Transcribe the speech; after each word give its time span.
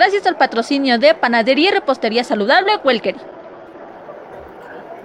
gracias 0.00 0.26
al 0.26 0.38
patrocinio 0.38 0.98
de 0.98 1.12
Panadería 1.12 1.68
y 1.68 1.72
Repostería 1.72 2.24
Saludable 2.24 2.72
Welkery. 2.82 3.18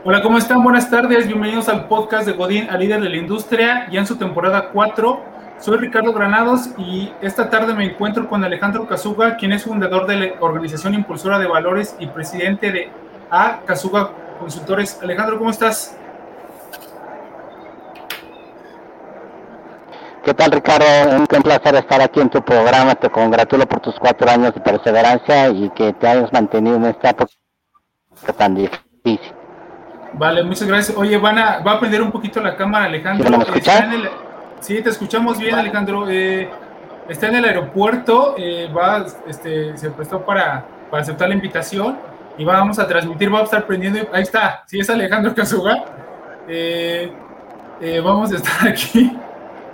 Hola, 0.05 0.21
¿cómo 0.21 0.37
están? 0.37 0.63
Buenas 0.63 0.89
tardes, 0.89 1.27
bienvenidos 1.27 1.67
al 1.67 1.89
podcast 1.89 2.25
de 2.25 2.31
Godín, 2.31 2.69
a 2.69 2.77
líder 2.77 3.01
de 3.01 3.09
la 3.09 3.17
industria, 3.17 3.89
ya 3.91 3.99
en 3.99 4.07
su 4.07 4.15
temporada 4.15 4.69
4. 4.71 5.19
Soy 5.59 5.79
Ricardo 5.79 6.13
Granados 6.13 6.69
y 6.77 7.11
esta 7.21 7.49
tarde 7.49 7.73
me 7.73 7.83
encuentro 7.83 8.29
con 8.29 8.41
Alejandro 8.45 8.87
Casuga, 8.87 9.35
quien 9.35 9.51
es 9.51 9.65
fundador 9.65 10.07
de 10.07 10.15
la 10.15 10.27
Organización 10.39 10.93
Impulsora 10.93 11.39
de 11.39 11.47
Valores 11.47 11.97
y 11.99 12.07
presidente 12.07 12.71
de 12.71 12.89
A 13.29 13.63
Casuga 13.65 14.11
Consultores. 14.39 14.97
Alejandro, 15.03 15.37
¿cómo 15.37 15.49
estás? 15.49 15.97
¿Qué 20.25 20.33
tal, 20.33 20.51
Ricardo? 20.51 20.85
Un 21.17 21.27
placer 21.27 21.75
estar 21.75 22.01
aquí 22.01 22.19
en 22.19 22.31
tu 22.31 22.43
programa. 22.43 22.95
Te 22.95 23.11
congratulo 23.11 23.67
por 23.67 23.79
tus 23.79 23.93
cuatro 23.99 24.27
años 24.27 24.55
de 24.55 24.59
perseverancia 24.59 25.49
y 25.49 25.69
que 25.69 25.93
te 25.93 26.07
hayas 26.07 26.33
mantenido 26.33 26.77
en 26.77 26.85
esta 26.85 27.11
época 27.11 27.31
tan 28.35 28.55
difícil. 28.55 29.19
Vale, 30.13 30.43
muchas 30.43 30.67
gracias. 30.67 30.97
Oye, 30.97 31.15
van 31.19 31.37
a, 31.37 31.59
va 31.59 31.73
a 31.73 31.79
prender 31.79 32.01
un 32.01 32.11
poquito 32.11 32.41
la 32.41 32.55
cámara, 32.55 32.85
Alejandro. 32.85 33.37
¿Me 33.37 33.43
escuchas? 33.43 33.85
Sí, 34.61 34.81
te 34.81 34.89
escuchamos 34.89 35.37
bien, 35.37 35.53
Alejandro. 35.53 36.09
Eh, 36.09 36.49
está 37.07 37.27
en 37.27 37.35
el 37.35 37.45
aeropuerto, 37.45 38.33
eh, 38.35 38.67
va, 38.75 39.05
este, 39.27 39.77
se 39.77 39.91
prestó 39.91 40.25
para, 40.25 40.65
para 40.89 41.03
aceptar 41.03 41.29
la 41.29 41.35
invitación 41.35 41.99
y 42.35 42.43
vamos 42.43 42.79
a 42.79 42.87
transmitir, 42.87 43.29
vamos 43.29 43.41
a 43.41 43.57
estar 43.57 43.67
prendiendo. 43.67 43.99
Ahí 44.11 44.23
está, 44.23 44.63
sí, 44.65 44.79
es 44.79 44.89
Alejandro 44.89 45.35
Casuga. 45.35 45.85
Eh, 46.47 47.13
vamos 48.03 48.31
a 48.31 48.37
estar 48.37 48.67
aquí 48.67 49.15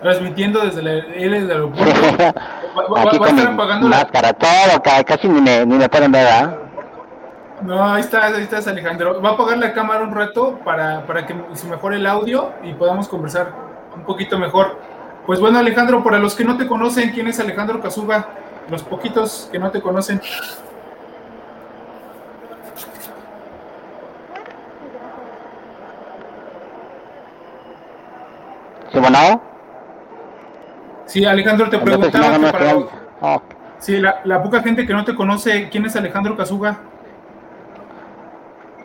transmitiendo 0.01 0.61
desde 0.61 0.79
el, 0.79 1.31
desde 1.31 1.53
aeropuerto. 1.53 1.93
Va, 2.71 3.01
Aquí 3.01 3.17
va, 3.17 3.25
a 3.25 3.29
estar 3.29 3.47
apagando 3.53 3.87
máscara, 3.89 4.31
todo, 4.31 4.81
casi 5.05 5.27
ni 5.27 5.41
me, 5.41 5.65
ni 5.65 5.75
me 5.75 5.89
pueden 5.89 6.09
ver, 6.09 6.25
¿ah? 6.25 6.57
No, 7.61 7.83
ahí 7.83 7.99
estás, 7.99 8.33
ahí 8.33 8.43
estás 8.43 8.65
Alejandro. 8.65 9.21
Va 9.21 9.31
a 9.31 9.33
apagar 9.33 9.57
la 9.57 9.73
cámara 9.73 10.03
un 10.03 10.15
rato 10.15 10.57
para, 10.63 11.05
para 11.05 11.25
que 11.25 11.35
se 11.53 11.67
mejore 11.67 11.97
el 11.97 12.07
audio 12.07 12.53
y 12.63 12.73
podamos 12.73 13.09
conversar 13.09 13.51
un 13.93 14.03
poquito 14.03 14.39
mejor. 14.39 14.77
Pues 15.25 15.41
bueno, 15.41 15.59
Alejandro, 15.59 16.01
para 16.01 16.17
los 16.17 16.33
que 16.33 16.45
no 16.45 16.57
te 16.57 16.65
conocen, 16.65 17.11
¿quién 17.11 17.27
es 17.27 17.41
Alejandro 17.41 17.81
Casuga? 17.81 18.29
Los 18.69 18.83
poquitos 18.83 19.49
que 19.51 19.59
no 19.59 19.69
te 19.69 19.81
conocen. 19.81 20.21
¿Sí, 28.91 28.99
bueno? 28.99 29.50
Sí, 31.11 31.25
Alejandro, 31.25 31.69
te 31.69 31.77
preguntaba. 31.77 32.39
para 32.39 33.41
Sí, 33.79 33.97
la, 33.97 34.21
la, 34.23 34.41
poca 34.41 34.61
gente 34.61 34.87
que 34.87 34.93
no 34.93 35.03
te 35.03 35.13
conoce, 35.13 35.67
¿quién 35.69 35.85
es 35.85 35.93
Alejandro 35.97 36.37
Casuga? 36.37 36.79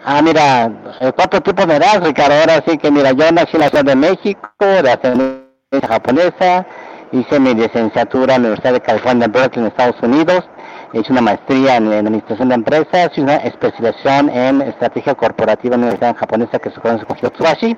Ah, 0.05 0.21
mira, 0.23 0.73
cuatro 1.15 1.41
tipos 1.41 1.65
de 1.69 1.77
edad, 1.77 2.05
Ricardo. 2.05 2.35
Ahora 2.35 2.65
sí 2.67 2.79
que, 2.79 2.91
mira, 2.91 3.13
yo 3.13 3.31
nací 3.31 3.51
en 3.55 3.61
la 3.61 3.69
Ciudad 3.69 3.85
de 3.85 3.95
México, 3.95 4.49
de 4.59 4.91
ascendencia 4.91 5.89
japonesa, 5.89 6.67
hice 7.13 7.39
mi 7.39 7.55
licenciatura 7.55 8.35
en 8.35 8.43
la 8.43 8.49
Universidad 8.49 8.73
de 8.73 8.81
California 8.81 9.29
Berkeley, 9.29 9.65
en 9.65 9.71
Estados 9.71 10.03
Unidos, 10.03 10.49
hice 10.95 11.13
una 11.13 11.21
maestría 11.21 11.77
en, 11.77 11.93
Administración 11.93 12.49
de 12.49 12.57
Empresas 12.57 13.11
y 13.15 13.21
una 13.21 13.37
especialización 13.37 14.31
en 14.31 14.63
Estrategia 14.63 15.15
Corporativa 15.15 15.77
en 15.77 15.83
la 15.83 15.87
Universidad 15.89 16.17
japonesa 16.17 16.59
que 16.59 16.71
se 16.71 16.81
conoce 16.81 17.05
como 17.05 17.19
Hitotsubashi 17.19 17.77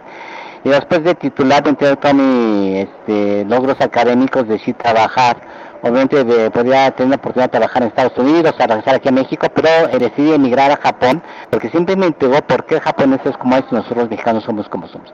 y 0.64 0.68
después 0.68 1.04
de 1.04 1.14
titular, 1.14 1.66
entre 1.66 1.96
todos 1.96 2.14
mis 2.14 2.88
este, 2.88 3.44
logros 3.44 3.80
académicos, 3.80 4.48
decidí 4.48 4.74
trabajar. 4.74 5.36
Obviamente 5.80 6.50
podría 6.50 6.90
tener 6.90 7.10
la 7.10 7.16
oportunidad 7.16 7.46
de 7.46 7.58
trabajar 7.58 7.82
en 7.82 7.88
Estados 7.88 8.18
Unidos, 8.18 8.52
a 8.58 8.66
regresar 8.66 8.96
aquí 8.96 9.08
a 9.08 9.12
México, 9.12 9.46
pero 9.54 9.68
decidí 9.96 10.32
emigrar 10.32 10.72
a 10.72 10.76
Japón, 10.76 11.22
porque 11.50 11.68
siempre 11.70 11.94
me 11.94 12.06
intrigó 12.06 12.42
por 12.42 12.66
qué 12.66 12.80
japoneses 12.80 13.36
como 13.36 13.56
estos, 13.56 13.72
nosotros 13.72 13.98
los 13.98 14.10
mexicanos 14.10 14.42
somos 14.42 14.68
como 14.68 14.88
somos. 14.88 15.12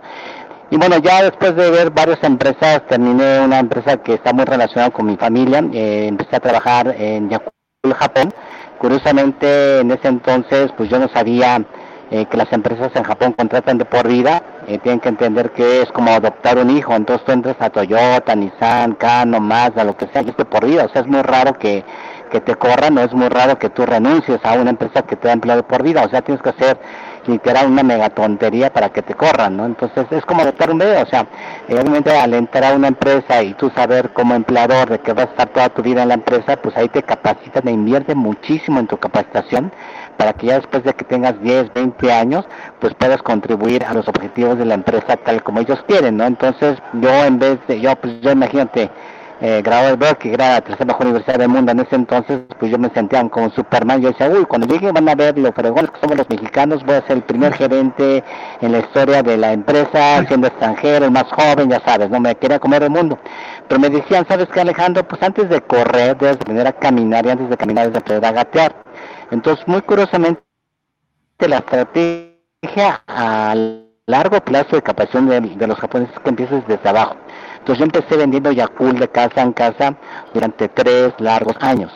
Y 0.70 0.76
bueno, 0.76 0.96
ya 0.98 1.22
después 1.22 1.54
de 1.54 1.70
ver 1.70 1.90
varias 1.90 2.22
empresas, 2.22 2.82
terminé 2.88 3.40
una 3.40 3.58
empresa 3.58 3.98
que 3.98 4.14
está 4.14 4.32
muy 4.32 4.44
relacionada 4.44 4.90
con 4.90 5.06
mi 5.06 5.16
familia, 5.16 5.62
eh, 5.72 6.06
empecé 6.08 6.36
a 6.36 6.40
trabajar 6.40 6.94
en 6.98 7.28
Yakult, 7.28 7.52
Japón. 7.92 8.32
Curiosamente, 8.78 9.80
en 9.80 9.90
ese 9.90 10.08
entonces, 10.08 10.70
pues 10.76 10.88
yo 10.88 10.98
no 10.98 11.08
sabía 11.08 11.62
eh, 12.14 12.26
que 12.26 12.36
las 12.36 12.52
empresas 12.52 12.92
en 12.94 13.02
Japón 13.02 13.32
contratan 13.32 13.76
de 13.76 13.84
por 13.84 14.06
vida, 14.06 14.40
eh, 14.68 14.78
tienen 14.78 15.00
que 15.00 15.08
entender 15.08 15.50
que 15.50 15.82
es 15.82 15.90
como 15.90 16.12
adoptar 16.12 16.58
un 16.58 16.70
hijo, 16.70 16.94
entonces 16.94 17.26
tú 17.26 17.32
entras 17.32 17.56
a 17.58 17.70
Toyota, 17.70 18.36
Nissan, 18.36 18.94
Kano, 18.94 19.40
Mazda, 19.40 19.82
lo 19.82 19.96
que 19.96 20.06
sea, 20.06 20.22
y 20.22 20.28
es 20.28 20.36
de 20.36 20.44
por 20.44 20.64
vida, 20.64 20.84
o 20.84 20.88
sea, 20.90 21.02
es 21.02 21.08
muy 21.08 21.22
raro 21.22 21.54
que, 21.54 21.84
que 22.30 22.40
te 22.40 22.54
corran, 22.54 22.94
no 22.94 23.00
es 23.00 23.12
muy 23.12 23.28
raro 23.28 23.58
que 23.58 23.68
tú 23.68 23.84
renuncies 23.84 24.38
a 24.44 24.52
una 24.52 24.70
empresa 24.70 25.02
que 25.02 25.16
te 25.16 25.26
da 25.26 25.34
empleo 25.34 25.56
de 25.56 25.64
por 25.64 25.82
vida, 25.82 26.04
o 26.04 26.08
sea, 26.08 26.22
tienes 26.22 26.40
que 26.40 26.50
hacer 26.50 26.78
literal 27.26 27.66
una 27.66 27.82
megatontería 27.82 28.72
para 28.72 28.90
que 28.90 29.02
te 29.02 29.14
corran, 29.14 29.56
¿no? 29.56 29.66
Entonces 29.66 30.06
es 30.10 30.24
como 30.24 30.42
adoptar 30.42 30.70
un 30.70 30.78
bebé, 30.78 31.02
o 31.02 31.06
sea, 31.06 31.26
eh, 31.68 31.74
obviamente 31.74 32.16
al 32.16 32.34
entrar 32.34 32.72
a 32.72 32.76
una 32.76 32.88
empresa 32.88 33.42
y 33.42 33.54
tú 33.54 33.70
saber 33.70 34.12
como 34.12 34.34
empleador 34.34 34.90
de 34.90 34.98
que 35.00 35.12
vas 35.12 35.26
a 35.26 35.30
estar 35.30 35.48
toda 35.48 35.68
tu 35.70 35.82
vida 35.82 36.02
en 36.02 36.08
la 36.08 36.14
empresa, 36.14 36.56
pues 36.56 36.76
ahí 36.76 36.88
te 36.88 37.02
capacitan, 37.02 37.64
te 37.64 37.70
invierte 37.70 38.14
muchísimo 38.14 38.78
en 38.78 38.86
tu 38.86 38.98
capacitación 38.98 39.72
para 40.16 40.32
que 40.32 40.46
ya 40.46 40.56
después 40.56 40.84
de 40.84 40.94
que 40.94 41.04
tengas 41.04 41.40
10, 41.40 41.72
20 41.74 42.12
años, 42.12 42.44
pues 42.80 42.94
puedas 42.94 43.22
contribuir 43.22 43.84
a 43.84 43.94
los 43.94 44.08
objetivos 44.08 44.58
de 44.58 44.64
la 44.64 44.74
empresa 44.74 45.16
tal 45.16 45.42
como 45.42 45.60
ellos 45.60 45.82
quieren, 45.86 46.16
¿no? 46.16 46.24
Entonces, 46.24 46.78
yo 46.94 47.24
en 47.24 47.38
vez 47.38 47.58
de, 47.66 47.80
yo, 47.80 47.94
pues 47.96 48.20
yo 48.20 48.32
imagínate, 48.32 48.90
eh, 49.40 49.62
graduado 49.62 49.96
de 49.96 49.96
Berkeley, 49.96 50.30
que 50.30 50.42
era 50.42 50.54
la 50.54 50.60
tercera 50.60 50.84
mejor 50.86 51.06
universidad 51.06 51.38
del 51.38 51.48
mundo 51.48 51.72
en 51.72 51.80
ese 51.80 51.96
entonces, 51.96 52.40
pues 52.58 52.70
yo 52.70 52.78
me 52.78 52.88
sentía 52.90 53.28
como 53.28 53.50
Superman. 53.50 54.00
Yo 54.00 54.08
decía, 54.10 54.28
uy, 54.28 54.44
cuando 54.44 54.66
llegue 54.66 54.92
van 54.92 55.08
a 55.08 55.14
ver 55.14 55.36
lo 55.36 55.52
fregones 55.52 55.90
que 55.90 56.00
somos 56.00 56.16
los 56.16 56.30
mexicanos, 56.30 56.84
voy 56.84 56.94
a 56.94 57.06
ser 57.06 57.16
el 57.16 57.22
primer 57.24 57.52
gerente 57.52 58.22
en 58.60 58.72
la 58.72 58.78
historia 58.78 59.22
de 59.22 59.36
la 59.36 59.52
empresa, 59.52 60.24
siendo 60.28 60.46
extranjero, 60.46 61.06
el 61.06 61.10
más 61.10 61.24
joven, 61.24 61.68
ya 61.68 61.82
sabes, 61.84 62.10
no 62.10 62.20
me 62.20 62.34
quería 62.36 62.60
comer 62.60 62.84
el 62.84 62.90
mundo. 62.90 63.18
Pero 63.68 63.80
me 63.80 63.90
decían, 63.90 64.24
¿sabes 64.28 64.46
qué, 64.52 64.60
Alejandro? 64.60 65.02
Pues 65.06 65.22
antes 65.22 65.48
de 65.48 65.60
correr, 65.60 66.16
debes 66.16 66.36
aprender 66.36 66.66
a 66.66 66.72
caminar 66.72 67.26
y 67.26 67.30
antes 67.30 67.50
de 67.50 67.56
caminar 67.56 67.86
debes 67.86 68.02
aprender 68.02 68.24
a 68.24 68.32
gatear. 68.32 68.74
Entonces, 69.30 69.66
muy 69.66 69.82
curiosamente, 69.82 70.42
la 71.38 71.58
estrategia 71.58 73.02
a 73.06 73.54
largo 74.06 74.40
plazo 74.40 74.76
de 74.76 74.82
capacitación 74.82 75.28
de, 75.28 75.66
los 75.66 75.78
japoneses 75.78 76.18
que 76.20 76.30
empieza 76.30 76.60
desde 76.66 76.88
abajo. 76.88 77.16
Entonces 77.58 77.78
yo 77.78 77.84
empecé 77.84 78.16
vendiendo 78.16 78.52
Yakult 78.52 78.98
de 78.98 79.08
casa 79.08 79.42
en 79.42 79.52
casa 79.52 79.96
durante 80.32 80.68
tres 80.68 81.14
largos 81.18 81.56
años. 81.60 81.90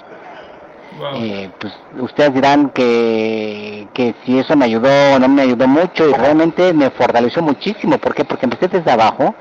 Eh, 1.14 1.50
pues 1.60 1.72
ustedes 2.00 2.34
dirán 2.34 2.70
que, 2.70 3.86
que 3.92 4.14
si 4.24 4.38
eso 4.38 4.56
me 4.56 4.64
ayudó 4.64 4.88
o 5.14 5.18
no 5.18 5.28
me 5.28 5.42
ayudó 5.42 5.68
mucho 5.68 6.08
y 6.08 6.12
realmente 6.12 6.72
me 6.72 6.90
fortaleció 6.90 7.42
muchísimo. 7.42 7.98
¿Por 7.98 8.14
qué? 8.14 8.24
Porque 8.24 8.46
empecé 8.46 8.68
desde 8.68 8.90
abajo 8.90 9.34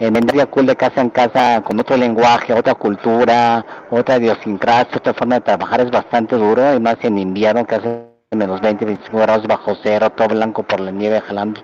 eh, 0.00 0.10
vender 0.10 0.36
Yakult 0.36 0.68
de 0.68 0.76
casa 0.76 1.00
en 1.00 1.10
casa 1.10 1.62
con 1.62 1.78
otro 1.78 1.96
lenguaje, 1.96 2.52
otra 2.52 2.74
cultura, 2.74 3.64
otra 3.90 4.16
idiosincrasia, 4.16 4.96
otra 4.96 5.14
forma 5.14 5.36
de 5.36 5.42
trabajar 5.42 5.80
es 5.80 5.90
bastante 5.90 6.36
duro, 6.36 6.74
y 6.74 6.80
más 6.80 6.96
en 7.02 7.18
invierno 7.18 7.64
que 7.66 7.74
hace 7.76 8.14
menos 8.32 8.60
20, 8.60 8.84
25 8.84 9.18
grados 9.18 9.46
bajo 9.46 9.76
cero, 9.82 10.10
todo 10.10 10.28
blanco 10.28 10.62
por 10.64 10.80
la 10.80 10.90
nieve 10.90 11.20
jalando 11.20 11.60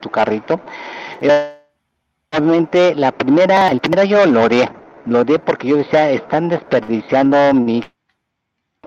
tu 0.00 0.10
carrito. 0.10 0.60
Eh, 1.20 1.54
realmente 2.30 2.94
la 2.94 3.12
primera, 3.12 3.70
el 3.70 3.80
primero 3.80 4.04
yo 4.04 4.26
lo 4.26 4.44
odié, 4.44 4.68
lo 5.06 5.20
odié 5.20 5.38
porque 5.38 5.68
yo 5.68 5.76
decía, 5.76 6.10
están 6.10 6.50
desperdiciando 6.50 7.54
mi 7.54 7.82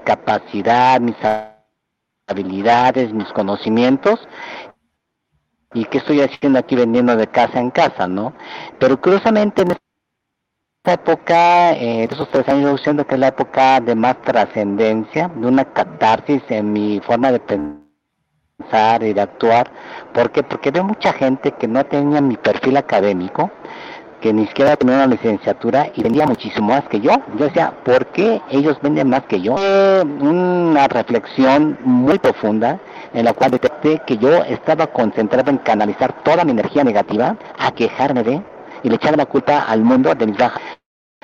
capacidad, 0.03 0.99
mis 0.99 1.15
habilidades, 2.27 3.11
mis 3.13 3.31
conocimientos 3.33 4.19
y 5.73 5.85
qué 5.85 5.97
estoy 5.99 6.21
haciendo 6.21 6.59
aquí 6.59 6.75
vendiendo 6.75 7.15
de 7.15 7.27
casa 7.27 7.59
en 7.59 7.71
casa, 7.71 8.07
¿no? 8.07 8.33
Pero 8.79 8.99
curiosamente 8.99 9.63
en 9.63 9.71
esta 9.71 10.93
época, 10.93 11.73
eh, 11.73 12.07
esos 12.09 12.29
tres 12.31 12.47
años, 12.47 12.81
yo 12.83 13.05
que 13.05 13.15
es 13.15 13.19
la 13.19 13.27
época 13.27 13.79
de 13.81 13.95
más 13.95 14.21
trascendencia, 14.21 15.29
de 15.35 15.47
una 15.47 15.65
catarsis 15.65 16.41
en 16.49 16.71
mi 16.71 16.99
forma 17.01 17.31
de 17.31 17.39
pensar 17.39 19.03
y 19.03 19.13
de 19.13 19.21
actuar. 19.21 19.69
¿Por 20.13 20.31
qué? 20.31 20.43
Porque 20.43 20.71
veo 20.71 20.83
mucha 20.83 21.13
gente 21.13 21.51
que 21.51 21.67
no 21.67 21.85
tenía 21.85 22.21
mi 22.21 22.37
perfil 22.37 22.77
académico, 22.77 23.51
que 24.21 24.33
ni 24.33 24.47
siquiera 24.47 24.75
tenía 24.77 24.95
una 24.95 25.07
licenciatura 25.07 25.91
y 25.93 26.01
vendía 26.01 26.25
muchísimo 26.25 26.69
más 26.69 26.83
que 26.85 27.01
yo. 27.01 27.11
Yo 27.37 27.45
decía, 27.45 27.73
¿por 27.83 28.07
qué 28.07 28.41
ellos 28.49 28.77
venden 28.81 29.09
más 29.09 29.23
que 29.25 29.41
yo? 29.41 29.55
una 29.55 30.87
reflexión 30.87 31.77
muy 31.83 32.17
profunda 32.17 32.79
en 33.17 33.25
la 33.25 33.33
cual 33.33 33.49
detecté 33.49 33.99
que 34.05 34.15
yo 34.17 34.43
estaba 34.43 34.85
concentrado 34.85 35.49
en 35.49 35.57
canalizar 35.57 36.21
toda 36.21 36.45
mi 36.45 36.51
energía 36.51 36.83
negativa 36.83 37.35
a 37.57 37.71
quejarme 37.71 38.21
de 38.21 38.43
y 38.83 38.89
le 38.89 38.95
echar 38.95 39.17
la 39.17 39.25
culpa 39.25 39.63
al 39.63 39.81
mundo 39.81 40.13
de 40.13 40.27
mis 40.27 40.37
bajas. 40.37 40.61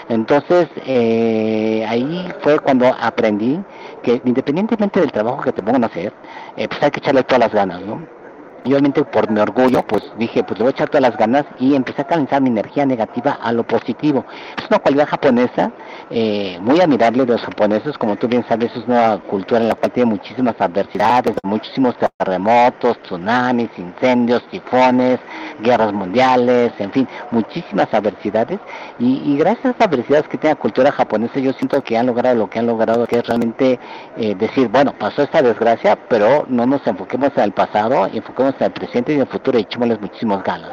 Entonces, 0.10 0.70
eh, 0.88 1.86
ahí 1.88 2.34
fue 2.42 2.58
cuando 2.60 2.88
aprendí 3.00 3.60
que 4.02 4.20
independientemente 4.26 5.00
del 5.02 5.12
trabajo 5.12 5.44
que 5.44 5.52
te 5.52 5.62
pongan 5.62 5.84
a 5.84 5.88
hacer, 5.88 6.12
eh, 6.58 6.68
pues 6.68 6.82
hay 6.82 6.90
que 6.90 7.00
echarle 7.00 7.24
todas 7.24 7.42
las 7.42 7.54
ganas, 7.54 7.82
¿no? 7.82 8.23
Y 8.64 8.72
obviamente 8.72 9.04
por 9.04 9.30
mi 9.30 9.40
orgullo, 9.40 9.86
pues 9.86 10.04
dije, 10.18 10.44
pues 10.44 10.60
le 10.60 10.64
voy 10.64 10.72
a 10.72 10.76
echar 10.76 10.90
todas 10.90 11.02
las 11.02 11.18
ganas 11.18 11.46
y 11.60 11.76
empecé 11.76 12.02
a 12.02 12.08
canalizar 12.08 12.42
mi 12.42 12.50
energía 12.50 12.86
negativa 12.86 13.38
a 13.42 13.52
lo 13.52 13.64
positivo. 13.64 14.26
Es 14.58 14.66
una 14.70 14.80
cualidad 14.80 15.08
japonesa 15.08 15.72
eh, 16.10 16.58
muy 16.62 16.80
admirable 16.80 17.26
de 17.26 17.34
los 17.34 17.42
japoneses, 17.42 17.98
como 17.98 18.16
tú 18.16 18.28
bien 18.28 18.46
sabes, 18.48 18.72
es 18.76 18.88
una 18.88 19.18
cultura 19.20 19.62
en 19.62 19.70
la 19.70 19.76
cual 19.76 19.92
tiene 19.92 20.12
muchísimas 20.12 20.60
adversidades, 20.60 21.36
muchísimos 21.44 21.96
terremotos, 22.18 23.02
tsunamis, 23.04 23.70
incendios, 23.78 24.44
tifones, 24.50 25.20
guerras 25.60 25.94
mundiales, 25.94 26.72
en 26.80 26.92
fin, 26.92 27.08
muchísimas 27.32 27.94
adversidades. 27.94 28.60
Y, 29.00 29.38
gracias 29.38 29.66
a 29.66 29.70
esas 29.72 29.88
adversidades 29.88 30.28
que 30.28 30.38
tiene 30.38 30.56
la 30.56 30.62
cultura 30.62 30.92
japonesa, 30.92 31.40
yo 31.40 31.52
siento 31.54 31.82
que 31.84 31.98
han 31.98 32.06
logrado 32.06 32.36
lo 32.36 32.50
que 32.50 32.60
han 32.60 32.68
logrado, 32.68 33.06
que 33.08 33.18
es 33.18 33.28
realmente 33.28 33.80
eh, 34.18 34.36
decir, 34.36 34.68
bueno, 34.70 34.94
pasó 34.98 35.24
esta 35.24 35.42
desgracia, 35.42 35.98
pero 36.08 36.46
no 36.48 36.66
nos 36.66 36.86
enfoquemos 36.88 37.32
en 37.36 37.44
el 37.44 37.52
pasado, 37.52 38.08
enfoquemos 38.08 38.53
en 38.60 38.66
el 38.66 38.72
presente 38.72 39.12
y 39.12 39.16
en 39.16 39.22
el 39.22 39.28
futuro 39.28 39.58
y 39.58 39.62
echémosles 39.64 40.00
muchísimos 40.02 40.44
ganas. 40.44 40.72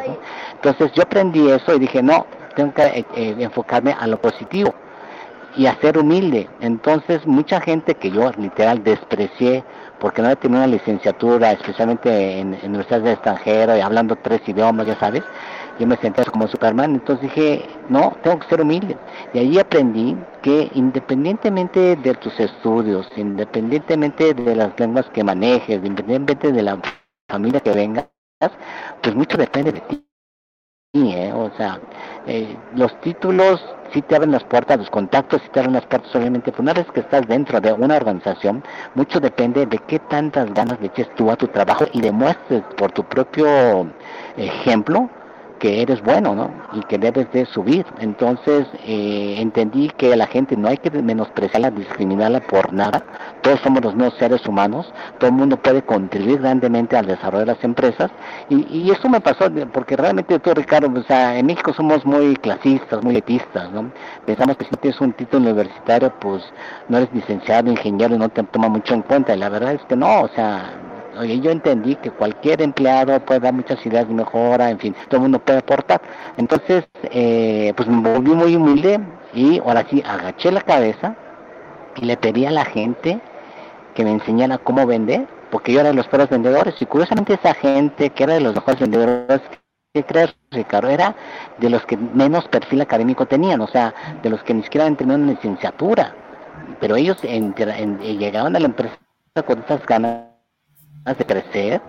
Entonces 0.54 0.92
yo 0.92 1.02
aprendí 1.02 1.48
eso 1.50 1.74
y 1.74 1.78
dije, 1.78 2.02
no, 2.02 2.26
tengo 2.54 2.72
que 2.74 2.82
eh, 2.82 3.04
eh, 3.16 3.36
enfocarme 3.38 3.94
a 3.98 4.06
lo 4.06 4.20
positivo 4.20 4.74
y 5.56 5.66
a 5.66 5.74
ser 5.80 5.98
humilde. 5.98 6.48
Entonces 6.60 7.26
mucha 7.26 7.60
gente 7.60 7.94
que 7.94 8.10
yo 8.10 8.30
literal 8.38 8.82
desprecié 8.82 9.64
porque 10.00 10.22
no 10.22 10.34
tenido 10.36 10.60
una 10.62 10.66
licenciatura, 10.66 11.52
especialmente 11.52 12.38
en, 12.40 12.58
universidades 12.64 13.18
de 13.22 13.78
y 13.78 13.80
hablando 13.80 14.16
tres 14.16 14.40
idiomas, 14.46 14.86
ya 14.86 14.98
sabes, 14.98 15.22
yo 15.78 15.86
me 15.86 15.96
sentía 15.96 16.24
como 16.24 16.48
Superman, 16.48 16.94
entonces 16.94 17.22
dije, 17.22 17.66
no, 17.88 18.16
tengo 18.22 18.38
que 18.40 18.48
ser 18.48 18.60
humilde. 18.62 18.96
Y 19.34 19.38
ahí 19.38 19.58
aprendí 19.58 20.16
que 20.42 20.70
independientemente 20.74 21.96
de 21.96 22.14
tus 22.14 22.38
estudios, 22.40 23.06
independientemente 23.16 24.34
de 24.34 24.56
las 24.56 24.78
lenguas 24.78 25.06
que 25.12 25.22
manejes, 25.22 25.76
independientemente 25.84 26.50
de 26.50 26.62
la 26.62 26.78
familia 27.30 27.60
que 27.60 27.72
vengas, 27.72 28.06
pues 29.02 29.14
mucho 29.14 29.36
depende 29.36 29.72
de 29.72 29.80
ti. 29.80 30.06
¿eh? 30.94 31.32
O 31.32 31.50
sea, 31.56 31.80
eh, 32.26 32.56
los 32.74 33.00
títulos 33.00 33.64
sí 33.92 34.02
te 34.02 34.16
abren 34.16 34.32
las 34.32 34.44
puertas, 34.44 34.78
los 34.78 34.90
contactos 34.90 35.40
sí 35.42 35.48
te 35.52 35.60
abren 35.60 35.74
las 35.74 35.86
puertas, 35.86 36.14
obviamente, 36.14 36.50
pero 36.50 36.62
una 36.62 36.72
vez 36.72 36.86
que 36.92 37.00
estás 37.00 37.26
dentro 37.28 37.60
de 37.60 37.72
una 37.72 37.96
organización, 37.96 38.62
mucho 38.94 39.20
depende 39.20 39.66
de 39.66 39.78
qué 39.78 39.98
tantas 39.98 40.52
ganas 40.52 40.80
le 40.80 40.86
eches 40.88 41.12
tú 41.14 41.30
a 41.30 41.36
tu 41.36 41.46
trabajo 41.48 41.86
y 41.92 42.00
demuestres 42.00 42.62
por 42.76 42.92
tu 42.92 43.04
propio 43.04 43.88
ejemplo 44.36 45.08
que 45.60 45.82
eres 45.82 46.02
bueno, 46.02 46.34
¿no? 46.34 46.50
Y 46.72 46.80
que 46.80 46.98
debes 46.98 47.30
de 47.32 47.46
subir. 47.46 47.86
Entonces 48.00 48.66
eh, 48.84 49.36
entendí 49.38 49.90
que 49.90 50.16
la 50.16 50.26
gente 50.26 50.56
no 50.56 50.68
hay 50.68 50.78
que 50.78 50.90
menospreciarla, 50.90 51.70
discriminarla 51.70 52.40
por 52.40 52.72
nada. 52.72 53.04
Todos 53.42 53.60
somos 53.60 53.84
los 53.84 53.94
nuevos 53.94 54.18
seres 54.18 54.44
humanos. 54.46 54.92
Todo 55.18 55.30
el 55.30 55.36
mundo 55.36 55.56
puede 55.56 55.82
contribuir 55.82 56.40
grandemente 56.40 56.96
al 56.96 57.06
desarrollo 57.06 57.44
de 57.44 57.52
las 57.54 57.62
empresas. 57.62 58.10
Y, 58.48 58.66
y 58.76 58.90
eso 58.90 59.08
me 59.08 59.20
pasó 59.20 59.44
porque 59.72 59.96
realmente 59.96 60.38
tú, 60.38 60.52
Ricardo, 60.54 60.90
o 60.92 61.02
sea, 61.04 61.38
en 61.38 61.46
México 61.46 61.72
somos 61.74 62.04
muy 62.04 62.36
clasistas, 62.36 63.04
muy 63.04 63.12
elitistas, 63.12 63.70
¿no? 63.70 63.92
Pensamos 64.24 64.56
que 64.56 64.64
si 64.64 64.70
tienes 64.76 65.00
un 65.00 65.12
título 65.12 65.44
universitario, 65.44 66.12
pues 66.18 66.42
no 66.88 66.96
eres 66.96 67.12
licenciado, 67.12 67.70
ingeniero 67.70 68.14
y 68.14 68.18
no 68.18 68.28
te 68.30 68.42
toma 68.44 68.68
mucho 68.68 68.94
en 68.94 69.02
cuenta. 69.02 69.36
Y 69.36 69.38
la 69.38 69.50
verdad 69.50 69.74
es 69.74 69.82
que 69.82 69.96
no, 69.96 70.22
o 70.22 70.28
sea, 70.28 70.89
Oye, 71.20 71.38
yo 71.38 71.50
entendí 71.50 71.96
que 71.96 72.10
cualquier 72.10 72.62
empleado 72.62 73.20
puede 73.20 73.40
dar 73.40 73.52
muchas 73.52 73.84
ideas 73.84 74.08
de 74.08 74.14
mejora, 74.14 74.70
en 74.70 74.78
fin, 74.78 74.94
todo 75.08 75.16
el 75.16 75.22
mundo 75.22 75.38
puede 75.38 75.58
aportar. 75.58 76.00
Entonces, 76.38 76.88
eh, 77.10 77.74
pues 77.76 77.86
me 77.90 78.00
volví 78.00 78.30
muy 78.30 78.56
humilde 78.56 78.98
y 79.34 79.58
ahora 79.58 79.84
sí 79.90 80.02
agaché 80.06 80.50
la 80.50 80.62
cabeza 80.62 81.14
y 81.96 82.06
le 82.06 82.16
pedí 82.16 82.46
a 82.46 82.50
la 82.50 82.64
gente 82.64 83.20
que 83.94 84.02
me 84.02 84.12
enseñara 84.12 84.56
cómo 84.56 84.86
vender, 84.86 85.28
porque 85.50 85.74
yo 85.74 85.80
era 85.80 85.90
de 85.90 85.94
los 85.94 86.08
peores 86.08 86.30
vendedores 86.30 86.80
y 86.80 86.86
curiosamente 86.86 87.34
esa 87.34 87.52
gente 87.52 88.08
que 88.08 88.24
era 88.24 88.32
de 88.34 88.40
los 88.40 88.54
mejores 88.54 88.80
vendedores 88.80 89.42
¿Qué 89.92 90.04
crees, 90.04 90.34
Ricardo? 90.52 90.88
Era 90.88 91.16
de 91.58 91.68
los 91.68 91.84
que 91.84 91.98
menos 91.98 92.48
perfil 92.48 92.80
académico 92.80 93.26
tenían, 93.26 93.60
o 93.60 93.66
sea, 93.66 93.92
de 94.22 94.30
los 94.30 94.42
que 94.44 94.54
ni 94.54 94.62
siquiera 94.62 94.86
habían 94.86 95.10
una 95.10 95.32
licenciatura. 95.32 96.14
Pero 96.80 96.96
ellos 96.96 97.20
llegaban 97.20 98.56
a 98.56 98.60
la 98.60 98.66
empresa 98.66 98.96
con 99.44 99.58
estas 99.58 99.84
ganas 99.84 100.29
de 101.04 101.24
crecer, 101.26 101.80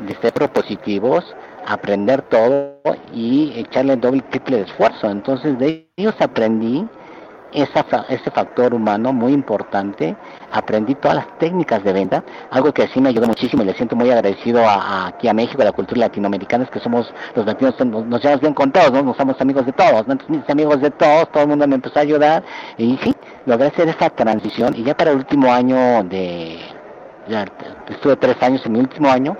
de 0.00 0.14
ser 0.16 0.32
propositivos, 0.32 1.24
aprender 1.66 2.22
todo 2.22 2.78
y 3.12 3.52
echarle 3.56 3.96
doble 3.96 4.22
triple 4.30 4.58
de 4.58 4.62
esfuerzo. 4.62 5.10
Entonces 5.10 5.58
de 5.58 5.88
ellos 5.96 6.14
aprendí 6.20 6.86
esa, 7.52 7.84
ese 8.08 8.30
factor 8.30 8.74
humano 8.74 9.12
muy 9.12 9.32
importante, 9.32 10.14
aprendí 10.52 10.94
todas 10.94 11.16
las 11.16 11.38
técnicas 11.38 11.82
de 11.82 11.92
venta, 11.92 12.22
algo 12.50 12.72
que 12.72 12.86
sí 12.88 13.00
me 13.00 13.08
ayudó 13.08 13.26
muchísimo 13.26 13.62
y 13.62 13.66
le 13.66 13.74
siento 13.74 13.96
muy 13.96 14.10
agradecido 14.10 14.62
a, 14.66 15.06
aquí 15.08 15.28
a 15.28 15.34
México, 15.34 15.62
a 15.62 15.64
la 15.64 15.72
cultura 15.72 16.00
latinoamericana, 16.00 16.64
es 16.64 16.70
que 16.70 16.80
somos 16.80 17.12
los 17.34 17.46
latinos, 17.46 17.74
nos, 17.80 18.04
nos 18.06 18.20
llevamos 18.20 18.40
bien 18.42 18.54
con 18.54 18.70
todos, 18.70 18.92
¿no? 18.92 19.02
nos 19.02 19.16
somos 19.16 19.40
amigos 19.40 19.64
de 19.64 19.72
todos, 19.72 20.04
amigos 20.48 20.80
de 20.80 20.90
todos, 20.90 21.32
todo 21.32 21.44
el 21.44 21.48
mundo 21.48 21.66
me 21.66 21.76
empezó 21.76 21.98
a 21.98 22.02
ayudar 22.02 22.42
y 22.76 22.98
sí, 23.02 23.14
logré 23.46 23.68
hacer 23.68 23.88
esa 23.88 24.10
transición 24.10 24.74
y 24.76 24.84
ya 24.84 24.94
para 24.94 25.12
el 25.12 25.16
último 25.16 25.50
año 25.50 26.04
de 26.04 26.58
ya 27.28 27.46
estuve 27.88 28.16
tres 28.16 28.36
años 28.42 28.64
en 28.64 28.72
mi 28.72 28.80
último 28.80 29.10
año, 29.10 29.36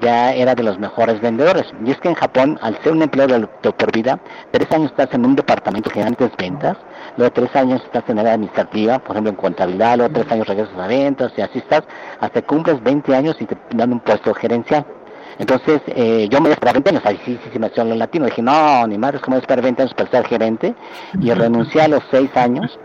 ya 0.00 0.32
era 0.32 0.54
de 0.54 0.62
los 0.62 0.78
mejores 0.78 1.20
vendedores. 1.20 1.64
Y 1.84 1.90
es 1.90 1.98
que 1.98 2.08
en 2.08 2.14
Japón, 2.14 2.58
al 2.62 2.76
ser 2.82 2.92
un 2.92 3.02
empleado 3.02 3.38
de, 3.38 3.72
por 3.72 3.92
vida, 3.92 4.18
tres 4.50 4.70
años 4.72 4.90
estás 4.90 5.12
en 5.14 5.24
un 5.24 5.36
departamento 5.36 5.90
que 5.90 6.02
antes 6.02 6.30
ventas, 6.36 6.76
luego 7.16 7.32
tres 7.32 7.54
años 7.56 7.82
estás 7.84 8.04
en 8.08 8.18
área 8.18 8.34
administrativa, 8.34 8.98
por 8.98 9.12
ejemplo 9.12 9.30
en 9.30 9.36
contabilidad, 9.36 9.96
luego 9.96 10.12
tres 10.12 10.30
años 10.30 10.46
regresas 10.46 10.78
a 10.78 10.86
ventas 10.86 11.32
y 11.36 11.40
así 11.40 11.58
estás, 11.58 11.82
hasta 12.20 12.40
que 12.40 12.46
cumples 12.46 12.82
20 12.82 13.14
años 13.14 13.36
y 13.40 13.46
te 13.46 13.56
dan 13.70 13.92
un 13.92 14.00
puesto 14.00 14.34
gerencial. 14.34 14.84
Entonces, 15.40 15.80
eh, 15.86 16.28
yo 16.30 16.38
me 16.38 16.50
esperaba 16.50 16.74
20 16.74 16.90
años, 16.90 17.02
ahí 17.06 17.18
sí, 17.24 17.38
sí, 17.42 17.50
sí 17.50 17.58
me 17.58 17.68
hacía 17.68 17.82
lo 17.82 17.94
latino. 17.94 18.26
Dije, 18.26 18.42
no, 18.42 18.86
ni 18.86 18.98
madre, 18.98 19.16
es 19.16 19.22
como 19.22 19.38
esperar 19.38 19.62
20 19.62 19.82
años 19.82 19.94
para 19.94 20.10
ser 20.10 20.26
gerente. 20.26 20.74
Y 21.18 21.32
renuncié 21.32 21.80
a 21.80 21.88
los 21.88 22.02
6 22.10 22.36
años. 22.36 22.78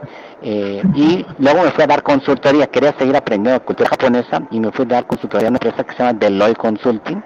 Eh, 0.48 0.84
y 0.94 1.26
luego 1.40 1.64
me 1.64 1.72
fui 1.72 1.84
a 1.84 1.88
dar 1.88 2.04
consultoría. 2.04 2.68
Quería 2.68 2.94
seguir 3.00 3.16
aprendiendo 3.16 3.66
cultura 3.66 3.90
japonesa 3.90 4.44
y 4.52 4.60
me 4.60 4.72
fui 4.72 4.86
a 4.86 4.90
dar 4.90 5.08
consultoría 5.08 5.48
a 5.48 5.50
una 5.50 5.58
empresa 5.58 5.84
que 5.84 5.92
se 5.94 6.04
llama 6.04 6.14
Deloitte 6.14 6.58
Consulting. 6.58 7.24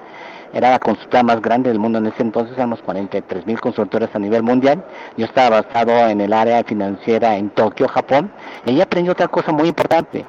Era 0.53 0.71
la 0.71 0.79
consultora 0.79 1.21
más 1.21 1.41
grande 1.41 1.69
del 1.69 1.79
mundo 1.79 1.99
en 1.99 2.07
ese 2.07 2.23
entonces, 2.23 2.55
éramos 2.55 2.81
43 2.81 3.45
mil 3.45 3.59
consultores 3.59 4.09
a 4.13 4.19
nivel 4.19 4.41
mundial. 4.41 4.83
Yo 5.17 5.25
estaba 5.25 5.61
basado 5.61 5.91
en 6.07 6.21
el 6.21 6.31
área 6.31 6.63
financiera 6.63 7.35
en 7.35 7.49
Tokio, 7.49 7.89
Japón. 7.89 8.31
Y 8.65 8.71
ahí 8.71 8.81
aprendí 8.81 9.09
otra 9.09 9.27
cosa 9.27 9.51
muy 9.51 9.67
importante 9.67 10.25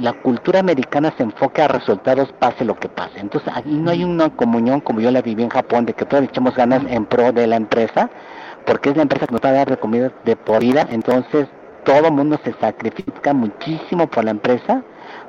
la 0.00 0.12
cultura 0.12 0.60
americana 0.60 1.12
se 1.16 1.22
enfoca 1.22 1.64
a 1.64 1.68
resultados 1.68 2.32
pase 2.38 2.64
lo 2.64 2.78
que 2.78 2.88
pase. 2.88 3.18
Entonces, 3.18 3.52
ahí 3.54 3.74
no 3.74 3.90
hay 3.90 4.04
una 4.04 4.30
comunión 4.30 4.80
como 4.80 5.00
yo 5.00 5.10
la 5.10 5.22
viví 5.22 5.42
en 5.42 5.48
Japón, 5.48 5.86
de 5.86 5.94
que 5.94 6.04
todos 6.04 6.24
echamos 6.24 6.54
ganas 6.54 6.82
en 6.88 7.06
pro 7.06 7.32
de 7.32 7.46
la 7.46 7.56
empresa, 7.56 8.10
porque 8.66 8.90
es 8.90 8.96
la 8.96 9.02
empresa 9.02 9.26
que 9.26 9.32
nos 9.32 9.42
va 9.42 9.50
a 9.50 9.52
dar 9.52 9.70
de 9.70 9.76
comida 9.76 10.12
de 10.24 10.36
por 10.36 10.60
vida. 10.60 10.86
Entonces, 10.90 11.48
todo 11.84 12.06
el 12.06 12.12
mundo 12.12 12.38
se 12.44 12.52
sacrifica 12.54 13.32
muchísimo 13.32 14.06
por 14.06 14.24
la 14.24 14.30
empresa 14.30 14.82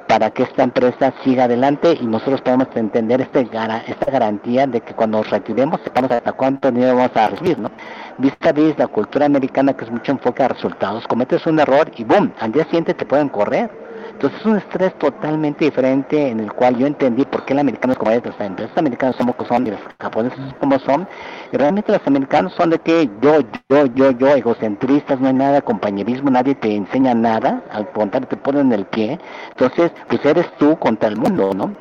para 0.08 0.32
que 0.32 0.44
esta 0.44 0.64
empresa 0.64 1.14
siga 1.24 1.44
adelante 1.44 1.98
y 2.02 2.06
nosotros 2.06 2.42
podemos 2.42 2.68
entender 2.76 3.22
este, 3.22 3.42
esta 3.42 4.12
garantía 4.12 4.66
de 4.66 4.82
que 4.82 4.94
cuando 4.94 5.20
nos 5.20 5.30
retiremos 5.30 5.80
sepamos 5.84 6.10
hasta 6.10 6.32
cuánto 6.32 6.72
dinero 6.72 6.96
vamos 6.96 7.16
a 7.16 7.28
recibir, 7.28 7.60
¿no? 7.60 7.70
Vista 8.18 8.52
vis 8.52 8.78
la 8.78 8.88
cultura 8.88 9.28
americana 9.28 9.74
que 9.74 9.86
es 9.86 9.92
mucho 9.92 10.12
enfoque 10.12 10.44
a 10.44 10.48
resultados, 10.48 11.08
cometes 11.08 11.46
un 11.46 11.60
error 11.60 11.92
y 11.96 12.04
boom, 12.04 12.34
al 12.40 12.52
día 12.52 12.64
siguiente 12.66 12.96
te 12.96 13.06
pueden 13.06 13.30
correr 13.30 13.89
entonces 14.20 14.42
es 14.42 14.46
un 14.48 14.58
estrés 14.58 14.94
totalmente 14.96 15.64
diferente 15.64 16.28
en 16.28 16.42
el 16.42 16.52
cual 16.52 16.76
yo 16.78 16.86
entendí 16.86 17.24
por 17.24 17.46
qué 17.46 17.54
los 17.54 17.62
americanos 17.62 17.98
como 17.98 18.12
es, 18.12 18.26
los 18.26 18.38
empresas 18.42 18.78
americanas 18.78 19.16
somos 19.16 19.34
como 19.38 19.48
son 19.48 19.66
y 19.66 19.72
los 19.72 19.80
japoneses 19.98 20.40
como 20.60 20.78
son. 20.80 21.08
Y 21.54 21.56
realmente 21.56 21.94
los 21.94 22.06
americanos 22.06 22.54
son 22.58 22.72
de 22.72 22.80
que 22.80 23.10
yo, 23.22 23.40
yo, 23.70 23.86
yo, 23.86 24.12
yo, 24.12 24.28
egocentristas, 24.28 25.22
no 25.22 25.30
hay 25.30 25.36
nada, 25.36 25.62
compañerismo, 25.62 26.30
nadie 26.30 26.54
te 26.56 26.76
enseña 26.76 27.14
nada, 27.14 27.64
al 27.72 27.90
contrario 27.92 28.28
te 28.28 28.36
ponen 28.36 28.74
el 28.74 28.86
pie. 28.88 29.18
Entonces, 29.52 29.94
pues 30.10 30.26
eres 30.26 30.52
tú 30.58 30.78
contra 30.78 31.08
el 31.08 31.16
mundo, 31.16 31.54
¿no? 31.56 31.74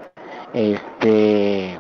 Este... 0.54 1.76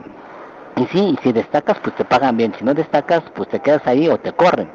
Y 0.76 0.86
sí, 0.86 0.98
y 0.98 1.18
si 1.22 1.32
destacas, 1.32 1.78
pues 1.84 1.94
te 1.94 2.04
pagan 2.04 2.36
bien. 2.36 2.52
Si 2.58 2.64
no 2.64 2.74
destacas, 2.74 3.22
pues 3.32 3.48
te 3.48 3.60
quedas 3.60 3.86
ahí 3.86 4.08
o 4.08 4.18
te 4.18 4.32
corren. 4.32 4.68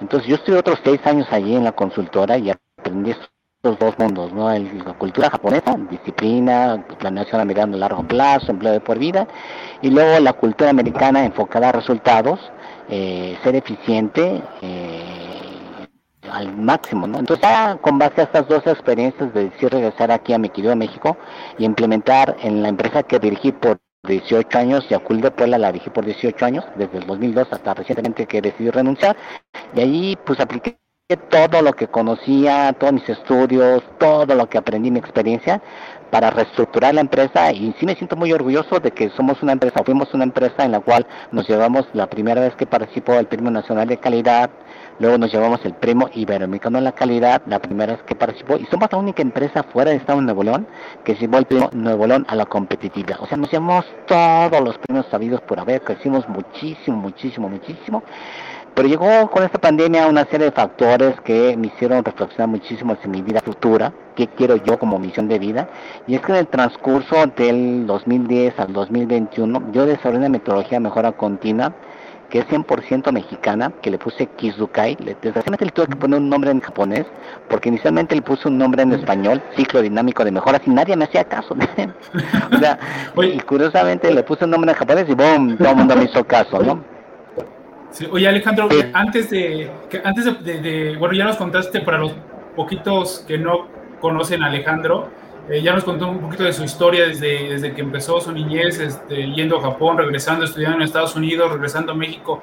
Entonces 0.00 0.28
yo 0.28 0.34
estuve 0.34 0.56
otros 0.58 0.80
seis 0.82 1.00
años 1.04 1.28
allí 1.30 1.54
en 1.54 1.62
la 1.62 1.72
consultora 1.72 2.38
y 2.38 2.50
aprendí 2.50 3.14
los 3.62 3.76
dos 3.78 3.98
mundos, 3.98 4.32
¿no? 4.32 4.56
la 4.56 4.94
cultura 4.94 5.30
japonesa, 5.30 5.76
disciplina, 5.90 6.84
planeación 6.98 7.40
a 7.40 7.44
mediano 7.44 7.76
largo 7.76 8.06
plazo, 8.06 8.52
empleo 8.52 8.72
de 8.72 8.80
por 8.80 8.98
vida, 8.98 9.26
y 9.82 9.90
luego 9.90 10.20
la 10.20 10.32
cultura 10.32 10.70
americana 10.70 11.24
enfocada 11.24 11.70
a 11.70 11.72
resultados, 11.72 12.38
eh, 12.88 13.36
ser 13.42 13.56
eficiente 13.56 14.40
eh, 14.62 15.88
al 16.30 16.56
máximo, 16.56 17.08
¿no? 17.08 17.18
Entonces, 17.18 17.48
con 17.80 17.98
base 17.98 18.20
a 18.20 18.24
estas 18.24 18.46
dos 18.46 18.64
experiencias 18.64 19.34
de 19.34 19.50
decir 19.50 19.70
regresar 19.70 20.12
aquí 20.12 20.32
a 20.32 20.38
mi 20.38 20.50
querido 20.50 20.76
México 20.76 21.16
y 21.58 21.64
implementar 21.64 22.36
en 22.42 22.62
la 22.62 22.68
empresa 22.68 23.02
que 23.02 23.18
dirigí 23.18 23.50
por 23.50 23.80
18 24.04 24.56
años, 24.56 24.86
y 24.88 24.94
a 24.94 25.00
de 25.00 25.30
Puebla 25.32 25.58
la 25.58 25.72
dirigí 25.72 25.90
por 25.90 26.04
18 26.04 26.44
años, 26.44 26.64
desde 26.76 26.98
el 26.98 27.06
2002 27.06 27.48
hasta 27.50 27.74
recientemente 27.74 28.26
que 28.26 28.40
decidí 28.40 28.70
renunciar, 28.70 29.16
y 29.74 29.80
ahí 29.80 30.18
pues 30.24 30.38
apliqué 30.38 30.78
todo 31.16 31.62
lo 31.62 31.72
que 31.72 31.88
conocía, 31.88 32.74
todos 32.74 32.92
mis 32.92 33.08
estudios, 33.08 33.82
todo 33.98 34.34
lo 34.34 34.46
que 34.46 34.58
aprendí, 34.58 34.90
mi 34.90 34.98
experiencia, 34.98 35.62
para 36.10 36.28
reestructurar 36.28 36.94
la 36.94 37.00
empresa 37.00 37.50
y 37.50 37.74
sí 37.80 37.86
me 37.86 37.94
siento 37.94 38.14
muy 38.14 38.30
orgulloso 38.30 38.78
de 38.78 38.90
que 38.90 39.08
somos 39.16 39.42
una 39.42 39.52
empresa, 39.52 39.82
fuimos 39.84 40.12
una 40.12 40.24
empresa 40.24 40.66
en 40.66 40.72
la 40.72 40.80
cual 40.80 41.06
nos 41.32 41.48
llevamos 41.48 41.86
la 41.94 42.08
primera 42.08 42.42
vez 42.42 42.54
que 42.56 42.66
participó 42.66 43.14
el 43.14 43.26
Premio 43.26 43.50
Nacional 43.50 43.88
de 43.88 43.96
Calidad, 43.96 44.50
luego 44.98 45.16
nos 45.16 45.32
llevamos 45.32 45.64
el 45.64 45.72
Premio 45.72 46.10
Iberoamericano 46.12 46.76
de 46.76 46.84
la 46.84 46.92
Calidad, 46.92 47.40
la 47.46 47.58
primera 47.58 47.94
vez 47.94 48.02
que 48.02 48.14
participó, 48.14 48.58
y 48.58 48.66
somos 48.66 48.92
la 48.92 48.98
única 48.98 49.22
empresa 49.22 49.62
fuera 49.62 49.90
del 49.90 50.00
Estado 50.00 50.18
de 50.18 50.26
Nuevo 50.26 50.42
León 50.42 50.66
que 51.04 51.14
llevó 51.14 51.38
el 51.38 51.46
Premio 51.46 51.70
Nuevo 51.72 52.06
León 52.06 52.26
a 52.28 52.34
la 52.34 52.44
competitividad. 52.44 53.18
O 53.22 53.26
sea, 53.26 53.38
nos 53.38 53.50
llevamos 53.50 53.86
todos 54.06 54.60
los 54.60 54.76
premios 54.76 55.06
sabidos 55.10 55.40
por 55.40 55.58
haber, 55.58 55.80
crecimos 55.80 56.28
muchísimo, 56.28 56.98
muchísimo, 56.98 57.48
muchísimo. 57.48 58.02
Pero 58.78 58.90
llegó 58.90 59.28
con 59.32 59.42
esta 59.42 59.58
pandemia 59.58 60.06
una 60.06 60.24
serie 60.26 60.46
de 60.46 60.52
factores 60.52 61.20
que 61.22 61.56
me 61.56 61.66
hicieron 61.66 62.04
reflexionar 62.04 62.46
muchísimo 62.46 62.96
en 63.02 63.10
mi 63.10 63.22
vida 63.22 63.40
futura, 63.40 63.92
qué 64.14 64.28
quiero 64.28 64.54
yo 64.54 64.78
como 64.78 65.00
misión 65.00 65.26
de 65.26 65.40
vida. 65.40 65.68
Y 66.06 66.14
es 66.14 66.20
que 66.20 66.30
en 66.30 66.38
el 66.38 66.46
transcurso 66.46 67.26
del 67.36 67.88
2010 67.88 68.56
al 68.60 68.72
2021 68.72 69.72
yo 69.72 69.84
desarrollé 69.84 70.18
una 70.18 70.28
metodología 70.28 70.78
de 70.78 70.84
mejora 70.84 71.10
continua 71.10 71.74
que 72.30 72.38
es 72.38 72.46
100% 72.46 73.10
mexicana, 73.10 73.72
que 73.82 73.90
le 73.90 73.98
puse 73.98 74.26
Kizukai. 74.26 74.94
Desgraciadamente 74.94 75.64
le 75.64 75.72
tuve 75.72 75.88
que 75.88 75.96
poner 75.96 76.20
un 76.20 76.28
nombre 76.28 76.52
en 76.52 76.60
japonés, 76.60 77.06
porque 77.48 77.70
inicialmente 77.70 78.14
le 78.14 78.22
puse 78.22 78.46
un 78.46 78.58
nombre 78.58 78.82
en 78.82 78.92
español, 78.92 79.42
ciclo 79.56 79.82
dinámico 79.82 80.24
de 80.24 80.30
mejora, 80.30 80.60
y 80.64 80.70
nadie 80.70 80.94
me 80.94 81.06
hacía 81.06 81.24
caso. 81.24 81.56
o 82.52 82.58
sea, 82.58 82.78
y 83.24 83.40
curiosamente 83.40 84.14
le 84.14 84.22
puse 84.22 84.44
un 84.44 84.52
nombre 84.52 84.70
en 84.70 84.76
japonés 84.76 85.08
y 85.08 85.14
boom, 85.14 85.56
todo 85.56 85.70
el 85.70 85.76
mundo 85.76 85.96
me 85.96 86.04
hizo 86.04 86.22
caso, 86.22 86.62
¿no? 86.62 86.97
Oye, 88.10 88.28
Alejandro, 88.28 88.68
antes, 88.92 89.30
de, 89.30 89.70
que, 89.90 90.00
antes 90.04 90.24
de, 90.44 90.96
bueno, 90.98 91.14
ya 91.14 91.24
nos 91.24 91.36
contaste 91.36 91.80
para 91.80 91.98
los 91.98 92.12
poquitos 92.54 93.24
que 93.26 93.38
no 93.38 93.66
conocen 94.00 94.42
a 94.42 94.46
Alejandro, 94.46 95.08
eh, 95.48 95.62
ya 95.62 95.72
nos 95.72 95.84
contó 95.84 96.08
un 96.08 96.20
poquito 96.20 96.44
de 96.44 96.52
su 96.52 96.62
historia 96.62 97.06
desde, 97.06 97.48
desde 97.48 97.72
que 97.72 97.80
empezó 97.80 98.20
su 98.20 98.32
niñez, 98.32 98.78
este, 98.78 99.30
yendo 99.32 99.58
a 99.58 99.62
Japón, 99.62 99.96
regresando, 99.96 100.44
estudiando 100.44 100.76
en 100.76 100.82
Estados 100.82 101.16
Unidos, 101.16 101.50
regresando 101.50 101.92
a 101.92 101.94
México. 101.94 102.42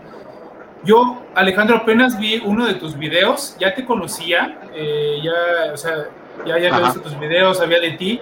Yo, 0.83 1.23
Alejandro, 1.35 1.77
apenas 1.77 2.19
vi 2.19 2.41
uno 2.43 2.65
de 2.65 2.75
tus 2.75 2.97
videos, 2.97 3.55
ya 3.59 3.73
te 3.73 3.85
conocía, 3.85 4.59
eh, 4.73 5.19
ya, 5.23 5.73
o 5.73 5.77
sea, 5.77 6.09
ya, 6.45 6.59
ya 6.59 6.75
había 6.75 6.79
visto 6.79 7.01
tus 7.01 7.19
videos, 7.19 7.57
sabía 7.57 7.79
de 7.79 7.91
ti. 7.91 8.21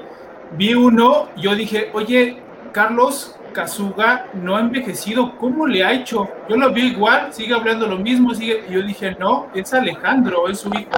Vi 0.51 0.73
uno, 0.73 1.29
yo 1.35 1.55
dije, 1.55 1.89
oye, 1.93 2.41
Carlos, 2.71 3.35
Kazuga 3.53 4.27
no 4.33 4.57
ha 4.57 4.59
envejecido, 4.59 5.37
¿cómo 5.37 5.65
le 5.65 5.83
ha 5.83 5.93
hecho? 5.93 6.27
Yo 6.49 6.57
lo 6.57 6.73
vi 6.73 6.87
igual, 6.87 7.31
sigue 7.31 7.53
hablando 7.53 7.87
lo 7.87 7.97
mismo, 7.97 8.33
sigue. 8.33 8.65
Yo 8.69 8.81
dije, 8.81 9.15
no, 9.19 9.47
es 9.53 9.73
Alejandro, 9.73 10.49
es 10.49 10.59
su 10.59 10.69
hijo. 10.73 10.89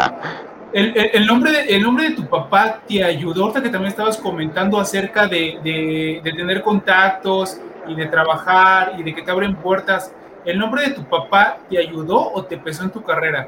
El, 0.74 1.26
nombre, 1.26 1.52
de, 1.52 1.76
el 1.76 1.84
nombre 1.84 2.10
de 2.10 2.16
tu 2.16 2.28
papá 2.28 2.82
te 2.86 3.02
ayudó, 3.02 3.44
ahorita 3.44 3.64
que 3.64 3.70
también 3.70 3.92
estabas 3.92 4.18
comentando 4.18 4.78
acerca 4.80 5.26
de, 5.26 6.22
tener 6.24 6.62
contactos 6.64 7.62
y 7.88 7.96
de 7.96 8.08
trabajar 8.08 8.94
y 8.98 9.04
de 9.04 9.14
que 9.14 9.22
te 9.22 9.32
abren 9.32 9.56
puertas. 9.56 10.12
¿El 10.44 10.60
nombre 10.60 10.90
de 10.90 10.96
tu 10.96 11.04
papá 11.06 11.60
te 11.70 11.78
ayudó 11.78 12.32
o 12.34 12.44
te 12.44 12.58
pesó 12.58 12.84
en 12.84 12.90
tu 12.90 13.02
carrera? 13.04 13.48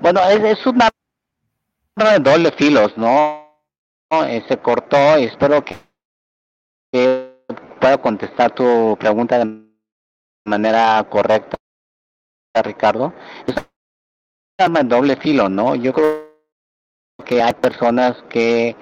Bueno, 0.00 0.20
es, 0.30 0.58
es 0.58 0.66
una 0.66 0.88
de 1.96 2.18
doble 2.20 2.52
filos, 2.52 2.96
¿no? 2.96 3.47
Se 4.10 4.56
cortó 4.62 5.18
y 5.18 5.24
espero 5.24 5.62
que, 5.62 5.76
pueda 7.78 7.98
contestar 7.98 8.54
tu 8.54 8.96
pregunta 8.98 9.38
de 9.38 9.68
manera 10.46 11.06
correcta, 11.10 11.58
Ricardo. 12.64 13.12
Es 13.46 13.54
en 14.58 14.88
doble 14.88 15.16
filo, 15.16 15.50
¿no? 15.50 15.74
Yo 15.74 15.92
creo 15.92 16.26
que 17.26 17.42
hay 17.42 17.52
personas 17.52 18.16
que 18.30 18.74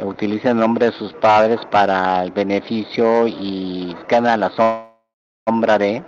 utilizan 0.00 0.52
el 0.52 0.58
nombre 0.58 0.90
de 0.90 0.92
sus 0.92 1.14
padres 1.14 1.60
para 1.70 2.22
el 2.22 2.32
beneficio 2.32 3.26
y 3.26 3.96
quedan 4.06 4.26
a 4.26 4.36
la 4.36 4.50
sombra 5.48 5.78
de. 5.78 6.04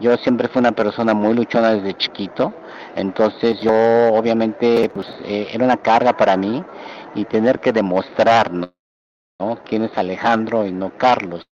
Yo 0.00 0.16
siempre 0.16 0.48
fui 0.48 0.60
una 0.60 0.72
persona 0.72 1.12
muy 1.12 1.34
luchona 1.34 1.74
desde 1.74 1.98
chiquito, 1.98 2.54
entonces 2.96 3.60
yo 3.60 3.72
obviamente 4.14 4.88
pues 4.88 5.06
eh, 5.24 5.48
era 5.52 5.64
una 5.64 5.76
carga 5.76 6.16
para 6.16 6.36
mí 6.38 6.64
y 7.14 7.24
tener 7.24 7.60
que 7.60 7.72
demostrar 7.72 8.52
¿no? 8.52 8.74
quién 9.64 9.84
es 9.84 9.96
Alejandro 9.96 10.66
y 10.66 10.72
no 10.72 10.96
Carlos. 10.96 11.46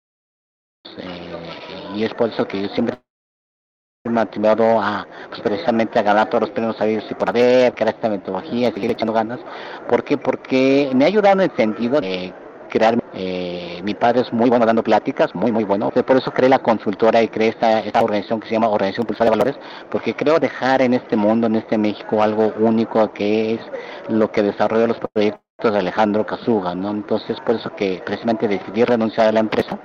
Eh, 0.98 1.92
y 1.94 2.04
es 2.04 2.14
por 2.14 2.30
eso 2.30 2.46
que 2.46 2.62
yo 2.62 2.68
siempre 2.68 2.96
me 4.04 4.10
he 4.10 4.14
motivado 4.14 4.80
a 4.80 5.06
pues, 5.28 5.40
precisamente 5.42 5.98
a 5.98 6.02
ganar 6.02 6.28
todos 6.28 6.42
los 6.42 6.50
premios 6.50 6.76
sabidos 6.76 7.04
y 7.10 7.14
por 7.14 7.28
haber, 7.28 7.74
crear 7.74 7.94
esta 7.94 8.08
metodología, 8.08 8.72
seguir 8.72 8.90
echando 8.90 9.12
ganas. 9.12 9.40
¿Por 9.88 10.04
qué? 10.04 10.16
Porque 10.16 10.90
me 10.94 11.04
ha 11.04 11.08
ayudado 11.08 11.42
en 11.42 11.50
el 11.50 11.56
sentido 11.56 12.00
de 12.00 12.32
crear, 12.70 12.98
eh, 13.12 13.80
mi 13.84 13.94
padre 13.94 14.22
es 14.22 14.32
muy 14.32 14.48
bueno 14.48 14.64
dando 14.64 14.82
pláticas, 14.82 15.34
muy, 15.34 15.52
muy 15.52 15.64
bueno. 15.64 15.90
Por 15.90 16.16
eso 16.16 16.30
creé 16.30 16.48
la 16.48 16.60
consultora 16.60 17.22
y 17.22 17.28
creé 17.28 17.48
esta, 17.48 17.80
esta 17.80 18.02
organización 18.02 18.40
que 18.40 18.48
se 18.48 18.54
llama 18.54 18.68
Organización 18.68 19.06
Pulsar 19.06 19.26
de 19.26 19.30
Valores, 19.30 19.56
porque 19.90 20.14
creo 20.14 20.38
dejar 20.38 20.80
en 20.80 20.94
este 20.94 21.16
mundo, 21.16 21.48
en 21.48 21.56
este 21.56 21.76
México, 21.76 22.22
algo 22.22 22.54
único 22.58 23.12
que 23.12 23.54
es 23.54 23.60
lo 24.08 24.30
que 24.30 24.42
desarrolla 24.42 24.86
los 24.86 24.98
proyectos 24.98 25.49
de 25.68 25.80
Alejandro 25.80 26.24
Casuga, 26.24 26.74
¿no? 26.74 26.90
Entonces, 26.90 27.36
por 27.44 27.56
eso 27.56 27.74
que 27.74 28.00
precisamente 28.06 28.46
decidí 28.46 28.84
renunciar 28.84 29.26
a 29.26 29.32
la 29.32 29.40
empresa 29.40 29.78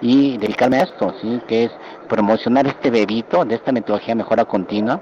y 0.00 0.36
dedicarme 0.36 0.78
a 0.78 0.82
esto, 0.82 1.14
¿sí? 1.22 1.40
Que 1.46 1.64
es 1.64 1.70
promocionar 2.08 2.66
este 2.66 2.90
bebito 2.90 3.44
de 3.44 3.54
esta 3.54 3.72
metodología 3.72 4.14
mejora 4.14 4.44
continua, 4.44 5.00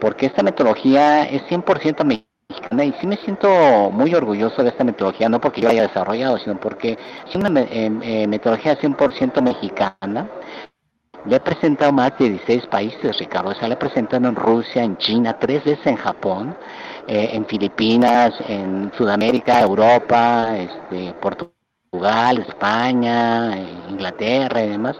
porque 0.00 0.26
esta 0.26 0.42
metodología 0.42 1.24
es 1.24 1.42
100% 1.44 2.04
mexicana 2.04 2.84
y 2.84 2.92
sí 3.00 3.06
me 3.06 3.16
siento 3.16 3.48
muy 3.90 4.14
orgulloso 4.14 4.62
de 4.62 4.70
esta 4.70 4.84
metodología, 4.84 5.28
no 5.28 5.40
porque 5.40 5.60
yo 5.60 5.68
la 5.68 5.72
haya 5.72 5.88
desarrollado, 5.88 6.38
sino 6.38 6.58
porque 6.58 6.98
es 7.26 7.34
una 7.34 7.60
eh, 7.60 7.90
eh, 8.02 8.26
metodología 8.26 8.78
100% 8.78 9.40
mexicana. 9.40 10.28
Le 11.24 11.36
he 11.36 11.40
presentado 11.40 11.92
más 11.92 12.18
de 12.18 12.30
16 12.30 12.66
países, 12.66 13.16
Ricardo. 13.16 13.50
O 13.50 13.54
sea, 13.54 13.68
le 13.68 13.74
he 13.74 13.76
presentado 13.76 14.26
en 14.26 14.34
Rusia, 14.34 14.82
en 14.82 14.96
China, 14.96 15.38
tres 15.38 15.62
veces 15.62 15.86
en 15.86 15.96
Japón. 15.96 16.56
Eh, 17.08 17.30
en 17.32 17.44
Filipinas, 17.46 18.32
en 18.46 18.92
Sudamérica, 18.96 19.60
Europa, 19.60 20.56
este, 20.56 21.12
Portugal, 21.14 22.38
España, 22.46 23.58
Inglaterra 23.90 24.62
y 24.62 24.68
demás. 24.68 24.96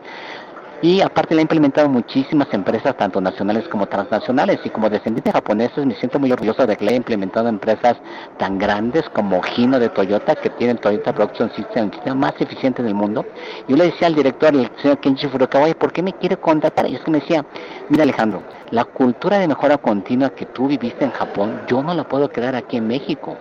Y 0.83 1.01
aparte 1.01 1.37
le 1.37 1.41
he 1.41 1.43
implementado 1.43 1.89
muchísimas 1.89 2.53
empresas, 2.53 2.97
tanto 2.97 3.21
nacionales 3.21 3.69
como 3.69 3.87
transnacionales. 3.87 4.59
Y 4.65 4.71
como 4.71 4.91
descendiente 4.91 5.31
japoneses 5.31 5.87
me 5.87 5.95
siento 5.95 6.19
muy 6.19 6.33
orgulloso 6.33 6.67
de 6.67 6.77
que 6.77 6.85
le 6.85 6.93
he 6.93 6.97
implementado 6.97 7.49
empresas 7.49 7.97
tan 8.37 8.59
grandes 8.59 9.09
como 9.11 9.41
Hino 9.57 9.79
de 9.79 9.91
Toyota, 9.91 10.35
que 10.35 10.51
tienen 10.51 10.79
Toyota 10.79 11.15
Production 11.15 11.53
System, 11.55 11.85
el 11.85 11.93
sistema 11.93 12.17
más 12.17 12.35
eficiente 12.41 12.83
del 12.83 12.95
mundo. 12.95 13.25
Yo 13.69 13.77
le 13.77 13.85
decía 13.85 14.09
al 14.09 14.17
director, 14.17 14.53
el 14.57 14.69
señor 14.83 14.99
Kenji 14.99 15.29
Furukawa, 15.29 15.73
¿por 15.75 15.93
qué 15.93 16.03
me 16.03 16.15
quiere 16.15 16.37
contratar? 16.37 16.91
Y 16.91 16.97
es 16.97 17.01
que 17.03 17.13
me 17.13 17.21
decía, 17.21 17.47
mira 17.89 18.03
Alejandro, 18.03 18.43
la 18.73 18.85
cultura 18.85 19.39
de 19.39 19.47
mejora 19.47 19.79
continua 19.79 20.31
que 20.31 20.47
tú 20.47 20.67
viviste 20.67 21.05
en 21.05 21.13
Japón, 21.13 21.61
yo 21.69 21.81
no 21.81 21.95
la 21.95 22.03
puedo 22.03 22.29
crear 22.29 22.57
aquí 22.57 22.79
en 22.79 22.89
México. 22.89 23.37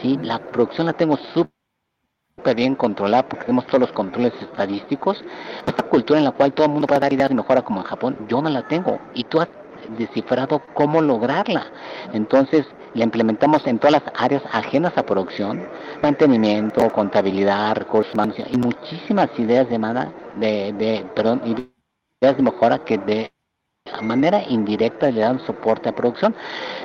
¿sí? 0.00 0.20
La 0.22 0.38
producción 0.38 0.86
la 0.86 0.92
tengo 0.92 1.16
súper 1.34 1.53
bien 2.52 2.74
controlada 2.74 3.26
porque 3.26 3.46
tenemos 3.46 3.66
todos 3.66 3.80
los 3.80 3.92
controles 3.92 4.32
estadísticos. 4.40 5.24
Esta 5.66 5.82
cultura 5.84 6.18
en 6.18 6.24
la 6.24 6.32
cual 6.32 6.52
todo 6.52 6.66
el 6.66 6.72
mundo 6.72 6.86
puede 6.86 7.00
dar 7.00 7.12
ideas 7.12 7.30
de 7.30 7.36
mejora 7.36 7.62
como 7.62 7.80
en 7.80 7.86
Japón, 7.86 8.18
yo 8.28 8.42
no 8.42 8.50
la 8.50 8.66
tengo. 8.68 8.98
Y 9.14 9.24
tú 9.24 9.40
has 9.40 9.48
descifrado 9.96 10.62
cómo 10.74 11.00
lograrla. 11.00 11.66
Entonces, 12.12 12.66
la 12.94 13.04
implementamos 13.04 13.66
en 13.66 13.78
todas 13.78 14.04
las 14.04 14.14
áreas 14.16 14.42
ajenas 14.52 14.96
a 14.96 15.04
producción, 15.04 15.66
mantenimiento, 16.02 16.88
contabilidad, 16.90 17.76
recursos 17.76 18.12
humanos 18.14 18.36
y 18.50 18.56
muchísimas 18.56 19.30
ideas 19.38 19.68
de, 19.68 19.78
de, 20.36 20.72
de, 20.72 21.06
perdón, 21.14 21.42
ideas 21.44 22.36
de 22.36 22.42
mejora 22.42 22.78
que 22.78 22.98
de 22.98 23.33
manera 24.02 24.42
indirecta 24.48 25.10
le 25.10 25.20
dan 25.20 25.44
soporte 25.46 25.88
a 25.88 25.94
producción. 25.94 26.34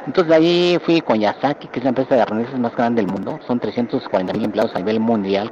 Entonces 0.05 0.29
de 0.29 0.35
ahí 0.35 0.79
fui 0.83 1.01
con 1.01 1.19
Yasaki, 1.19 1.67
que 1.67 1.79
es 1.79 1.83
la 1.83 1.89
empresa 1.89 2.15
de 2.15 2.21
arneses 2.21 2.59
más 2.59 2.75
grande 2.75 3.01
del 3.01 3.11
mundo. 3.11 3.39
Son 3.47 3.59
340 3.59 4.33
mil 4.33 4.45
empleados 4.45 4.75
a 4.75 4.79
nivel 4.79 4.99
mundial, 4.99 5.51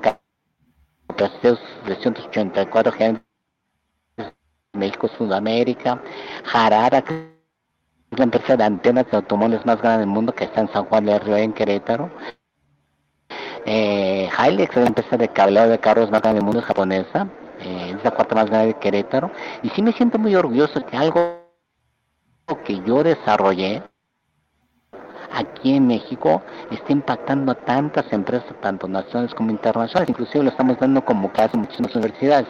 384 1.16 2.92
gente 2.92 3.24
México, 4.74 5.08
Sudamérica. 5.18 6.02
Harara, 6.54 7.02
que 7.02 7.14
es 8.12 8.20
la 8.20 8.26
empresa 8.26 8.56
de 8.56 8.64
antenas 8.64 9.10
de 9.10 9.18
automóviles 9.18 9.66
más 9.66 9.82
grande 9.82 10.00
del 10.00 10.10
mundo, 10.10 10.34
que 10.34 10.44
está 10.44 10.62
en 10.62 10.72
San 10.72 10.86
Juan 10.86 11.06
del 11.06 11.20
Río, 11.20 11.38
en 11.38 11.54
Querétaro. 11.54 12.12
Eh, 13.66 14.30
Hilux 14.38 14.70
es 14.70 14.84
la 14.84 14.88
empresa 14.88 15.18
de 15.18 15.28
cableado 15.30 15.70
de 15.70 15.80
carros 15.80 16.12
más 16.12 16.22
grande 16.22 16.40
del 16.40 16.46
mundo, 16.46 16.60
es 16.60 16.66
japonesa. 16.66 17.28
Eh, 17.62 17.96
es 17.98 18.04
la 18.04 18.12
cuarta 18.12 18.36
más 18.36 18.46
grande 18.46 18.68
de 18.68 18.74
Querétaro. 18.76 19.32
Y 19.64 19.70
sí 19.70 19.82
me 19.82 19.92
siento 19.94 20.18
muy 20.20 20.36
orgulloso 20.36 20.86
que 20.86 20.98
algo 20.98 21.48
que 22.64 22.82
yo 22.86 23.04
desarrollé 23.04 23.84
aquí 25.34 25.76
en 25.76 25.88
México 25.88 26.42
está 26.72 26.92
impactando 26.92 27.52
a 27.52 27.56
tantas 27.56 28.06
empresas, 28.12 28.54
tanto 28.62 28.88
nacionales 28.88 29.34
como 29.34 29.52
internacionales, 29.52 30.10
inclusive 30.10 30.44
lo 30.44 30.50
estamos 30.52 30.80
dando 30.80 31.04
como 31.04 31.32
caso 31.32 31.52
en 31.56 31.62
muchísimas 31.62 31.94
universidades. 31.96 32.48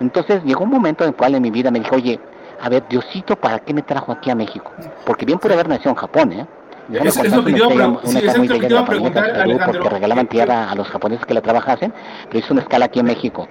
Entonces 0.00 0.42
llegó 0.44 0.64
un 0.64 0.70
momento 0.70 1.04
en 1.04 1.10
el 1.10 1.16
cual 1.16 1.34
en 1.34 1.42
mi 1.42 1.50
vida 1.50 1.70
me 1.70 1.80
dijo, 1.80 1.96
oye, 1.96 2.20
a 2.60 2.68
ver, 2.68 2.86
Diosito, 2.88 3.36
¿para 3.36 3.60
qué 3.60 3.72
me 3.72 3.82
trajo 3.82 4.12
aquí 4.12 4.30
a 4.30 4.34
México? 4.34 4.70
Porque 5.06 5.24
bien 5.24 5.38
puede 5.38 5.54
haber 5.54 5.68
nacido 5.68 5.90
en 5.90 5.96
Japón, 5.96 6.32
¿eh? 6.32 6.46
Es, 6.92 7.16
es 7.16 7.32
lo 7.32 7.44
que 7.44 7.52
te 7.52 8.66
iba 8.66 8.80
a 8.80 8.84
preguntar, 8.84 9.46
Porque 9.64 9.88
regalaban 9.88 10.26
tierra 10.26 10.70
a 10.70 10.74
los 10.74 10.88
japoneses 10.88 11.24
que 11.24 11.34
la 11.34 11.40
trabajasen, 11.40 11.92
pero 12.26 12.38
hizo 12.40 12.52
una 12.52 12.62
escala 12.62 12.86
aquí 12.86 12.98
en 12.98 13.06
México. 13.06 13.46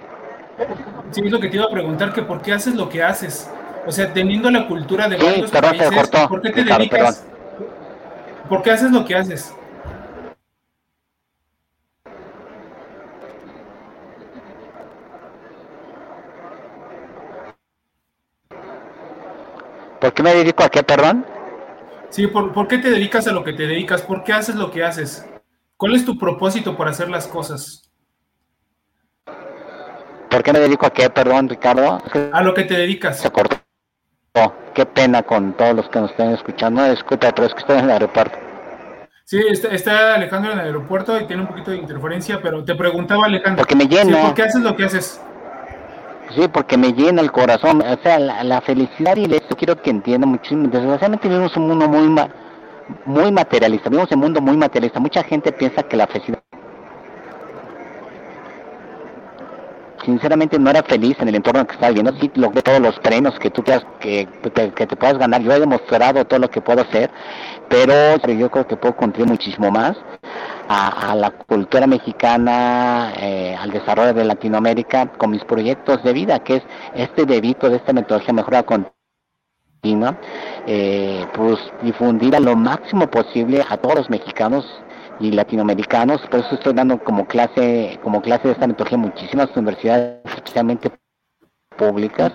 Sí, 1.12 1.22
es 1.26 1.32
lo 1.32 1.40
que 1.40 1.50
te 1.50 1.58
iba 1.58 1.66
a 1.66 1.70
preguntar, 1.70 2.14
que 2.14 2.22
por 2.22 2.42
qué 2.42 2.54
haces 2.54 2.76
lo 2.76 2.90
que 2.90 3.04
haces. 3.04 3.50
O 3.86 3.92
sea, 3.92 4.14
teniendo 4.14 4.52
la 4.52 4.68
cultura 4.68 5.08
de 5.08 5.18
sí, 5.18 5.26
varios 5.26 5.52
países, 5.52 6.10
¿por 6.28 6.42
qué 6.42 6.50
te 6.52 6.64
dedicas? 6.64 7.26
¿Por 8.48 8.62
qué 8.62 8.72
haces 8.72 8.92
lo 8.92 9.06
que 9.06 9.16
haces? 9.16 9.54
¿Por 20.00 20.14
qué 20.14 20.24
me 20.24 20.34
dedico 20.34 20.64
a 20.64 20.70
qué, 20.70 20.82
perdón? 20.82 21.26
Sí, 22.10 22.28
¿por, 22.28 22.54
¿por, 22.54 22.68
qué 22.68 22.78
te 22.78 22.90
dedicas 22.90 23.28
a 23.28 23.32
lo 23.32 23.44
que 23.44 23.54
te 23.54 23.68
dedicas? 23.68 24.02
¿Por 24.02 24.24
qué 24.24 24.34
haces 24.34 24.56
lo 24.56 24.72
que 24.72 24.84
haces? 24.84 25.26
¿Cuál 25.78 25.96
es 25.96 26.06
tu 26.06 26.18
propósito 26.18 26.76
para 26.76 26.92
hacer 26.92 27.10
las 27.10 27.28
cosas? 27.28 27.89
¿Por 30.30 30.44
qué 30.44 30.54
me 30.54 30.60
dedico 30.60 30.86
a 30.86 30.92
qué, 30.92 31.10
perdón, 31.10 31.50
Ricardo? 31.50 32.02
A 32.32 32.44
lo 32.44 32.54
que 32.54 32.64
te 32.64 32.76
dedicas. 32.76 33.20
Se 33.20 33.32
cortó. 33.32 33.58
Oh, 34.36 34.54
qué 34.76 34.86
pena 34.86 35.24
con 35.24 35.54
todos 35.54 35.76
los 35.76 35.90
que 35.90 36.00
nos 36.00 36.12
estén 36.12 36.32
escuchando. 36.32 36.88
Disculpa, 36.90 37.32
pero 37.34 37.48
es 37.48 37.54
que 37.54 37.62
estoy 37.62 37.80
en 37.80 37.86
el 37.86 37.92
aeropuerto. 37.92 38.38
Sí, 39.26 39.40
está, 39.50 39.70
está, 39.70 40.16
Alejandro 40.16 40.54
en 40.54 40.60
el 40.60 40.66
aeropuerto 40.66 41.20
y 41.20 41.26
tiene 41.26 41.44
un 41.44 41.48
poquito 41.48 41.72
de 41.72 41.78
interferencia, 41.78 42.40
pero 42.42 42.64
te 42.64 42.76
preguntaba, 42.76 43.26
Alejandro. 43.26 43.58
Porque 43.58 43.76
me 43.76 43.86
llena. 43.86 44.22
¿Por 44.22 44.34
qué 44.36 44.44
haces 44.44 44.62
lo 44.62 44.76
que 44.76 44.86
haces? 44.86 45.22
Sí, 46.36 46.48
porque 46.48 46.78
me 46.78 46.94
llena 46.94 47.22
el 47.22 47.32
corazón. 47.32 47.82
O 47.82 47.98
sea, 48.04 48.20
la, 48.20 48.62
felicidad 48.62 49.18
y 49.18 49.26
esto 49.34 49.56
quiero 49.56 49.82
que 49.82 49.90
entiendan 49.90 50.30
muchísimo. 50.30 50.68
Desgraciadamente 50.68 51.28
vivimos 51.28 51.56
un 51.58 51.68
mundo 51.68 51.88
muy, 51.88 52.08
muy 53.06 53.32
materialista. 53.32 53.90
Vivimos 53.90 54.12
un 54.12 54.20
mundo 54.20 54.42
muy 54.42 54.58
materialista. 54.58 55.00
Mucha 55.00 55.24
gente 55.24 55.52
piensa 55.52 55.84
que 55.84 55.98
la 55.98 56.06
felicidad 56.08 56.44
sinceramente 60.06 60.58
no 60.60 60.70
era 60.70 60.84
feliz 60.84 61.18
en 61.20 61.30
el 61.30 61.36
entorno 61.36 61.66
que 61.66 61.74
estaba 61.74 61.90
viviendo. 61.90 62.14
Sí 62.20 62.32
logré 62.36 62.62
todos 62.62 62.80
los 62.80 63.00
premios 63.00 63.38
que 63.40 63.50
tú 63.50 63.64
quieras, 63.64 63.86
que, 64.00 64.28
que, 64.76 64.88
te 64.88 64.96
puedas 64.96 65.18
ganar. 65.18 65.42
Yo 65.42 65.52
he 65.52 65.60
demostrado 65.60 66.26
todo 66.26 66.40
lo 66.40 66.50
que 66.50 66.62
puedo 66.62 66.82
hacer, 66.82 67.10
pero 67.68 68.18
yo 68.34 68.50
creo 68.50 68.68
que 68.68 68.76
puedo 68.76 68.96
contribuir 68.96 69.32
muchísimo 69.32 69.72
más 69.72 69.98
a, 70.68 71.16
la 71.16 71.32
cultura 71.32 71.88
mexicana, 71.88 73.14
eh, 73.18 73.56
al 73.60 73.72
desarrollo 73.72 74.14
de 74.14 74.24
Latinoamérica 74.26 75.08
con 75.18 75.32
mis 75.32 75.44
proyectos 75.44 76.04
de 76.04 76.14
vida, 76.14 76.40
que 76.40 76.58
es 76.58 76.64
este 76.94 77.26
debito 77.26 77.70
de 77.70 77.78
esta 77.78 77.92
metodología 77.92 78.34
mejora 78.34 78.64
continua, 78.64 80.18
eh, 80.68 81.26
pues 81.34 81.58
difundir 81.82 82.36
a 82.36 82.40
lo 82.40 82.56
máximo 82.56 83.08
posible 83.10 83.66
a 83.68 83.78
todos 83.78 83.96
los 83.96 84.10
mexicanos 84.10 84.66
y 85.20 85.32
latinoamericanos, 85.32 86.22
por 86.28 86.40
eso 86.40 86.56
estoy 86.56 86.74
dando 86.74 87.04
como 87.04 87.26
clase, 87.28 88.00
como 88.04 88.22
clase 88.22 88.48
de 88.48 88.54
esta 88.54 88.68
metodología 88.68 88.98
muchísimas 88.98 89.56
universidades, 89.56 90.22
especialmente 90.26 90.92
públicas, 91.78 92.32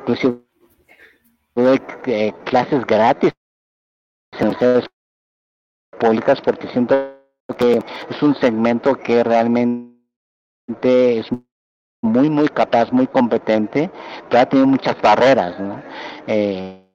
inclusive 0.00 0.40
doy 1.54 1.80
eh, 2.06 2.32
clases 2.44 2.86
gratis 2.86 3.32
en 4.32 4.46
universidades 4.46 4.88
públicas 5.98 6.40
porque 6.40 6.68
siento 6.68 6.94
que 7.58 7.80
es 8.08 8.22
un 8.22 8.34
segmento 8.36 8.96
que 8.96 9.24
realmente 9.24 9.98
es 11.18 11.26
muy 12.02 12.30
muy 12.30 12.48
capaz, 12.48 12.92
muy 12.92 13.06
competente, 13.06 13.90
pero 14.28 14.42
ha 14.42 14.46
tenido 14.46 14.66
muchas 14.66 15.00
barreras, 15.02 15.58
¿no? 15.60 15.82
Eh, 16.26 16.89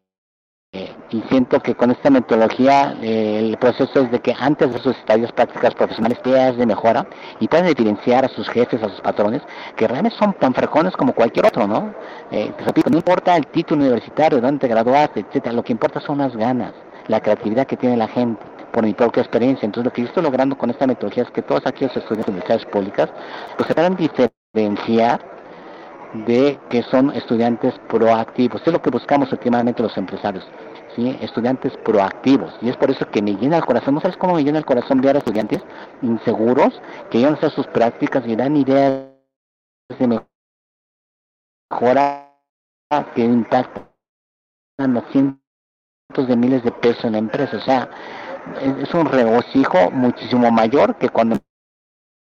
y 1.11 1.21
siento 1.29 1.59
que 1.59 1.75
con 1.75 1.91
esta 1.91 2.09
metodología 2.09 2.95
eh, 3.01 3.39
el 3.39 3.57
proceso 3.57 4.01
es 4.01 4.11
de 4.11 4.19
que 4.19 4.33
antes 4.37 4.73
de 4.73 4.79
sus 4.79 4.95
estadios 4.97 5.31
prácticas 5.31 5.73
profesionales 5.73 6.19
ideas 6.25 6.57
de 6.57 6.65
mejora 6.65 7.05
y 7.39 7.47
pueden 7.47 7.67
diferenciar 7.67 8.25
a 8.25 8.29
sus 8.29 8.49
jefes, 8.49 8.81
a 8.83 8.89
sus 8.89 9.01
patrones, 9.01 9.41
que 9.75 9.87
realmente 9.87 10.17
son 10.17 10.33
tan 10.33 10.53
frecuentes 10.53 10.95
como 10.95 11.13
cualquier 11.13 11.45
otro, 11.45 11.67
¿no? 11.67 11.93
Eh, 12.31 12.51
repito, 12.65 12.89
no 12.89 12.97
importa 12.97 13.35
el 13.35 13.47
título 13.47 13.81
universitario, 13.81 14.41
dónde 14.41 14.59
te 14.59 14.67
graduaste, 14.67 15.21
etcétera, 15.21 15.53
lo 15.53 15.63
que 15.63 15.71
importa 15.71 15.99
son 15.99 16.17
las 16.17 16.35
ganas, 16.35 16.73
la 17.07 17.21
creatividad 17.21 17.67
que 17.67 17.77
tiene 17.77 17.97
la 17.97 18.07
gente 18.07 18.41
por 18.71 18.83
mi 18.83 18.93
propia 18.93 19.21
experiencia. 19.21 19.65
Entonces, 19.65 19.85
lo 19.85 19.93
que 19.93 20.01
yo 20.01 20.07
estoy 20.07 20.23
logrando 20.23 20.57
con 20.57 20.69
esta 20.69 20.85
metodología 20.85 21.23
es 21.23 21.31
que 21.31 21.41
todos 21.41 21.65
aquellos 21.65 21.95
estudiantes 21.95 22.25
de 22.25 22.31
universidades 22.31 22.65
públicas 22.65 23.09
pues 23.55 23.67
se 23.67 23.73
puedan 23.73 23.95
diferenciar 23.95 25.34
de 26.25 26.59
que 26.69 26.83
son 26.83 27.11
estudiantes 27.11 27.73
proactivos. 27.89 28.61
Es 28.65 28.71
lo 28.71 28.81
que 28.81 28.89
buscamos 28.89 29.31
últimamente 29.31 29.83
los 29.83 29.97
empresarios. 29.97 30.45
¿sí? 30.95 31.17
estudiantes 31.21 31.75
proactivos. 31.83 32.53
Y 32.61 32.69
es 32.69 32.77
por 32.77 32.89
eso 32.89 33.09
que 33.09 33.21
me 33.21 33.33
llena 33.33 33.57
el 33.57 33.65
corazón. 33.65 33.95
¿No 33.95 34.01
sabes 34.01 34.17
cómo 34.17 34.35
me 34.35 34.43
llena 34.43 34.59
el 34.59 34.65
corazón 34.65 35.01
ver 35.01 35.15
a 35.15 35.19
estudiantes 35.19 35.61
inseguros 36.01 36.81
que 37.09 37.19
iban 37.19 37.33
a 37.33 37.37
hacer 37.37 37.51
sus 37.51 37.67
prácticas 37.67 38.23
y 38.25 38.35
dan 38.35 38.55
ideas 38.55 39.05
de 39.99 40.07
mejora 41.69 42.31
que 43.13 43.23
impactan 43.23 43.87
a 44.77 45.11
cientos 45.11 46.27
de 46.27 46.35
miles 46.35 46.63
de 46.63 46.71
pesos 46.71 47.05
en 47.05 47.13
la 47.13 47.19
empresa? 47.19 47.57
O 47.57 47.61
sea, 47.61 47.89
es 48.81 48.93
un 48.93 49.05
regocijo 49.05 49.91
muchísimo 49.91 50.51
mayor 50.51 50.97
que 50.97 51.09
cuando 51.09 51.37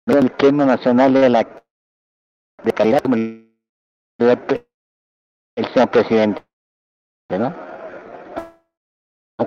el 0.07 0.31
premio 0.31 0.65
nacional 0.65 1.13
de 1.13 1.29
la 1.29 1.63
de 2.63 2.73
calidad 2.73 3.01
como 3.01 3.15
el 4.19 5.65
señor 5.73 5.89
presidente, 5.91 6.43
¿no? 7.29 7.55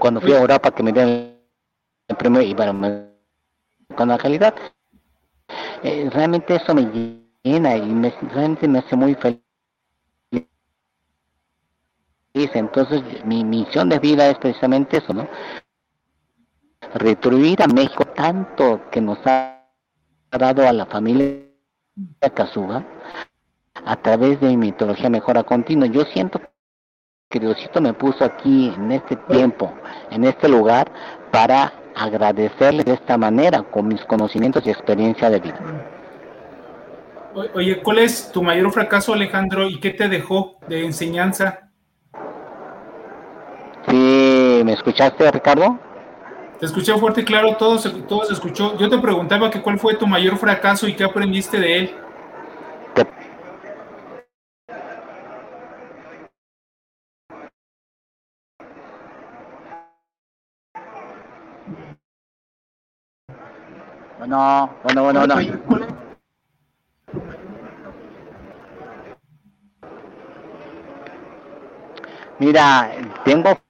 Cuando 0.00 0.20
fui 0.20 0.32
a 0.32 0.40
Europa 0.40 0.70
que 0.70 0.82
me 0.82 0.92
dieron 0.92 1.36
el 2.08 2.16
premio 2.16 2.40
y 2.40 2.54
bueno, 2.54 3.08
con 3.94 4.08
la 4.08 4.18
calidad, 4.18 4.54
eh, 5.82 6.08
realmente 6.10 6.54
eso 6.54 6.74
me 6.74 7.16
llena 7.44 7.76
y 7.76 7.82
me, 7.82 8.10
realmente 8.10 8.66
me 8.66 8.78
hace 8.78 8.96
muy 8.96 9.14
feliz. 9.14 9.42
Entonces 12.34 13.02
mi 13.26 13.44
misión 13.44 13.90
de 13.90 13.98
vida 13.98 14.30
es 14.30 14.38
precisamente 14.38 14.96
eso, 14.96 15.12
¿no? 15.12 15.28
Retribuir 16.94 17.62
a 17.62 17.66
México 17.66 18.06
tanto 18.06 18.88
que 18.90 19.02
nos 19.02 19.18
ha 19.26 19.68
dado 20.30 20.66
a 20.66 20.72
la 20.72 20.86
familia 20.86 21.42
Casuga 22.34 22.86
a 23.74 23.96
través 23.96 24.40
de 24.40 24.48
mi 24.48 24.56
mitología 24.56 25.08
mejora 25.10 25.42
continua. 25.42 25.86
Yo 25.86 26.04
siento 26.04 26.40
que 27.30 27.40
Diosito 27.40 27.80
me 27.80 27.94
puso 27.94 28.24
aquí 28.24 28.72
en 28.76 28.92
este 28.92 29.16
tiempo, 29.16 29.72
en 30.10 30.24
este 30.24 30.48
lugar, 30.48 30.90
para 31.30 31.72
agradecerle 31.94 32.84
de 32.84 32.92
esta 32.92 33.16
manera, 33.16 33.62
con 33.62 33.88
mis 33.88 34.04
conocimientos 34.04 34.66
y 34.66 34.70
experiencia 34.70 35.30
de 35.30 35.40
vida. 35.40 35.58
Oye, 37.54 37.82
¿cuál 37.82 37.98
es 37.98 38.30
tu 38.30 38.42
mayor 38.42 38.70
fracaso, 38.72 39.14
Alejandro, 39.14 39.66
y 39.66 39.80
qué 39.80 39.90
te 39.90 40.08
dejó 40.08 40.58
de 40.68 40.84
enseñanza? 40.84 41.70
Sí, 43.88 44.62
¿me 44.64 44.74
escuchaste, 44.74 45.30
Ricardo? 45.30 45.78
Te 46.60 46.66
escuché 46.66 46.96
fuerte 46.98 47.22
y 47.22 47.24
claro, 47.24 47.56
todo 47.56 47.78
se, 47.78 47.90
todo 47.90 48.24
se 48.24 48.34
escuchó. 48.34 48.76
Yo 48.78 48.88
te 48.88 48.98
preguntaba 48.98 49.50
que 49.50 49.62
cuál 49.62 49.78
fue 49.78 49.94
tu 49.94 50.06
mayor 50.06 50.36
fracaso 50.36 50.86
y 50.86 50.94
qué 50.94 51.04
aprendiste 51.04 51.58
de 51.58 51.78
él. 51.78 51.94
Bueno, 64.32 65.02
bueno, 65.04 65.04
bueno, 65.04 65.36
bueno. 65.66 65.86
Mira, 72.38 72.92
tengo 73.26 73.60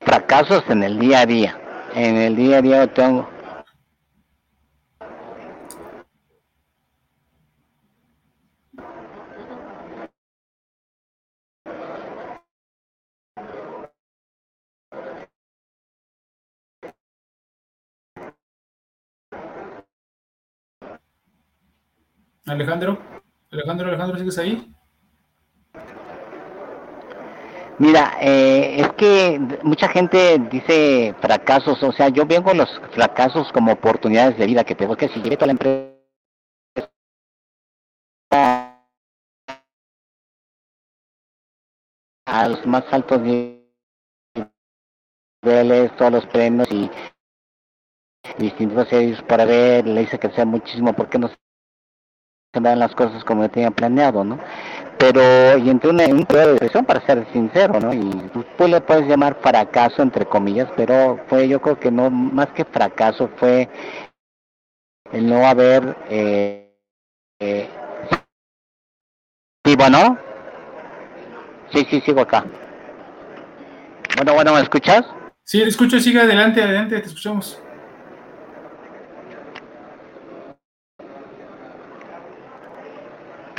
fracasos 0.00 0.64
en 0.70 0.82
el 0.82 0.98
día 0.98 1.20
a 1.20 1.26
día. 1.26 1.60
En 1.94 2.16
el 2.16 2.36
día 2.36 2.56
a 2.58 2.62
día 2.62 2.86
tengo 2.94 3.28
Alejandro, 22.46 22.98
Alejandro, 23.50 23.88
Alejandro, 23.88 24.18
¿sigues 24.18 24.38
ahí? 24.38 24.72
Mira, 27.78 28.16
eh, 28.20 28.76
es 28.80 28.88
que 28.92 29.38
mucha 29.62 29.88
gente 29.88 30.38
dice 30.50 31.14
fracasos, 31.20 31.82
o 31.82 31.92
sea, 31.92 32.08
yo 32.08 32.24
vengo 32.24 32.54
los 32.54 32.70
fracasos 32.92 33.52
como 33.52 33.72
oportunidades 33.72 34.38
de 34.38 34.46
vida 34.46 34.64
que 34.64 34.74
tengo 34.74 34.96
que 34.96 35.08
si 35.08 35.20
toda 35.20 35.46
la 35.46 35.52
empresa 35.52 35.92
a 42.26 42.48
los 42.48 42.64
más 42.66 42.84
altos 42.92 43.20
niveles, 43.20 43.60
todos 45.96 46.12
los 46.12 46.26
premios 46.26 46.70
y 46.70 46.90
distintos 48.38 48.88
series 48.88 49.20
para 49.22 49.44
ver, 49.44 49.86
le 49.86 50.02
hice 50.02 50.18
que 50.18 50.30
sea 50.30 50.44
muchísimo 50.46 50.94
porque 50.94 51.18
no 51.18 51.28
se 51.28 51.45
dan 52.60 52.78
las 52.78 52.94
cosas 52.94 53.24
como 53.24 53.42
yo 53.42 53.50
tenía 53.50 53.70
planeado, 53.70 54.24
¿no? 54.24 54.38
Pero, 54.98 55.58
y 55.58 55.68
entré 55.68 55.90
en 55.90 56.16
un 56.16 56.24
periodo 56.24 56.46
de 56.46 56.52
depresión 56.54 56.84
para 56.84 57.04
ser 57.04 57.26
sincero, 57.32 57.78
¿no? 57.80 57.92
Y 57.92 58.30
tú 58.56 58.66
le 58.66 58.80
puedes 58.80 59.06
llamar 59.06 59.36
fracaso, 59.42 60.02
entre 60.02 60.24
comillas, 60.26 60.68
pero 60.76 61.20
fue, 61.28 61.48
yo 61.48 61.60
creo 61.60 61.78
que 61.78 61.90
no, 61.90 62.10
más 62.10 62.48
que 62.48 62.64
fracaso, 62.64 63.28
fue 63.36 63.68
el 65.12 65.28
no 65.28 65.46
haber, 65.46 65.96
eh, 66.08 66.74
eh, 67.40 67.68
sí, 69.64 69.76
bueno, 69.76 70.18
sí, 71.72 71.86
sí, 71.90 72.00
sigo 72.00 72.22
acá. 72.22 72.44
Bueno, 74.16 74.34
bueno, 74.34 74.54
¿me 74.54 74.60
escuchas? 74.60 75.04
Sí, 75.44 75.62
escucho, 75.62 76.00
sigue 76.00 76.20
adelante, 76.20 76.62
adelante, 76.62 76.98
te 76.98 77.06
escuchamos. 77.06 77.60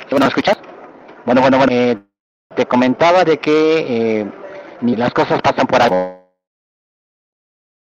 Bueno, 0.09 0.25
¿me 0.25 0.29
escuchas? 0.29 0.57
Bueno, 1.25 1.41
bueno, 1.41 1.57
bueno, 1.57 1.73
eh, 1.73 1.97
te 2.55 2.65
comentaba 2.65 3.25
de 3.25 3.39
que 3.39 4.21
eh, 4.21 4.31
las 4.81 5.13
cosas 5.13 5.41
pasan 5.41 5.67
por 5.67 5.81
algo, 5.81 6.31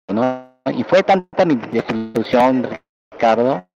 ¿no? 0.08 0.52
Y 0.76 0.82
fue 0.82 1.04
tanta 1.04 1.44
mi 1.44 1.54
desilusión, 1.54 2.68
Ricardo, 3.12 3.68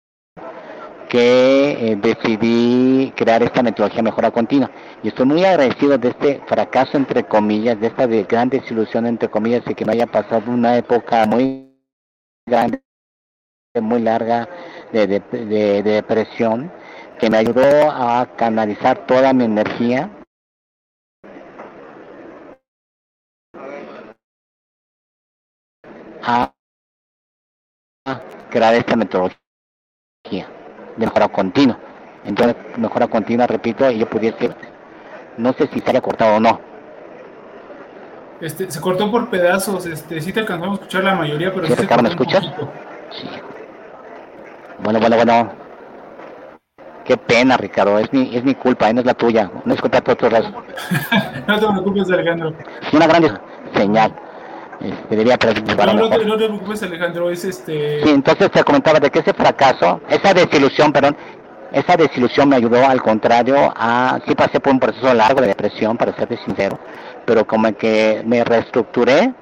que 1.10 1.92
eh, 1.92 1.96
decidí 1.98 3.14
crear 3.16 3.44
esta 3.44 3.62
metodología 3.62 4.02
mejora 4.02 4.32
continua. 4.32 4.72
Y 5.04 5.10
estoy 5.10 5.28
muy 5.28 5.46
agradecido 5.46 6.00
de 6.00 6.10
este 6.10 6.42
fracaso, 6.48 6.98
entre 6.98 7.26
comillas, 7.26 7.80
de 7.80 7.86
esta 7.86 8.08
de 8.08 8.24
gran 8.24 8.50
desilusión, 8.50 9.06
entre 9.06 9.30
comillas, 9.30 9.62
y 9.68 9.76
que 9.76 9.86
me 9.86 9.92
haya 9.92 10.08
pasado 10.08 10.50
una 10.50 10.76
época 10.76 11.28
muy 11.28 11.72
grande, 12.48 12.82
muy 13.80 14.02
larga 14.02 14.50
de, 14.92 15.06
de, 15.06 15.20
de 15.20 15.84
depresión 15.84 16.72
que 17.20 17.30
me 17.30 17.38
ayudó 17.38 17.92
a 17.92 18.26
canalizar 18.38 19.06
toda 19.06 19.34
mi 19.34 19.44
energía 19.44 20.10
a 26.22 26.52
crear 28.50 28.74
esta 28.76 28.96
metodología 28.96 29.40
de 30.98 31.06
mejora 31.06 31.28
continua. 31.30 31.78
Entonces, 32.26 32.56
mejora 32.78 33.08
continua, 33.08 33.48
repito, 33.48 33.90
y 33.90 34.00
yo 34.00 34.10
pudiese, 34.10 34.50
no 35.38 35.54
sé 35.54 35.68
si 35.68 35.80
se 35.80 35.90
haya 35.90 36.02
cortado 36.02 36.38
o 36.38 36.40
no. 36.40 36.60
Este, 38.42 38.72
se 38.72 38.80
cortó 38.80 39.12
por 39.12 39.30
pedazos, 39.30 39.86
este, 39.86 40.22
sí 40.22 40.32
te 40.32 40.42
alcanzamos 40.42 40.80
a 40.80 40.82
escuchar 40.82 41.04
la 41.04 41.16
mayoría, 41.16 41.54
pero 41.54 41.68
¿Sí, 41.68 41.76
sí 41.76 41.88
me 42.02 42.10
escuchas? 42.10 42.46
Sí. 43.12 43.30
Bueno, 44.82 45.00
bueno, 45.00 45.16
bueno. 45.18 45.59
Qué 47.10 47.18
pena, 47.18 47.58
Ricardo, 47.58 47.98
es 47.98 48.14
mi, 48.14 48.36
es 48.36 48.44
mi 48.44 48.54
culpa, 48.54 48.94
no 48.94 49.00
es 49.00 49.06
la 49.08 49.16
tuya, 49.16 49.50
no 49.66 49.74
es 49.74 49.82
culpa 49.82 50.00
de 50.00 50.12
otros 50.12 50.32
lados. 50.32 50.52
no 51.48 51.60
te 51.60 51.66
preocupes, 51.66 52.12
Alejandro. 52.12 52.54
Es 52.84 52.94
una 52.94 53.08
gran 53.08 53.42
señal. 53.74 54.14
Este, 54.80 54.96
debería 55.10 55.36
no, 55.44 55.94
no, 55.96 56.10
te, 56.12 56.24
no 56.24 56.38
te 56.38 56.46
preocupes, 56.46 56.84
Alejandro, 56.84 57.32
es 57.32 57.46
este... 57.46 58.04
Sí, 58.04 58.10
entonces 58.12 58.52
te 58.52 58.64
comentaba 58.64 59.00
de 59.00 59.10
que 59.10 59.20
ese 59.20 59.34
fracaso, 59.34 60.00
esa 60.08 60.36
desilusión, 60.36 60.94
perdón, 60.94 61.18
esa 61.72 61.98
desilusión 61.98 62.48
me 62.48 62.58
ayudó 62.58 62.86
al 62.86 63.02
contrario 63.02 63.74
a, 63.76 64.20
sí 64.28 64.36
pasé 64.36 64.60
por 64.60 64.74
un 64.74 64.80
proceso 64.80 65.12
largo 65.12 65.42
de 65.42 65.48
depresión, 65.48 65.98
para 65.98 66.16
serte 66.16 66.38
sincero, 66.46 66.78
pero 67.26 67.48
como 67.48 67.76
que 67.76 68.22
me 68.24 68.44
reestructuré 68.44 69.34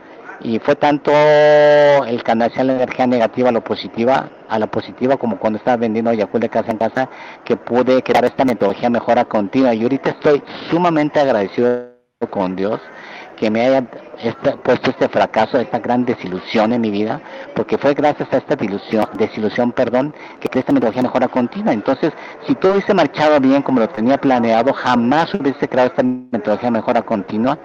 y 0.41 0.59
fue 0.59 0.75
tanto 0.75 1.11
el 1.11 2.23
canalizar 2.23 2.65
la 2.65 2.73
energía 2.73 3.07
negativa 3.07 3.49
a 3.49 3.51
lo 3.51 3.63
positiva, 3.63 4.29
a 4.47 4.59
la 4.59 4.67
positiva 4.67 5.17
como 5.17 5.39
cuando 5.39 5.57
estaba 5.57 5.77
vendiendo 5.77 6.13
Yakul 6.13 6.41
de 6.41 6.49
casa 6.49 6.71
en 6.71 6.77
casa, 6.77 7.09
que 7.43 7.57
pude 7.57 8.03
crear 8.03 8.25
esta 8.25 8.45
metodología 8.45 8.89
mejora 8.89 9.25
continua. 9.25 9.73
Y 9.73 9.83
ahorita 9.83 10.11
estoy 10.11 10.43
sumamente 10.69 11.19
agradecido 11.19 11.97
con 12.29 12.55
Dios 12.55 12.79
que 13.37 13.49
me 13.49 13.61
haya 13.61 13.83
puesto 14.63 14.89
este 14.89 15.07
fracaso, 15.07 15.59
esta 15.59 15.79
gran 15.79 16.03
desilusión 16.03 16.73
en 16.73 16.81
mi 16.81 16.89
vida, 16.89 17.21
porque 17.55 17.77
fue 17.77 17.93
gracias 17.93 18.27
a 18.33 18.37
esta 18.37 18.55
desilusión, 18.55 19.05
desilusión 19.13 19.71
perdón, 19.71 20.13
que 20.39 20.59
esta 20.59 20.73
metodología 20.73 21.03
mejora 21.03 21.27
continua. 21.27 21.71
Entonces, 21.71 22.11
si 22.47 22.55
todo 22.55 22.73
hubiese 22.73 22.93
marchado 22.93 23.39
bien 23.39 23.61
como 23.61 23.79
lo 23.79 23.87
tenía 23.89 24.17
planeado, 24.17 24.73
jamás 24.73 25.33
hubiese 25.35 25.69
creado 25.69 25.89
esta 25.89 26.03
metodología 26.03 26.71
mejora 26.71 27.01
continua 27.03 27.57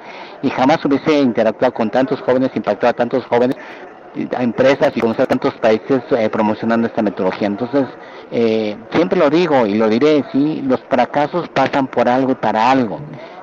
y 0.43 0.51
jamás 0.51 0.85
hubiese 0.85 1.21
interactuado 1.21 1.73
con 1.73 1.91
tantos 1.91 2.21
jóvenes, 2.21 2.51
impactado 2.55 2.91
a 2.91 2.93
tantos 2.93 3.25
jóvenes, 3.27 3.57
a 4.37 4.43
empresas 4.43 4.93
y 4.95 5.01
conocer 5.01 5.27
tantos 5.27 5.55
países 5.55 6.03
eh, 6.11 6.29
promocionando 6.29 6.87
esta 6.87 7.03
metodología. 7.03 7.49
Entonces, 7.49 7.87
eh, 8.31 8.77
siempre 8.93 9.19
lo 9.19 9.31
digo 9.31 9.67
y 9.67 9.75
lo 9.75 9.89
diré, 9.89 10.25
sí, 10.33 10.63
los 10.67 10.81
fracasos 10.89 11.49
pasan 11.51 11.87
por 11.87 12.09
algo 12.09 12.33
y 12.33 12.37
para 12.37 12.71
algo. 12.71 13.01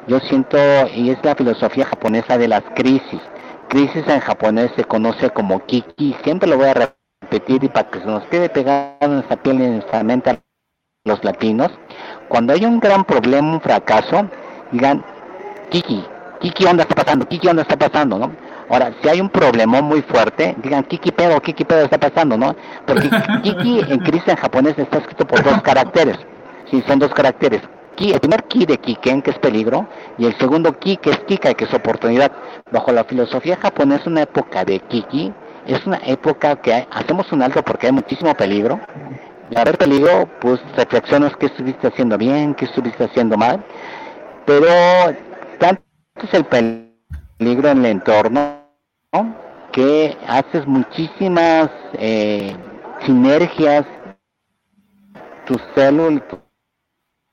Yo 0.08 0.20
siento, 0.20 0.58
y 0.96 1.10
es 1.10 1.18
la 1.24 1.36
filosofía 1.36 1.86
japonesa 1.86 2.38
de 2.38 2.48
las 2.48 2.64
crisis. 2.76 3.22
Crisis 3.68 4.08
en 4.08 4.20
japonés 4.20 4.72
se 4.76 4.84
conoce 4.84 5.30
como 5.30 5.64
kiki, 5.66 6.16
siempre 6.24 6.50
lo 6.50 6.58
voy 6.58 6.68
a 6.68 6.94
repetir 7.22 7.64
y 7.64 7.70
para 7.70 7.90
que 7.90 8.00
se 8.00 8.06
nos 8.06 8.24
quede 8.26 8.50
pegado 8.50 8.96
en 9.02 9.14
nuestra 9.14 9.38
piel 9.38 9.60
y 9.60 9.64
en 9.66 9.74
nuestra 9.76 10.04
mente 10.04 10.32
a 10.32 10.40
los 11.06 11.24
latinos. 11.24 11.70
Cuando 12.28 12.54
hay 12.54 12.66
un 12.66 12.80
gran 12.80 13.06
problema, 13.06 13.54
un 13.54 13.62
fracaso, 13.62 14.28
digan, 14.72 15.04
kiki, 15.70 16.04
kiki 16.40 16.66
onda 16.66 16.84
está 16.84 16.96
pasando, 16.96 17.28
kiki 17.28 17.48
onda 17.48 17.62
está 17.62 17.78
pasando, 17.78 18.18
¿no? 18.18 18.49
Ahora, 18.70 18.94
si 19.02 19.10
hay 19.10 19.20
un 19.20 19.30
problema 19.30 19.82
muy 19.82 20.02
fuerte, 20.04 20.56
digan 20.62 20.84
Kiki 20.84 21.12
pedo, 21.12 21.42
Kiki 21.42 21.66
pedo 21.66 21.82
está 21.82 21.98
pasando, 21.98 22.38
¿no? 22.38 22.56
Porque 22.86 23.10
Kiki 23.44 23.82
en 23.90 24.00
crisis 24.00 24.28
en 24.28 24.36
japonés 24.36 24.78
está 24.78 25.00
escrito 25.00 25.26
por 25.26 25.44
dos 25.44 25.62
caracteres. 25.62 26.18
Sí, 26.70 26.84
son 26.88 27.00
dos 27.00 27.14
caracteres 27.14 27.62
el 28.08 28.20
primer 28.20 28.44
ki 28.46 28.66
de 28.66 28.78
Kiken, 28.78 29.22
que 29.22 29.32
es 29.32 29.40
peligro, 29.40 29.88
y 30.18 30.26
el 30.26 30.38
segundo 30.38 30.78
ki, 30.80 30.98
que 30.98 31.12
es 31.12 31.20
Kika, 31.20 31.54
que 31.54 31.66
es 31.66 31.74
oportunidad. 31.74 32.32
Bajo 32.72 32.92
la 32.92 33.04
filosofía 33.04 33.58
japonesa, 33.58 34.10
una 34.10 34.22
época 34.22 34.64
de 34.64 34.80
Kiki 34.80 35.34
es 35.68 35.86
una 35.86 36.00
época 36.06 36.56
que 36.56 36.88
hacemos 36.92 37.32
un 37.32 37.44
alto 37.44 37.64
porque 37.64 37.88
hay 37.88 37.94
muchísimo 37.94 38.34
peligro. 38.36 38.80
Y 39.52 39.56
al 39.56 39.62
haber 39.62 39.78
peligro, 39.78 40.30
pues 40.40 40.60
reflexionas 40.76 41.36
qué 41.38 41.48
estuviste 41.48 41.88
haciendo 41.88 42.18
bien, 42.18 42.56
qué 42.56 42.66
estuviste 42.66 43.04
haciendo 43.04 43.38
mal. 43.38 43.64
Pero 44.46 44.66
tanto 45.60 45.84
es 46.24 46.34
el 46.34 46.46
peligro 46.46 47.70
en 47.70 47.80
el 47.80 47.86
entorno 47.86 48.59
que 49.72 50.16
haces 50.28 50.68
muchísimas 50.68 51.70
eh, 51.94 52.56
sinergias, 53.06 53.86
tus 55.46 55.60
células, 55.74 56.22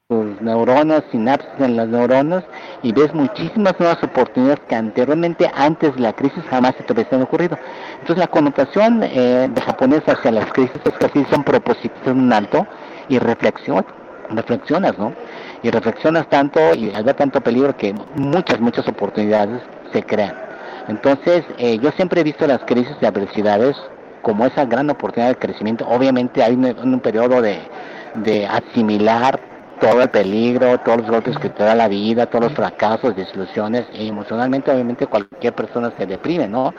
tus 0.09 0.41
neuronas, 0.41 1.03
sinapsis 1.11 1.51
en 1.59 1.77
las 1.77 1.89
neuronas 1.89 2.45
y 2.83 2.93
ves 2.93 3.13
muchísimas 3.13 3.79
nuevas 3.79 4.03
oportunidades 4.03 4.61
que 4.69 4.75
anteriormente, 4.75 5.51
antes 5.55 5.95
de 5.97 6.01
la 6.01 6.15
crisis, 6.15 6.43
jamás 6.49 6.75
se 6.77 6.85
te 6.85 6.93
hubiesen 6.95 7.23
ocurrido. 7.23 7.59
Entonces 8.01 8.19
la 8.19 8.29
connotación 8.29 9.03
eh, 9.03 9.51
de 9.53 9.61
japonés 9.61 10.03
hacia 10.07 10.31
las 10.31 10.51
crisis 10.53 10.81
es 10.83 10.95
que 10.95 11.07
así 11.07 11.27
son 11.31 11.45
propósitos 11.45 12.07
en 12.07 12.33
alto 12.33 12.67
y 13.09 13.19
reflexión, 13.19 13.85
reflexionas, 14.31 14.97
¿no? 14.99 15.13
Y 15.63 15.71
reflexionas 15.71 16.27
tanto 16.31 16.75
y 16.75 16.91
hay 16.95 17.05
tanto 17.05 17.41
peligro 17.43 17.77
que 17.77 17.93
muchas, 18.15 18.61
muchas 18.61 18.89
oportunidades 18.89 19.61
se 19.93 20.03
crean. 20.03 20.46
Entonces, 20.89 21.45
eh, 21.59 21.79
yo 21.79 21.91
siempre 21.93 22.21
he 22.21 22.25
visto 22.25 22.47
las 22.47 22.61
crisis 22.65 22.99
de 23.01 23.07
adversidades 23.07 23.77
como 24.23 24.47
esa 24.47 24.65
gran 24.65 24.91
oportunidad 24.91 25.31
de 25.31 25.39
crecimiento. 25.39 25.87
Obviamente 25.89 26.43
hay 26.43 26.55
un, 26.55 27.01
periodo 27.01 27.41
de, 27.43 27.61
de 28.15 28.47
asimilar 28.47 29.41
todo 29.81 30.03
el 30.03 30.09
peligro, 30.09 30.79
todos 30.81 30.99
los 30.99 31.11
golpes 31.11 31.39
que 31.39 31.51
te 31.51 31.63
da 31.63 31.75
la 31.75 31.89
vida, 31.89 32.27
todos 32.27 32.47
los 32.47 32.55
fracasos, 32.55 33.15
desilusiones, 33.15 33.85
y 33.93 34.09
emocionalmente 34.09 34.71
obviamente 34.71 35.07
cualquier 35.07 35.55
persona 35.55 35.93
se 35.99 36.07
deprime, 36.07 36.49
¿no? 36.49 36.75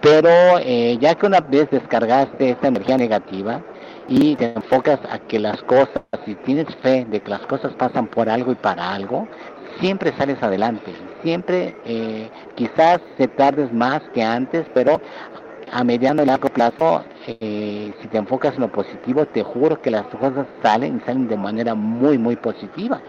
Pero 0.00 0.30
eh, 0.60 0.98
ya 1.00 1.14
que 1.14 1.26
una 1.26 1.40
vez 1.40 1.70
descargaste 1.70 2.50
esta 2.50 2.68
energía 2.68 2.96
negativa 2.96 3.62
y 4.08 4.34
te 4.36 4.52
enfocas 4.52 4.98
a 5.08 5.18
que 5.20 5.38
las 5.38 5.62
cosas, 5.62 6.02
si 6.24 6.34
tienes 6.36 6.66
fe 6.82 7.06
de 7.08 7.20
que 7.20 7.30
las 7.30 7.46
cosas 7.46 7.72
pasan 7.74 8.08
por 8.08 8.28
algo 8.28 8.52
y 8.52 8.56
para 8.56 8.92
algo, 8.92 9.28
siempre 9.80 10.12
sales 10.16 10.42
adelante, 10.42 10.92
siempre 11.22 11.76
eh, 11.84 12.30
quizás 12.54 13.00
se 13.16 13.28
tardes 13.28 13.72
más 13.72 14.02
que 14.14 14.22
antes, 14.22 14.66
pero 14.74 15.00
a 15.70 15.84
mediano 15.84 16.22
y 16.22 16.26
largo 16.26 16.48
plazo, 16.48 17.04
eh, 17.26 17.92
si 18.00 18.08
te 18.08 18.18
enfocas 18.18 18.54
en 18.54 18.60
lo 18.60 18.72
positivo, 18.72 19.24
te 19.26 19.42
juro 19.42 19.80
que 19.80 19.90
las 19.90 20.06
cosas 20.08 20.46
salen 20.62 20.98
y 20.98 21.00
salen 21.00 21.28
de 21.28 21.36
manera 21.36 21.74
muy, 21.74 22.18
muy 22.18 22.36
positiva. 22.36 23.00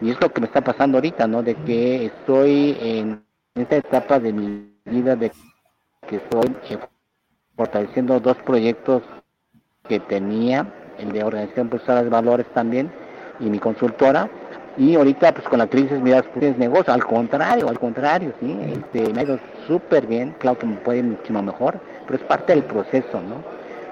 Y 0.00 0.10
es 0.10 0.20
lo 0.20 0.30
que 0.32 0.40
me 0.40 0.46
está 0.46 0.62
pasando 0.62 0.98
ahorita, 0.98 1.26
¿no? 1.26 1.42
De 1.42 1.54
que 1.54 2.06
estoy 2.06 2.76
en 2.80 3.22
esta 3.54 3.76
etapa 3.76 4.18
de 4.18 4.32
mi 4.32 4.72
vida 4.84 5.16
de 5.16 5.30
que 6.08 6.16
estoy 6.16 6.56
eh, 6.70 6.78
fortaleciendo 7.56 8.20
dos 8.20 8.36
proyectos 8.38 9.02
que 9.86 10.00
tenía, 10.00 10.72
el 10.98 11.12
de 11.12 11.24
organización 11.24 11.68
personal 11.68 12.04
de 12.04 12.10
valores 12.10 12.46
también 12.54 12.90
y 13.40 13.44
mi 13.50 13.58
consultora, 13.58 14.30
Y 14.78 14.94
ahorita, 14.94 15.32
pues 15.32 15.48
con 15.48 15.58
la 15.58 15.66
crisis, 15.66 15.98
mira, 16.00 16.22
pues 16.22 16.38
tienes 16.38 16.56
negocio, 16.56 16.92
al 16.92 17.04
contrario, 17.04 17.68
al 17.68 17.80
contrario, 17.80 18.32
¿sí? 18.38 18.56
Este, 18.72 19.12
me 19.12 19.20
ha 19.20 19.24
ido 19.24 19.40
súper 19.66 20.06
bien, 20.06 20.36
claro 20.38 20.56
que 20.56 20.66
me 20.66 20.76
puede 20.76 20.98
ir 20.98 21.04
muchísimo 21.04 21.42
mejor, 21.42 21.80
pero 22.06 22.16
es 22.16 22.24
parte 22.24 22.54
del 22.54 22.62
proceso, 22.62 23.20
¿no? 23.20 23.42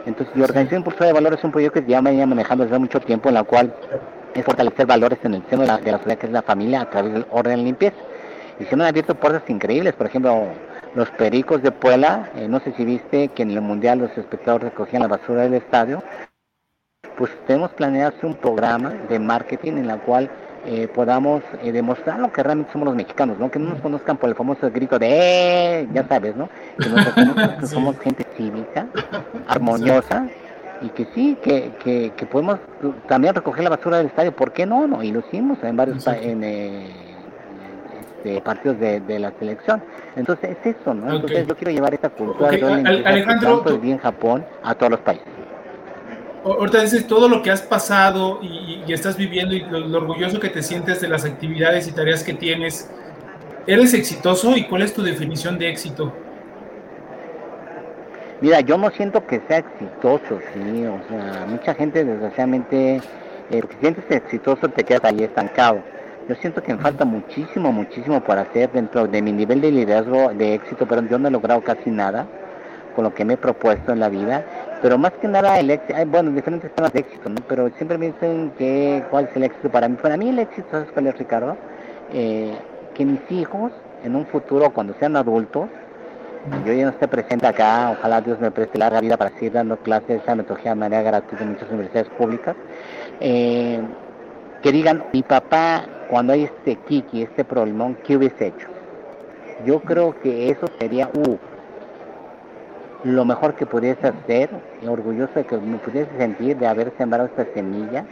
Entonces, 0.06 0.36
la 0.36 0.44
Organización 0.44 0.82
Impulsora 0.82 1.06
de 1.06 1.12
Valores 1.12 1.40
es 1.40 1.44
un 1.44 1.50
proyecto 1.50 1.82
que 1.82 1.90
ya 1.90 2.00
me 2.00 2.10
venía 2.10 2.24
manejando 2.24 2.62
desde 2.62 2.76
hace 2.76 2.80
mucho 2.80 3.00
tiempo, 3.00 3.28
en 3.28 3.34
la 3.34 3.42
cual 3.42 3.74
es 4.32 4.44
fortalecer 4.44 4.86
valores 4.86 5.18
en 5.24 5.34
el 5.34 5.42
seno 5.50 5.62
de 5.62 5.68
la, 5.68 5.78
de 5.78 5.90
la 5.90 5.98
sociedad, 5.98 6.18
que 6.18 6.26
es 6.26 6.32
la 6.32 6.42
familia, 6.42 6.82
a 6.82 6.90
través 6.90 7.12
del 7.14 7.26
orden 7.32 7.56
de 7.56 7.64
limpieza. 7.64 7.96
Y 8.60 8.64
se 8.66 8.76
me 8.76 8.84
han 8.84 8.90
abierto 8.90 9.16
puertas 9.16 9.42
increíbles, 9.50 9.92
por 9.94 10.06
ejemplo, 10.06 10.44
los 10.94 11.10
Pericos 11.10 11.62
de 11.62 11.72
Puebla, 11.72 12.30
eh, 12.36 12.46
no 12.46 12.60
sé 12.60 12.72
si 12.76 12.84
viste 12.84 13.28
que 13.28 13.42
en 13.42 13.50
el 13.50 13.60
Mundial 13.60 13.98
los 13.98 14.16
espectadores 14.16 14.70
recogían 14.70 15.02
la 15.02 15.08
basura 15.08 15.42
del 15.42 15.54
estadio, 15.54 16.00
pues 17.18 17.30
tenemos 17.46 17.72
planeado 17.72 18.10
hacer 18.10 18.26
un 18.26 18.34
programa 18.34 18.90
de 19.08 19.18
marketing 19.18 19.72
en 19.72 19.88
la 19.88 19.98
cual 19.98 20.30
eh, 20.66 20.88
podamos 20.88 21.42
eh, 21.62 21.70
demostrar 21.70 22.18
lo 22.18 22.32
que 22.32 22.42
realmente 22.42 22.72
somos 22.72 22.86
los 22.86 22.96
mexicanos, 22.96 23.38
¿no? 23.38 23.50
Que 23.50 23.58
no 23.58 23.70
nos 23.70 23.80
conozcan 23.80 24.16
por 24.16 24.28
el 24.28 24.34
famoso 24.34 24.68
grito 24.70 24.98
de 24.98 25.08
¡Eh! 25.80 25.88
ya 25.92 26.06
sabes, 26.08 26.34
¿no? 26.34 26.48
Que 26.78 26.88
nos 26.88 27.04
reconozcan 27.04 27.56
que 27.60 27.66
somos 27.66 27.98
gente 28.00 28.26
cívica, 28.36 28.86
armoniosa, 29.46 30.26
y 30.82 30.88
que 30.88 31.06
sí, 31.14 31.38
que, 31.42 31.72
que, 31.82 32.12
que, 32.16 32.26
podemos 32.26 32.58
también 33.06 33.34
recoger 33.34 33.64
la 33.64 33.70
basura 33.70 33.98
del 33.98 34.06
estadio, 34.06 34.34
¿por 34.34 34.52
qué 34.52 34.66
no? 34.66 34.86
no? 34.86 35.02
Y 35.02 35.12
lo 35.12 35.20
hicimos 35.20 35.62
en 35.62 35.76
varios 35.76 36.06
en, 36.06 36.44
eh, 36.44 36.90
este, 38.00 38.40
partidos 38.40 38.78
de, 38.80 39.00
de, 39.00 39.18
la 39.18 39.32
selección. 39.38 39.82
Entonces 40.16 40.56
es 40.58 40.76
eso, 40.76 40.92
¿no? 40.94 41.04
Entonces 41.14 41.38
okay. 41.38 41.46
yo 41.46 41.56
quiero 41.56 41.70
llevar 41.70 41.94
esta 41.94 42.10
cultura 42.10 42.48
okay. 42.48 42.60
de 42.60 43.06
Alejandro, 43.06 43.60
tanto 43.60 43.84
en 43.84 43.98
Japón 43.98 44.44
a 44.62 44.74
todos 44.74 44.90
los 44.90 45.00
países 45.00 45.45
ahorita 46.52 46.80
dices 46.82 47.06
todo 47.06 47.28
lo 47.28 47.42
que 47.42 47.50
has 47.50 47.62
pasado 47.62 48.38
y, 48.42 48.82
y 48.86 48.92
estás 48.92 49.16
viviendo 49.16 49.54
y 49.54 49.60
lo, 49.60 49.80
lo, 49.80 49.98
orgulloso 49.98 50.38
que 50.40 50.48
te 50.48 50.62
sientes 50.62 51.00
de 51.00 51.08
las 51.08 51.24
actividades 51.24 51.88
y 51.88 51.92
tareas 51.92 52.22
que 52.22 52.34
tienes. 52.34 52.90
¿Eres 53.66 53.94
exitoso 53.94 54.56
y 54.56 54.64
cuál 54.64 54.82
es 54.82 54.94
tu 54.94 55.02
definición 55.02 55.58
de 55.58 55.68
éxito? 55.70 56.12
Mira, 58.40 58.60
yo 58.60 58.76
no 58.76 58.90
siento 58.90 59.26
que 59.26 59.40
sea 59.48 59.58
exitoso, 59.58 60.40
sí, 60.52 60.84
o 60.84 61.00
sea, 61.08 61.46
mucha 61.48 61.74
gente 61.74 62.04
desgraciadamente, 62.04 62.96
eh, 63.50 63.60
porque 63.60 63.76
sientes 63.80 64.04
exitoso 64.10 64.68
te 64.68 64.84
quedas 64.84 65.04
ahí 65.04 65.24
estancado. 65.24 65.82
Yo 66.28 66.34
siento 66.36 66.62
que 66.62 66.74
me 66.74 66.82
falta 66.82 67.04
muchísimo, 67.04 67.72
muchísimo 67.72 68.20
por 68.20 68.38
hacer 68.38 68.70
dentro 68.72 69.06
de 69.06 69.22
mi 69.22 69.32
nivel 69.32 69.60
de 69.62 69.70
liderazgo 69.70 70.34
de 70.34 70.54
éxito, 70.54 70.86
pero 70.86 71.02
yo 71.08 71.18
no 71.18 71.28
he 71.28 71.30
logrado 71.30 71.62
casi 71.62 71.88
nada 71.90 72.26
con 72.94 73.04
lo 73.04 73.14
que 73.14 73.24
me 73.24 73.34
he 73.34 73.36
propuesto 73.36 73.92
en 73.92 74.00
la 74.00 74.08
vida 74.08 74.44
pero 74.82 74.98
más 74.98 75.12
que 75.12 75.28
nada 75.28 75.58
el 75.58 75.70
éxito, 75.70 75.94
bueno, 76.06 76.30
diferentes 76.30 76.74
temas 76.74 76.92
de 76.92 77.00
éxito, 77.00 77.28
¿no? 77.28 77.36
Pero 77.48 77.70
siempre 77.76 77.98
me 77.98 78.06
dicen 78.06 78.52
que 78.58 79.04
cuál 79.10 79.26
es 79.26 79.36
el 79.36 79.44
éxito 79.44 79.70
para 79.70 79.88
mí. 79.88 79.96
Para 80.00 80.16
mí 80.16 80.28
el 80.28 80.38
éxito, 80.38 80.68
¿sabes 80.70 80.88
cuál 80.92 81.06
es, 81.06 81.18
Ricardo? 81.18 81.56
Eh, 82.12 82.56
que 82.94 83.04
mis 83.04 83.20
hijos, 83.30 83.72
en 84.04 84.16
un 84.16 84.26
futuro, 84.26 84.70
cuando 84.70 84.94
sean 84.98 85.16
adultos, 85.16 85.68
yo 86.64 86.72
ya 86.72 86.84
no 86.84 86.90
esté 86.90 87.08
presente 87.08 87.46
acá, 87.46 87.90
ojalá 87.98 88.20
Dios 88.20 88.38
me 88.40 88.50
preste 88.50 88.78
larga 88.78 89.00
vida 89.00 89.16
para 89.16 89.30
seguir 89.30 89.52
dando 89.52 89.76
clases 89.78 90.24
de 90.24 90.34
metodología 90.34 90.72
de 90.72 90.76
manera 90.76 91.02
gratuita 91.02 91.42
en 91.42 91.52
muchas 91.52 91.68
universidades 91.68 92.08
públicas, 92.10 92.54
eh, 93.20 93.80
que 94.62 94.72
digan, 94.72 95.04
mi 95.12 95.22
papá, 95.22 95.84
cuando 96.08 96.32
hay 96.32 96.44
este 96.44 96.76
kiki, 96.76 97.22
este 97.22 97.44
problemón, 97.44 97.96
¿qué 98.04 98.16
hubiese 98.16 98.48
hecho? 98.48 98.68
Yo 99.64 99.80
creo 99.80 100.18
que 100.20 100.50
eso 100.50 100.66
sería, 100.78 101.08
uh, 101.14 101.36
lo 103.06 103.24
mejor 103.24 103.54
que 103.54 103.66
pudiese 103.66 104.08
hacer, 104.08 104.50
y 104.82 104.86
orgulloso 104.88 105.32
de 105.34 105.44
que 105.44 105.56
me 105.56 105.78
pudiese 105.78 106.10
sentir 106.18 106.56
de 106.56 106.66
haber 106.66 106.92
sembrado 106.98 107.26
esta 107.26 107.44
semilla 107.54 108.04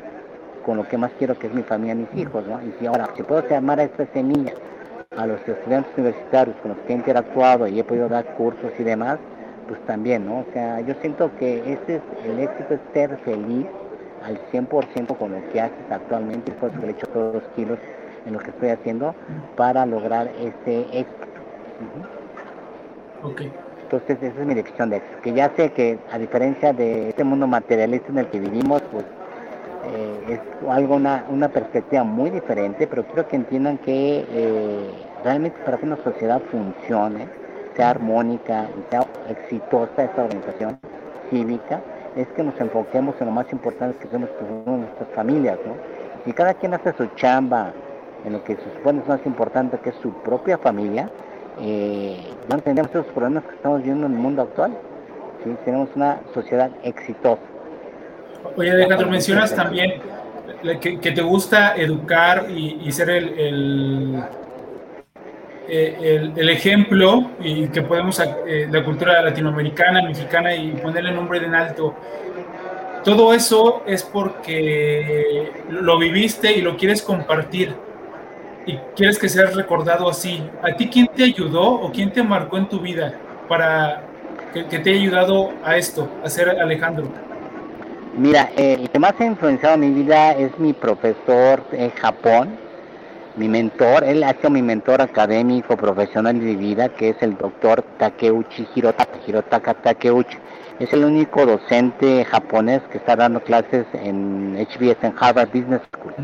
con 0.65 0.77
lo 0.77 0.89
que 0.89 0.97
más 0.97 1.11
quiero 1.19 1.37
que 1.37 1.49
es 1.49 1.53
mi 1.53 1.63
familia, 1.63 1.97
mis 1.97 2.15
hijos, 2.15 2.47
¿no? 2.47 2.63
Y 2.63 2.73
si 2.79 2.87
ahora, 2.87 3.09
si 3.17 3.25
puedo 3.25 3.43
sembrar 3.49 3.81
esta 3.81 4.07
semilla 4.13 4.53
a 5.17 5.27
los 5.27 5.41
estudiantes 5.47 5.93
universitarios 5.97 6.57
con 6.63 6.71
los 6.71 6.81
que 6.87 6.93
he 6.93 6.97
interactuado 6.97 7.67
y 7.67 7.81
he 7.81 7.85
podido 7.85 8.09
dar 8.09 8.25
cursos 8.37 8.71
y 8.79 8.85
demás, 8.85 9.19
pues 9.67 9.81
también, 9.87 10.27
¿no? 10.27 10.39
O 10.39 10.47
sea, 10.53 10.81
yo 10.81 10.95
siento 11.01 11.31
que 11.39 11.73
este 11.73 11.97
es 11.97 12.03
el 12.25 12.39
éxito 12.39 12.75
es 12.75 12.81
ser 12.93 13.17
feliz 13.25 13.67
al 14.25 14.39
100% 14.53 15.19
con 15.19 15.33
lo 15.33 15.51
que 15.51 15.61
haces 15.61 15.91
actualmente, 15.91 16.53
y 16.53 16.55
por 16.55 16.71
eso 16.71 16.79
le 16.81 16.87
he 16.87 16.91
hecho 16.91 17.07
todos 17.09 17.35
los 17.35 17.45
kilos 17.57 17.79
en 18.27 18.33
lo 18.33 18.39
que 18.39 18.51
estoy 18.51 18.69
haciendo 18.69 19.15
para 19.57 19.85
lograr 19.87 20.29
ese 20.39 20.81
éxito. 20.93 21.27
Uh 21.81 23.27
-huh. 23.27 23.33
Ok. 23.33 23.43
Entonces 23.95 24.33
esa 24.33 24.41
es 24.41 24.47
mi 24.47 24.55
lección 24.55 24.91
de 24.91 24.97
éxito, 24.97 25.23
que 25.23 25.33
ya 25.33 25.53
sé 25.57 25.71
que 25.71 25.99
a 26.11 26.19
diferencia 26.19 26.73
de 26.73 27.11
este 27.11 27.23
mundo 27.23 27.47
materialista 27.47 28.09
en 28.11 28.19
el 28.19 28.27
que 28.27 28.41
vivimos, 28.41 28.83
pues 28.91 29.05
eh, 29.95 30.35
es 30.35 30.69
algo, 30.69 30.97
una, 30.97 31.25
una 31.29 31.49
perspectiva 31.49 32.03
muy 32.03 32.31
diferente, 32.31 32.89
pero 32.89 33.05
quiero 33.05 33.29
que 33.29 33.37
entiendan 33.37 33.79
que 33.79 34.27
eh, 34.29 34.91
realmente 35.23 35.57
para 35.65 35.77
que 35.79 35.87
una 35.87 35.97
sociedad 36.03 36.43
funcione, 36.51 37.29
sea 37.77 37.91
armónica 37.91 38.67
sea 38.91 39.05
exitosa 39.29 40.05
esta 40.05 40.25
organización 40.25 40.79
cívica, 41.31 41.81
es 42.17 42.27
que 42.29 42.43
nos 42.43 42.61
enfoquemos 42.61 43.15
en 43.21 43.27
lo 43.27 43.33
más 43.33 43.47
importante 43.53 43.99
que 43.99 44.09
somos 44.09 44.29
nuestras 44.67 45.09
familias, 45.15 45.59
¿no? 45.67 45.75
Si 46.25 46.33
cada 46.33 46.55
quien 46.55 46.75
hace 46.75 46.93
su 46.95 47.07
chamba 47.15 47.73
en 48.25 48.33
lo 48.33 48.43
que 48.43 48.57
se 48.57 48.63
supone 48.77 49.01
es 49.01 49.09
más 49.09 49.25
importante 49.25 49.79
que 49.79 49.91
es 49.91 49.97
su 49.97 50.13
propia 50.23 50.59
familia, 50.59 51.11
eh, 51.61 52.17
no 52.49 52.59
tendríamos 52.59 52.91
esos 52.95 53.07
problemas 53.07 53.45
que 53.45 53.55
estamos 53.55 53.83
viendo 53.83 54.07
en 54.07 54.13
el 54.13 54.19
mundo 54.19 54.43
actual. 54.43 54.77
¿sí? 55.43 55.51
Tenemos 55.65 55.89
una 55.95 56.21
sociedad 56.33 56.71
exitosa. 56.83 57.43
Oye, 58.57 58.71
Alejandro, 58.71 59.09
mencionas 59.09 59.55
también 59.55 60.01
que, 60.81 61.13
te 61.13 61.23
gusta 61.23 61.75
educar 61.77 62.47
y, 62.51 62.91
ser 62.93 63.11
el, 63.11 63.39
el, 63.39 64.25
el, 65.69 66.33
el, 66.37 66.49
ejemplo 66.51 67.31
y 67.41 67.69
que 67.69 67.83
podemos 67.83 68.21
eh, 68.21 68.69
la 68.71 68.85
cultura 68.85 69.23
latinoamericana, 69.23 70.03
mexicana 70.03 70.55
y 70.55 70.73
ponerle 70.73 71.13
nombre 71.13 71.39
en 71.39 71.55
alto. 71.55 71.95
Todo 73.05 73.35
eso 73.35 73.83
es 73.87 74.03
porque 74.03 75.51
lo 75.69 75.99
viviste 75.99 76.53
y 76.53 76.63
lo 76.63 76.77
quieres 76.77 77.03
compartir 77.03 77.75
y 78.67 78.77
quieres 78.97 79.19
que 79.19 79.29
seas 79.29 79.55
recordado 79.55 80.09
así. 80.09 80.43
¿A 80.63 80.75
ti 80.77 80.89
quién 80.89 81.09
te 81.09 81.25
ayudó 81.25 81.63
o 81.63 81.93
quién 81.93 82.13
te 82.13 82.23
marcó 82.23 82.59
en 82.59 82.69
tu 82.69 82.81
vida 82.81 83.15
para 83.49 84.03
que, 84.53 84.67
que 84.67 84.79
te 84.79 84.91
haya 84.91 85.01
ayudado 85.01 85.51
a 85.65 85.77
esto, 85.77 86.09
a 86.25 86.29
ser 86.29 86.49
Alejandro? 86.49 87.09
Mira, 88.17 88.51
eh, 88.57 88.77
el 88.81 88.91
que 88.91 88.99
más 89.01 89.15
ha 89.19 89.25
influenciado 89.25 89.77
mi 89.77 89.91
vida 89.91 90.33
es 90.33 90.57
mi 90.59 90.73
profesor 90.73 91.65
en 91.73 91.91
Japón, 91.91 92.57
mi 93.37 93.49
mentor, 93.49 94.05
él 94.05 94.23
ha 94.23 94.33
sido 94.35 94.51
mi 94.51 94.63
mentor 94.63 95.03
académico, 95.03 95.77
profesional 95.77 96.39
de 96.39 96.55
vida, 96.55 96.89
que 96.91 97.09
es 97.09 97.17
el 97.21 97.37
doctor 97.37 97.83
Takeuchi 97.99 98.69
Hirotaka, 98.73 99.19
Hirotaka 99.27 99.75
Takeuchi. 99.75 100.39
Es 100.79 100.93
el 100.93 101.05
único 101.05 101.45
docente 101.45 102.25
japonés 102.25 102.83
que 102.93 102.99
está 102.99 103.17
dando 103.17 103.41
clases 103.41 103.87
en 103.95 104.57
HBS, 104.57 105.03
en 105.03 105.15
Harvard 105.19 105.49
Business 105.49 105.81
School. 105.93 106.15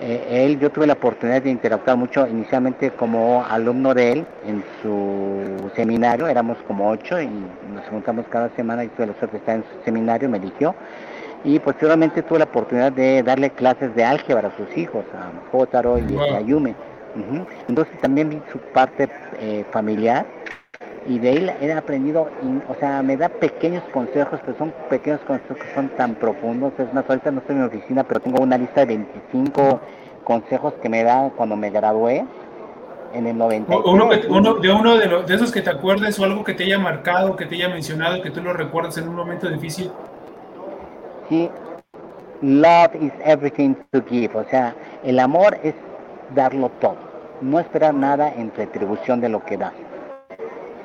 Eh, 0.00 0.44
él, 0.44 0.58
yo 0.60 0.70
tuve 0.70 0.86
la 0.86 0.92
oportunidad 0.92 1.40
de 1.42 1.50
interactuar 1.50 1.96
mucho 1.96 2.26
inicialmente 2.26 2.90
como 2.90 3.44
alumno 3.44 3.94
de 3.94 4.12
él 4.12 4.26
en 4.46 4.62
su 4.82 5.70
seminario, 5.74 6.26
éramos 6.26 6.58
como 6.66 6.90
ocho 6.90 7.20
y 7.20 7.26
nos 7.26 7.86
juntamos 7.90 8.26
cada 8.28 8.50
semana 8.50 8.84
y 8.84 8.88
tuve 8.88 9.06
la 9.06 9.14
suerte 9.14 9.32
de 9.32 9.38
estar 9.38 9.56
en 9.56 9.62
su 9.62 9.84
seminario, 9.84 10.28
me 10.28 10.36
eligió 10.36 10.74
y 11.44 11.58
posteriormente 11.60 12.22
tuve 12.22 12.40
la 12.40 12.44
oportunidad 12.44 12.92
de 12.92 13.22
darle 13.22 13.50
clases 13.50 13.94
de 13.94 14.04
álgebra 14.04 14.48
a 14.48 14.56
sus 14.56 14.76
hijos, 14.76 15.04
a 15.14 15.50
Jotaro 15.50 15.96
y 15.98 16.02
wow. 16.12 16.34
a 16.34 16.40
Yume. 16.40 16.74
Uh 17.14 17.34
-huh. 17.34 17.46
Entonces 17.68 17.98
también 18.00 18.28
vi 18.28 18.42
su 18.52 18.58
parte 18.58 19.08
eh, 19.40 19.64
familiar 19.70 20.26
y 21.08 21.18
de 21.18 21.32
él 21.32 21.52
he 21.60 21.72
aprendido, 21.72 22.28
o 22.68 22.74
sea, 22.80 23.02
me 23.02 23.16
da 23.16 23.28
pequeños 23.28 23.84
consejos, 23.92 24.40
pero 24.44 24.58
son 24.58 24.72
pequeños 24.90 25.20
consejos 25.26 25.56
que 25.56 25.74
son 25.74 25.88
tan 25.90 26.14
profundos. 26.16 26.72
Es 26.78 26.92
más, 26.92 27.04
ahorita 27.08 27.30
no 27.30 27.40
estoy 27.40 27.56
en 27.56 27.62
mi 27.62 27.68
oficina, 27.68 28.04
pero 28.04 28.20
tengo 28.20 28.42
una 28.42 28.58
lista 28.58 28.80
de 28.80 28.86
25 28.86 29.80
consejos 30.24 30.74
que 30.82 30.88
me 30.88 31.04
da 31.04 31.30
cuando 31.36 31.56
me 31.56 31.70
gradué 31.70 32.24
en 33.12 33.26
el 33.26 33.38
90. 33.38 33.76
Uno, 33.78 34.08
de 34.60 34.72
uno 34.72 34.96
de, 34.96 35.06
los, 35.06 35.26
de 35.26 35.34
esos 35.34 35.52
que 35.52 35.62
te 35.62 35.70
acuerdes 35.70 36.18
o 36.18 36.24
algo 36.24 36.42
que 36.42 36.54
te 36.54 36.64
haya 36.64 36.78
marcado, 36.78 37.36
que 37.36 37.46
te 37.46 37.54
haya 37.54 37.68
mencionado, 37.68 38.20
que 38.22 38.30
tú 38.30 38.42
lo 38.42 38.52
recuerdas 38.52 38.98
en 38.98 39.08
un 39.08 39.14
momento 39.14 39.48
difícil. 39.48 39.90
Sí, 41.28 41.48
love 42.42 42.94
is 43.00 43.12
everything 43.24 43.74
to 43.92 44.02
give, 44.08 44.36
o 44.36 44.44
sea, 44.44 44.74
el 45.04 45.18
amor 45.18 45.58
es 45.62 45.74
darlo 46.34 46.70
todo, 46.80 46.96
no 47.40 47.58
esperar 47.58 47.94
nada 47.94 48.32
en 48.32 48.52
retribución 48.54 49.20
de 49.20 49.28
lo 49.28 49.44
que 49.44 49.56
das. 49.56 49.72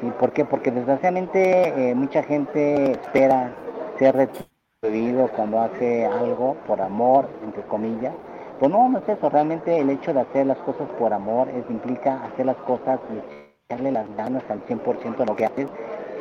¿Sí? 0.02 0.12
¿Por 0.20 0.32
qué? 0.34 0.46
Porque 0.46 0.72
desgraciadamente 0.72 1.92
eh, 1.92 1.96
mucha 1.96 2.24
gente 2.24 2.92
espera 2.92 3.54
ser 4.00 4.16
retribuido 4.16 5.30
cuando 5.36 5.62
hace 5.62 6.06
algo 6.06 6.56
por 6.66 6.82
amor, 6.82 7.30
entre 7.44 7.62
comillas. 7.64 8.14
Pues 8.60 8.72
no, 8.72 8.90
no 8.90 8.98
es 9.00 9.08
eso. 9.08 9.30
Realmente 9.30 9.80
el 9.80 9.90
hecho 9.92 10.14
de 10.14 10.22
hacer 10.22 10.48
las 10.48 10.58
cosas 10.60 10.90
por 10.98 11.14
amor 11.14 11.50
es, 11.50 11.70
implica 11.70 12.24
hacer 12.24 12.48
las 12.48 12.58
cosas 12.58 13.00
y 13.14 13.72
echarle 13.72 13.92
las 13.92 14.08
ganas 14.16 14.44
al 14.50 14.66
100% 14.66 15.18
de 15.18 15.26
lo 15.26 15.36
que 15.36 15.46
haces, 15.46 15.68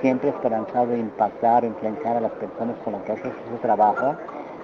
siempre 0.02 0.28
esperanzado 0.30 0.88
de 0.88 0.98
impactar 0.98 1.64
o 1.64 1.66
influenciar 1.66 2.18
a 2.18 2.20
las 2.20 2.32
personas 2.32 2.76
con 2.84 2.92
las 2.92 3.02
que 3.02 3.12
haces 3.12 3.32
su 3.50 3.56
trabajo. 3.58 4.14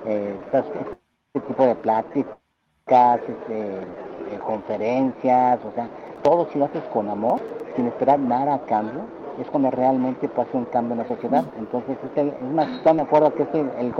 Eh, 0.05 0.37
este 0.53 1.41
tipo 1.49 1.67
de 1.67 1.75
pláticas, 1.75 3.21
este, 3.29 4.39
conferencias, 4.45 5.59
o 5.65 5.73
sea, 5.73 5.89
todo 6.23 6.49
si 6.53 6.59
lo 6.59 6.67
haces 6.67 6.83
con 6.93 7.09
amor, 7.09 7.41
sin 7.77 7.87
esperar 7.87 8.19
nada 8.19 8.55
a 8.55 8.59
cambio, 8.61 9.03
es 9.41 9.47
cuando 9.49 9.71
realmente 9.71 10.29
pasa 10.29 10.49
un 10.55 10.65
cambio 10.65 10.93
en 10.93 10.99
la 10.99 11.09
sociedad. 11.09 11.45
Entonces, 11.59 11.97
este, 12.03 12.29
es 12.29 12.53
más, 12.55 12.69
me 12.95 13.03
acuerdo 13.03 13.35
que 13.35 13.43
es 13.43 13.49
el, 13.53 13.71
el, 13.79 13.95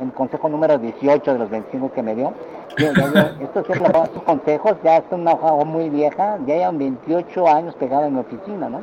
el 0.00 0.12
consejo 0.12 0.48
número 0.48 0.78
18 0.78 1.32
de 1.32 1.38
los 1.38 1.50
25 1.50 1.92
que 1.92 2.02
me 2.02 2.14
dio. 2.14 2.32
estos, 3.40 3.68
estos 3.68 4.22
consejos 4.24 4.76
ya 4.84 4.98
es 4.98 5.04
una 5.10 5.32
hoja 5.32 5.64
muy 5.64 5.88
vieja, 5.88 6.38
ya 6.46 6.56
llevan 6.56 6.78
28 6.78 7.48
años 7.48 7.74
pegado 7.76 8.04
en 8.04 8.14
mi 8.14 8.20
oficina, 8.20 8.68
¿no? 8.68 8.80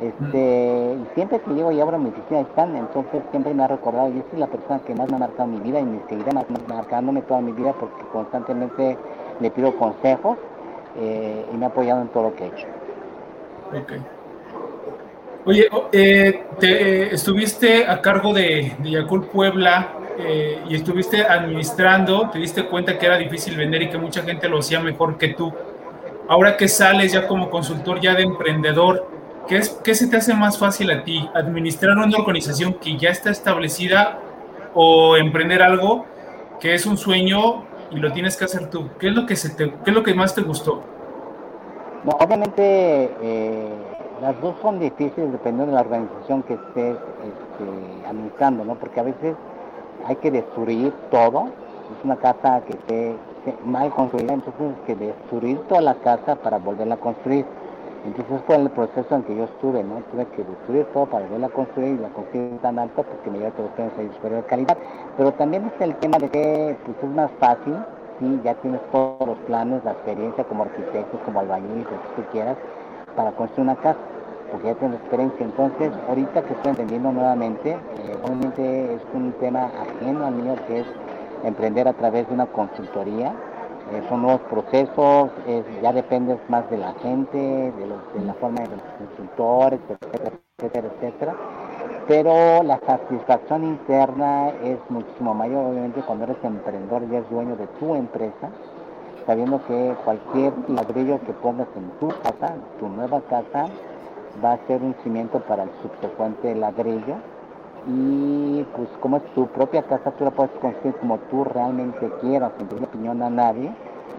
Este, 0.00 0.96
y 0.98 1.14
siempre 1.14 1.38
que 1.40 1.52
llego 1.52 1.70
y 1.70 1.80
abro 1.80 1.96
mi 1.96 2.08
oficina 2.08 2.40
están, 2.40 2.74
entonces 2.74 3.22
siempre 3.30 3.54
me 3.54 3.62
ha 3.62 3.68
recordado, 3.68 4.08
y 4.08 4.18
esta 4.18 4.32
es 4.32 4.40
la 4.40 4.48
persona 4.48 4.80
que 4.80 4.96
más 4.96 5.08
me 5.08 5.14
ha 5.14 5.20
marcado 5.20 5.46
mi 5.46 5.60
vida 5.60 5.78
y 5.78 5.84
me 5.84 6.00
seguirá 6.08 6.32
marcándome 6.66 7.22
toda 7.22 7.40
mi 7.40 7.52
vida 7.52 7.72
porque 7.78 8.02
constantemente 8.12 8.98
le 9.38 9.50
pido 9.52 9.76
consejos 9.76 10.38
eh, 10.98 11.46
y 11.52 11.56
me 11.56 11.66
ha 11.66 11.68
apoyado 11.68 12.02
en 12.02 12.08
todo 12.08 12.24
lo 12.24 12.34
que 12.34 12.44
he 12.44 12.46
hecho. 12.48 12.66
Ok. 13.74 13.92
Oye, 15.44 15.68
eh, 15.92 16.44
te, 16.60 17.14
estuviste 17.14 17.86
a 17.86 18.00
cargo 18.00 18.32
de, 18.32 18.76
de 18.78 18.90
Yacul 18.90 19.26
Puebla 19.26 19.94
eh, 20.18 20.62
y 20.68 20.76
estuviste 20.76 21.24
administrando, 21.24 22.30
te 22.30 22.38
diste 22.38 22.64
cuenta 22.66 22.98
que 22.98 23.06
era 23.06 23.16
difícil 23.16 23.56
vender 23.56 23.82
y 23.82 23.88
que 23.88 23.98
mucha 23.98 24.22
gente 24.22 24.48
lo 24.48 24.58
hacía 24.58 24.78
mejor 24.78 25.18
que 25.18 25.28
tú. 25.28 25.52
Ahora 26.28 26.56
que 26.56 26.68
sales 26.68 27.12
ya 27.12 27.26
como 27.26 27.50
consultor, 27.50 28.00
ya 28.00 28.14
de 28.14 28.22
emprendedor, 28.22 29.08
¿qué, 29.48 29.56
es, 29.56 29.70
¿qué 29.82 29.94
se 29.94 30.06
te 30.06 30.16
hace 30.16 30.34
más 30.34 30.58
fácil 30.58 30.90
a 30.90 31.02
ti? 31.02 31.28
¿Administrar 31.34 31.96
una 31.96 32.16
organización 32.16 32.74
que 32.74 32.96
ya 32.96 33.10
está 33.10 33.30
establecida 33.30 34.20
o 34.74 35.16
emprender 35.16 35.62
algo 35.62 36.06
que 36.60 36.74
es 36.74 36.86
un 36.86 36.96
sueño 36.96 37.64
y 37.90 37.96
lo 37.96 38.12
tienes 38.12 38.36
que 38.36 38.44
hacer 38.44 38.70
tú? 38.70 38.90
¿Qué 39.00 39.08
es 39.08 39.14
lo 39.14 39.26
que, 39.26 39.34
se 39.34 39.50
te, 39.50 39.70
qué 39.84 39.90
es 39.90 39.94
lo 39.94 40.04
que 40.04 40.14
más 40.14 40.34
te 40.34 40.42
gustó? 40.42 40.84
No, 42.04 42.12
obviamente 42.18 43.10
eh, 43.22 43.68
las 44.20 44.40
dos 44.40 44.56
son 44.60 44.80
difíciles 44.80 45.30
dependiendo 45.30 45.66
de 45.66 45.72
la 45.72 45.82
organización 45.82 46.42
que 46.42 46.54
estés 46.54 46.96
este, 46.96 48.08
administrando, 48.08 48.64
¿no? 48.64 48.74
Porque 48.74 48.98
a 48.98 49.04
veces 49.04 49.36
hay 50.04 50.16
que 50.16 50.32
destruir 50.32 50.92
todo. 51.12 51.44
Es 51.96 52.04
una 52.04 52.16
casa 52.16 52.62
que 52.62 52.72
esté 52.72 53.16
mal 53.64 53.90
construida, 53.90 54.32
entonces 54.32 54.62
hay 54.62 54.86
que 54.86 54.96
destruir 54.96 55.58
toda 55.68 55.80
la 55.80 55.94
casa 55.94 56.36
para 56.36 56.58
volverla 56.58 56.94
a 56.96 56.98
construir. 56.98 57.44
Entonces 58.04 58.40
fue 58.46 58.56
el 58.56 58.68
proceso 58.70 59.14
en 59.14 59.22
que 59.22 59.36
yo 59.36 59.44
estuve, 59.44 59.84
¿no? 59.84 60.02
Tuve 60.10 60.26
que 60.26 60.42
destruir 60.42 60.86
todo 60.86 61.06
para 61.06 61.24
volverla 61.24 61.46
a 61.46 61.50
construir 61.50 61.94
y 61.94 61.98
la 61.98 62.08
construir 62.08 62.58
tan 62.58 62.80
alta 62.80 63.04
porque 63.04 63.30
me 63.30 63.38
dio 63.38 63.54
que 63.54 63.62
los 63.62 63.74
trenes 63.74 64.14
superior 64.16 64.42
de 64.42 64.48
calidad. 64.48 64.76
Pero 65.16 65.32
también 65.34 65.70
es 65.72 65.80
el 65.80 65.94
tema 65.96 66.18
de 66.18 66.28
que 66.28 66.76
pues, 66.84 66.96
es 67.00 67.10
más 67.10 67.30
fácil, 67.38 67.76
sí, 68.18 68.40
ya 68.44 68.54
tienes 68.54 68.80
todos 68.90 69.26
los 69.26 69.38
planes, 69.46 69.84
la 69.84 69.92
experiencia 69.92 70.44
como 70.44 70.64
arquitecto, 70.64 71.18
como 71.24 71.40
albañil, 71.40 71.84
lo 71.84 71.90
que 71.90 72.22
tú 72.22 72.22
quieras, 72.32 72.56
para 73.16 73.32
construir 73.32 73.68
una 73.70 73.76
casa 73.76 73.98
porque 74.52 74.66
ya 74.68 74.74
tengo 74.74 74.94
experiencia. 74.94 75.46
Entonces, 75.46 75.92
ahorita 76.08 76.42
que 76.42 76.52
estoy 76.52 76.70
entendiendo 76.70 77.10
nuevamente, 77.10 77.70
eh, 77.72 78.16
obviamente 78.22 78.94
es 78.94 79.02
un 79.14 79.32
tema 79.40 79.70
ajeno 79.80 80.26
al 80.26 80.34
mío 80.34 80.54
que 80.66 80.80
es 80.80 80.86
emprender 81.42 81.88
a 81.88 81.94
través 81.94 82.28
de 82.28 82.34
una 82.34 82.46
consultoría. 82.46 83.32
Eh, 83.92 84.02
son 84.08 84.22
nuevos 84.22 84.42
procesos, 84.42 85.30
ya 85.82 85.92
dependes 85.92 86.38
más 86.48 86.68
de 86.70 86.78
la 86.78 86.92
gente, 87.02 87.38
de, 87.38 87.72
de 87.72 88.24
la 88.24 88.34
forma 88.34 88.60
de 88.60 88.68
los 88.68 88.80
consultores, 88.98 89.80
etcétera, 89.88 90.36
etcétera, 90.58 90.88
etcétera. 90.94 91.34
Pero 92.08 92.62
la 92.64 92.80
satisfacción 92.80 93.64
interna 93.64 94.48
es 94.64 94.78
muchísimo 94.88 95.34
mayor, 95.34 95.66
obviamente, 95.66 96.02
cuando 96.02 96.24
eres 96.24 96.36
emprendedor 96.42 97.02
y 97.04 97.14
eres 97.14 97.30
dueño 97.30 97.56
de 97.56 97.66
tu 97.78 97.94
empresa, 97.94 98.50
sabiendo 99.24 99.64
que 99.66 99.94
cualquier 100.04 100.52
ladrillo 100.68 101.20
que 101.20 101.32
pongas 101.32 101.68
en 101.76 101.90
tu 102.00 102.08
casa, 102.08 102.54
tu 102.80 102.88
nueva 102.88 103.20
casa, 103.22 103.66
va 104.44 104.54
a 104.54 104.66
ser 104.66 104.82
un 104.82 104.94
cimiento 105.02 105.40
para 105.40 105.64
el 105.64 105.70
subsecuente 105.82 106.54
ladrillo 106.54 107.16
y 107.86 108.64
pues 108.76 108.88
como 109.00 109.16
es 109.16 109.24
tu 109.34 109.46
propia 109.48 109.82
casa 109.82 110.12
tú 110.12 110.24
la 110.24 110.30
puedes 110.30 110.52
construir 110.52 110.94
como 110.96 111.18
tú 111.30 111.44
realmente 111.44 112.08
quieras 112.20 112.52
sin 112.56 112.68
pedir 112.68 112.84
opinión 112.84 113.20
a 113.22 113.28
nadie 113.28 113.72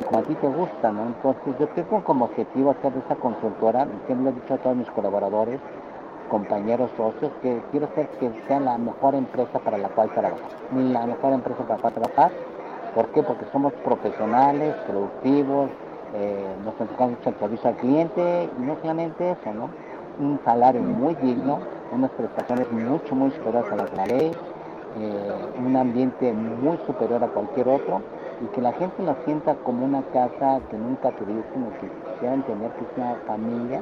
como 0.06 0.20
a 0.20 0.24
ti 0.24 0.36
te 0.36 0.48
gusta 0.48 0.92
¿no? 0.92 1.06
entonces 1.06 1.56
yo 1.58 1.68
tengo 1.70 2.04
como 2.04 2.26
objetivo 2.26 2.72
hacer 2.72 2.92
esa 3.06 3.16
consultora 3.16 3.88
siempre 4.06 4.32
he 4.32 4.34
dicho 4.34 4.54
a 4.56 4.58
todos 4.58 4.76
mis 4.76 4.92
colaboradores 4.92 5.62
compañeros 6.34 6.90
socios 6.98 7.32
que 7.44 7.62
quiero 7.70 7.86
hacer 7.86 8.08
que 8.20 8.32
sea 8.48 8.60
la 8.60 8.80
mejor 8.80 9.14
empresa 9.14 9.60
para 9.60 9.78
la 9.78 9.90
cual 9.90 10.10
trabajar 10.10 10.50
la 10.76 11.06
mejor 11.06 11.32
empresa 11.32 11.60
para 11.60 11.76
la 11.76 11.82
cual 11.82 11.94
trabajar 11.94 12.32
¿por 12.96 13.06
qué? 13.10 13.22
porque 13.22 13.46
somos 13.52 13.72
profesionales 13.86 14.74
productivos 14.88 15.70
eh, 16.16 16.56
nos 16.66 16.74
enfocamos 16.82 17.20
mucho 17.20 17.30
al 17.30 17.36
servicio 17.38 17.70
al 17.70 17.76
cliente 17.76 18.50
y 18.58 18.62
no 18.64 18.76
solamente 18.82 19.30
eso 19.30 19.54
¿no? 19.54 19.70
un 20.20 20.40
salario 20.44 20.82
muy 20.82 21.14
digno, 21.16 21.60
unas 21.92 22.10
prestaciones 22.12 22.72
mucho, 22.72 23.14
muy 23.14 23.30
superiores 23.32 23.72
a 23.72 23.76
las 23.76 23.92
de 23.92 23.98
la 23.98 24.06
ley, 24.08 24.32
eh, 25.00 25.32
un 25.64 25.76
ambiente 25.76 26.34
muy 26.34 26.78
superior 26.88 27.24
a 27.24 27.28
cualquier 27.28 27.68
otro 27.68 28.02
y 28.42 28.46
que 28.56 28.62
la 28.62 28.74
gente 28.74 29.04
la 29.04 29.16
sienta 29.26 29.56
como 29.64 29.86
una 29.86 30.02
casa 30.14 30.60
que 30.70 30.78
nunca 30.78 31.12
tuvieron, 31.12 31.44
sino 31.54 31.70
que 31.80 31.88
quisieran 32.14 32.44
tener 32.44 32.72
que 32.72 32.84
es 32.84 32.98
una 32.98 33.16
familia, 33.28 33.82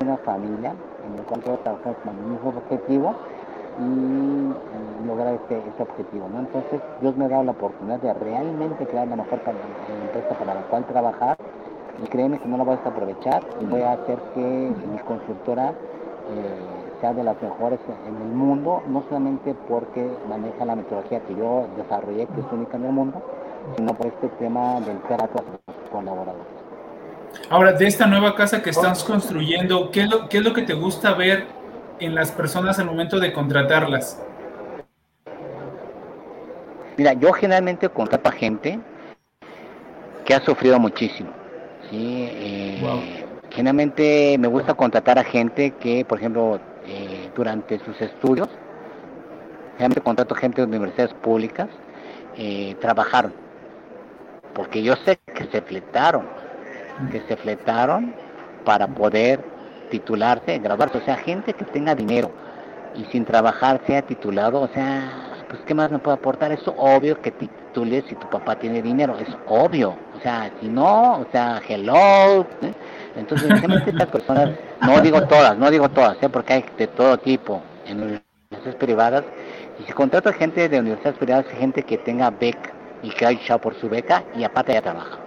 una 0.00 0.16
familia 0.18 0.72
en 1.06 1.18
el 1.18 1.24
cual 1.24 1.40
todos 1.40 1.62
trabajamos 1.62 1.98
con 2.04 2.16
el 2.16 2.24
mismo 2.24 2.48
objetivo 2.50 3.14
y, 3.80 5.06
lograr 5.06 5.34
este, 5.34 5.58
este, 5.58 5.82
objetivo. 5.82 6.26
Entonces 6.38 6.80
Dios 7.00 7.16
me 7.16 7.26
ha 7.26 7.28
dado 7.28 7.44
la 7.44 7.50
oportunidad 7.50 8.00
de 8.00 8.14
realmente 8.14 8.86
crear 8.86 9.06
la 9.06 9.16
mejor 9.16 9.40
empresa 9.40 10.38
para 10.38 10.54
la 10.54 10.62
cual 10.62 10.84
trabajar 10.86 11.36
y 12.02 12.06
créeme 12.06 12.38
que 12.38 12.48
no 12.48 12.56
la 12.56 12.64
voy 12.64 12.78
a 12.82 12.88
aprovechar 12.88 13.42
y 13.60 13.66
voy 13.66 13.82
a 13.82 13.92
hacer 13.92 14.18
que 14.34 14.72
mi 14.90 14.98
consultora 15.00 15.70
eh, 15.70 16.94
sea 17.00 17.12
de 17.12 17.22
las 17.22 17.40
mejores 17.42 17.80
en 18.06 18.16
el 18.16 18.34
mundo, 18.34 18.82
no 18.88 19.02
solamente 19.08 19.54
porque 19.68 20.10
maneja 20.28 20.64
la 20.64 20.76
metodología 20.76 21.20
que 21.20 21.34
yo 21.34 21.66
desarrollé, 21.76 22.26
que 22.26 22.40
es 22.40 22.46
única 22.50 22.76
en 22.76 22.84
el 22.86 22.92
mundo, 22.92 23.20
sino 23.76 23.92
por 23.94 24.06
este 24.06 24.28
tema 24.38 24.80
del 24.80 24.98
trato 25.02 25.38
a 25.38 25.90
colaboradores. 25.92 26.53
Ahora, 27.50 27.72
de 27.72 27.86
esta 27.86 28.06
nueva 28.06 28.34
casa 28.34 28.62
que 28.62 28.70
estás 28.70 29.04
construyendo, 29.04 29.90
¿qué 29.90 30.02
es, 30.02 30.10
lo, 30.10 30.28
¿qué 30.28 30.38
es 30.38 30.44
lo 30.44 30.52
que 30.52 30.62
te 30.62 30.74
gusta 30.74 31.14
ver 31.14 31.46
en 32.00 32.14
las 32.14 32.32
personas 32.32 32.78
al 32.78 32.86
momento 32.86 33.20
de 33.20 33.32
contratarlas? 33.32 34.20
Mira, 36.96 37.12
yo 37.14 37.32
generalmente 37.32 37.88
contrato 37.88 38.28
a 38.28 38.32
gente 38.32 38.78
que 40.24 40.34
ha 40.34 40.40
sufrido 40.40 40.78
muchísimo 40.78 41.44
Sí, 41.90 42.28
eh, 42.30 43.26
generalmente 43.50 44.36
me 44.38 44.48
gusta 44.48 44.74
contratar 44.74 45.18
a 45.18 45.24
gente 45.24 45.72
que, 45.72 46.04
por 46.04 46.18
ejemplo, 46.18 46.58
eh, 46.86 47.30
durante 47.34 47.78
sus 47.80 48.00
estudios, 48.00 48.48
generalmente 49.72 50.00
contrato 50.00 50.34
gente 50.34 50.62
de 50.62 50.66
universidades 50.66 51.14
públicas, 51.14 51.68
eh, 52.36 52.74
trabajaron, 52.80 53.32
porque 54.54 54.82
yo 54.82 54.96
sé 55.04 55.18
que 55.34 55.44
se 55.46 55.60
fletaron, 55.60 56.26
que 57.10 57.20
se 57.28 57.36
fletaron 57.36 58.14
para 58.64 58.86
poder 58.86 59.40
titularse, 59.90 60.58
graduarse, 60.58 60.98
o 60.98 61.04
sea, 61.04 61.16
gente 61.16 61.52
que 61.52 61.64
tenga 61.64 61.94
dinero 61.94 62.30
y 62.96 63.04
sin 63.06 63.24
trabajar 63.24 63.80
sea 63.86 64.02
titulado, 64.02 64.60
o 64.60 64.68
sea, 64.68 65.10
pues 65.48 65.60
¿qué 65.66 65.74
más 65.74 65.90
me 65.90 65.98
puede 65.98 66.16
aportar? 66.16 66.52
Es 66.52 66.62
obvio 66.76 67.20
que 67.20 67.30
titules 67.30 68.04
si 68.08 68.14
tu 68.14 68.28
papá 68.28 68.56
tiene 68.56 68.82
dinero, 68.82 69.16
es 69.18 69.28
obvio. 69.46 69.96
O 70.16 70.20
sea, 70.20 70.50
si 70.60 70.68
no, 70.68 71.20
o 71.20 71.26
sea, 71.30 71.60
hello. 71.68 72.46
¿eh? 72.62 72.72
Entonces, 73.16 73.48
generalmente 73.60 73.90
estas 73.90 74.08
personas, 74.08 74.50
no 74.80 75.00
digo 75.00 75.22
todas, 75.26 75.56
no 75.58 75.70
digo 75.70 75.88
todas, 75.88 76.16
¿eh? 76.22 76.28
porque 76.28 76.54
hay 76.54 76.64
de 76.78 76.86
todo 76.88 77.18
tipo 77.18 77.62
en 77.86 77.98
universidades 77.98 78.76
privadas. 78.76 79.24
Y 79.78 79.84
si 79.84 79.92
contrato 79.92 80.32
gente 80.32 80.68
de 80.68 80.78
universidades 80.78 81.18
privadas, 81.18 81.46
gente 81.58 81.82
que 81.82 81.98
tenga 81.98 82.30
beca 82.30 82.70
y 83.02 83.10
que 83.10 83.26
haya 83.26 83.58
por 83.58 83.78
su 83.80 83.88
beca 83.88 84.24
y 84.36 84.44
aparte 84.44 84.72
ya 84.72 84.82
trabaja. 84.82 85.23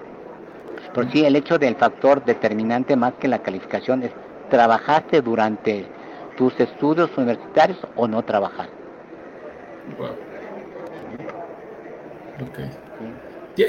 Por 0.98 1.12
sí, 1.12 1.24
el 1.24 1.36
hecho 1.36 1.60
del 1.60 1.76
factor 1.76 2.26
determinante 2.26 2.96
más 2.96 3.14
que 3.20 3.28
la 3.28 3.38
calificación 3.44 4.02
es, 4.02 4.10
¿trabajaste 4.50 5.22
durante 5.22 5.86
tus 6.36 6.60
estudios 6.60 7.16
universitarios 7.16 7.78
o 7.96 8.08
no 8.08 8.24
trabajaste? 8.24 8.74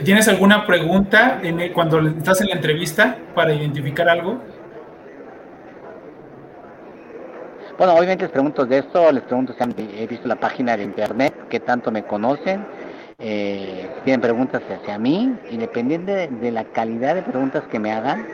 ¿Tienes 0.03 0.27
alguna 0.27 0.67
pregunta 0.67 1.39
cuando 1.75 2.01
estás 2.01 2.41
en 2.41 2.49
la 2.49 2.55
entrevista 2.55 3.19
para 3.35 3.53
identificar 3.53 4.09
algo? 4.09 4.39
Bueno, 7.77 7.93
obviamente 7.93 8.25
les 8.25 8.33
pregunto 8.33 8.65
de 8.65 8.79
esto, 8.79 9.13
les 9.13 9.23
pregunto 9.25 9.53
si 9.53 9.63
han 9.63 9.75
he 9.77 10.07
visto 10.07 10.27
la 10.27 10.37
página 10.37 10.79
de 10.79 10.85
internet, 10.85 11.35
qué 11.51 11.61
tanto 11.61 11.91
me 11.91 12.05
conocen, 12.05 12.65
eh, 13.21 13.91
tienen 14.05 14.21
preguntas 14.21 14.63
hacia 14.71 14.97
mí, 14.97 15.35
y 15.51 15.57
dependiendo 15.57 16.13
de, 16.13 16.53
la 16.53 16.65
calidad 16.65 17.17
de 17.17 17.23
preguntas 17.23 17.65
que 17.71 17.81
me 17.81 17.91
hagan, 17.91 18.25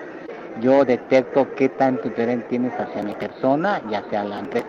yo 0.60 0.84
detecto 0.84 1.48
qué 1.56 1.70
tanto 1.70 2.08
interés 2.08 2.46
tienes 2.48 2.72
hacia 2.78 3.02
mi 3.02 3.14
persona 3.14 3.80
y 3.90 3.94
hacia 3.94 4.24
la 4.24 4.40
empresa. 4.40 4.66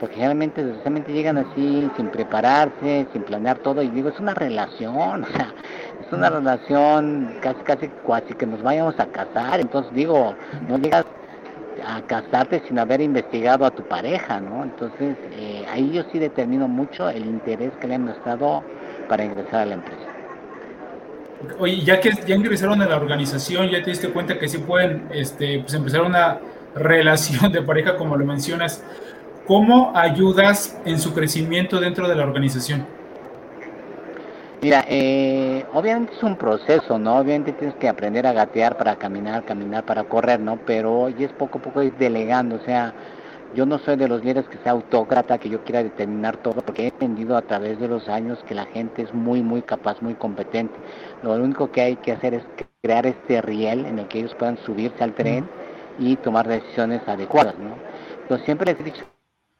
porque 0.00 0.14
generalmente, 0.16 0.62
desgraciadamente 0.62 1.12
llegan 1.12 1.38
así 1.38 1.90
sin 1.96 2.08
prepararse, 2.08 3.06
sin 3.12 3.22
planear 3.22 3.58
todo, 3.58 3.82
y 3.82 3.88
digo, 3.88 4.08
es 4.08 4.18
una 4.20 4.34
relación, 4.34 5.24
o 5.24 5.26
sea, 5.26 5.54
es 6.00 6.12
una 6.12 6.30
relación 6.30 7.36
casi, 7.40 7.60
casi, 7.62 7.90
casi 8.06 8.34
que 8.34 8.46
nos 8.46 8.62
vayamos 8.62 8.98
a 8.98 9.06
casar, 9.06 9.60
entonces 9.60 9.92
digo, 9.94 10.34
no 10.68 10.78
llegas 10.78 11.04
a 11.86 12.00
casarte 12.02 12.62
sin 12.66 12.78
haber 12.78 13.00
investigado 13.02 13.66
a 13.66 13.70
tu 13.70 13.82
pareja, 13.82 14.40
¿no? 14.40 14.64
Entonces, 14.64 15.16
eh, 15.32 15.64
ahí 15.70 15.92
yo 15.92 16.04
sí 16.10 16.18
determino 16.18 16.68
mucho 16.68 17.10
el 17.10 17.26
interés 17.26 17.72
que 17.80 17.86
le 17.86 17.96
han 17.96 18.04
mostrado 18.04 18.62
para 19.08 19.24
ingresar 19.24 19.60
a 19.60 19.66
la 19.66 19.74
empresa. 19.74 20.02
Oye, 21.58 21.80
ya 21.82 22.00
que 22.00 22.10
ya 22.26 22.34
ingresaron 22.34 22.80
a 22.82 22.86
la 22.86 22.96
organización, 22.96 23.68
ya 23.68 23.82
te 23.82 23.90
diste 23.90 24.08
cuenta 24.08 24.38
que 24.38 24.48
sí 24.48 24.58
pueden 24.58 25.08
este, 25.12 25.60
pues 25.60 25.74
empezar 25.74 26.02
una 26.02 26.38
relación 26.74 27.52
de 27.52 27.62
pareja, 27.62 27.96
como 27.96 28.16
lo 28.16 28.24
mencionas, 28.24 28.82
¿cómo 29.46 29.92
ayudas 29.94 30.78
en 30.84 30.98
su 30.98 31.14
crecimiento 31.14 31.80
dentro 31.80 32.08
de 32.08 32.14
la 32.14 32.24
organización? 32.24 32.86
Mira, 34.62 34.84
eh, 34.88 35.64
obviamente 35.74 36.14
es 36.16 36.22
un 36.22 36.36
proceso, 36.36 36.98
¿no? 36.98 37.18
Obviamente 37.18 37.52
tienes 37.52 37.76
que 37.76 37.88
aprender 37.88 38.26
a 38.26 38.32
gatear 38.32 38.76
para 38.76 38.96
caminar, 38.96 39.44
caminar 39.44 39.84
para 39.84 40.04
correr, 40.04 40.40
¿no? 40.40 40.58
Pero 40.66 41.10
y 41.10 41.24
es 41.24 41.32
poco 41.32 41.58
a 41.58 41.62
poco 41.62 41.82
ir 41.82 41.94
delegando, 41.98 42.56
o 42.56 42.64
sea, 42.64 42.94
yo 43.56 43.64
no 43.64 43.78
soy 43.78 43.96
de 43.96 44.06
los 44.06 44.22
líderes 44.22 44.46
que 44.48 44.58
sea 44.58 44.72
autócrata, 44.72 45.38
que 45.38 45.48
yo 45.48 45.64
quiera 45.64 45.82
determinar 45.82 46.36
todo, 46.36 46.60
porque 46.60 46.82
he 46.82 46.88
entendido 46.88 47.38
a 47.38 47.42
través 47.42 47.80
de 47.80 47.88
los 47.88 48.06
años 48.06 48.38
que 48.46 48.54
la 48.54 48.66
gente 48.66 49.02
es 49.02 49.14
muy, 49.14 49.42
muy 49.42 49.62
capaz, 49.62 50.00
muy 50.02 50.14
competente. 50.14 50.74
Lo 51.22 51.32
único 51.32 51.72
que 51.72 51.80
hay 51.80 51.96
que 51.96 52.12
hacer 52.12 52.34
es 52.34 52.42
crear 52.82 53.06
este 53.06 53.40
riel 53.40 53.86
en 53.86 53.98
el 53.98 54.08
que 54.08 54.18
ellos 54.18 54.34
puedan 54.34 54.58
subirse 54.58 55.02
al 55.02 55.14
tren 55.14 55.48
y 55.98 56.16
tomar 56.16 56.46
decisiones 56.46 57.00
adecuadas, 57.08 57.58
¿no? 57.58 57.76
Entonces 58.20 58.44
siempre 58.44 58.72
les 58.72 58.80
he 58.80 58.84
dicho, 58.84 59.04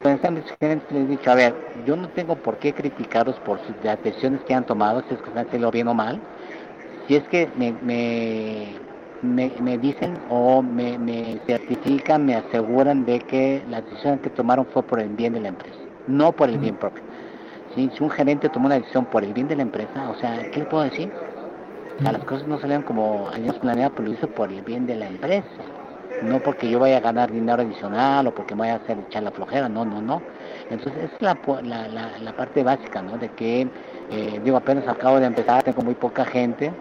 les 0.01 0.91
he 0.91 1.05
dicho, 1.07 1.31
a 1.31 1.35
ver, 1.35 1.55
yo 1.87 1.95
no 1.95 2.07
tengo 2.09 2.35
por 2.35 2.57
qué 2.57 2.73
criticaros 2.73 3.35
por 3.39 3.59
sus 3.65 3.75
decisiones 3.81 4.41
que 4.41 4.53
han 4.53 4.67
tomado, 4.67 5.01
si 5.07 5.15
es 5.15 5.21
que 5.21 5.29
están 5.29 5.47
haciendo 5.47 5.71
bien 5.71 5.87
o 5.87 5.95
mal. 5.95 6.21
Si 7.07 7.15
es 7.15 7.27
que 7.29 7.49
me, 7.55 7.71
me, 7.81 8.75
me, 9.21 9.77
dicen 9.77 10.17
o 10.29 10.61
me, 10.61 10.97
me, 10.97 11.39
certifican, 11.45 12.25
me 12.25 12.35
aseguran 12.35 13.05
de 13.05 13.19
que 13.19 13.63
la 13.69 13.81
decisión 13.81 14.19
que 14.19 14.29
tomaron 14.29 14.65
fue 14.67 14.83
por 14.83 14.99
el 14.99 15.09
bien 15.09 15.33
de 15.33 15.41
la 15.41 15.49
empresa, 15.49 15.77
no 16.07 16.31
por 16.31 16.49
el 16.49 16.57
bien 16.57 16.75
propio. 16.75 17.03
Si 17.75 17.91
un 17.99 18.09
gerente 18.09 18.49
tomó 18.49 18.65
una 18.65 18.75
decisión 18.75 19.05
por 19.05 19.23
el 19.23 19.33
bien 19.33 19.47
de 19.47 19.55
la 19.55 19.61
empresa, 19.61 20.09
o 20.09 20.15
sea, 20.15 20.49
¿qué 20.51 20.61
le 20.61 20.65
puedo 20.65 20.83
decir? 20.83 21.11
O 21.99 22.01
sea, 22.01 22.11
las 22.11 22.23
cosas 22.23 22.47
no 22.47 22.59
salieron 22.59 22.83
como 22.83 23.27
habíamos 23.33 23.59
planeado, 23.59 23.93
pero 23.95 24.07
lo 24.07 24.13
hizo 24.13 24.27
por 24.27 24.51
el 24.51 24.61
bien 24.61 24.87
de 24.87 24.95
la 24.95 25.07
empresa. 25.07 25.47
No 26.23 26.39
porque 26.39 26.69
yo 26.69 26.79
vaya 26.79 26.97
a 26.97 27.01
ganar 27.01 27.31
dinero 27.31 27.61
adicional 27.61 28.25
o 28.25 28.33
porque 28.33 28.55
me 28.55 28.61
vaya 28.61 28.73
a 28.73 28.77
hacer 28.77 28.97
echar 29.07 29.21
la 29.21 29.31
flojera, 29.31 29.69
no, 29.69 29.85
no, 29.85 30.01
no. 30.01 30.21
Entonces, 30.71 31.03
es 31.03 31.21
la, 31.21 31.37
la, 31.63 32.17
la, 32.19 32.35
parte 32.35 32.63
básica, 32.63 33.03
¿no? 33.03 33.17
De 33.19 33.29
que, 33.29 33.67
eh, 34.09 34.41
digo, 34.43 34.57
apenas 34.57 34.87
acabo 34.87 35.19
de 35.19 35.27
empezar, 35.27 35.61
tengo 35.61 35.83
muy 35.83 35.93
poca 35.93 36.25
gente, 36.25 36.71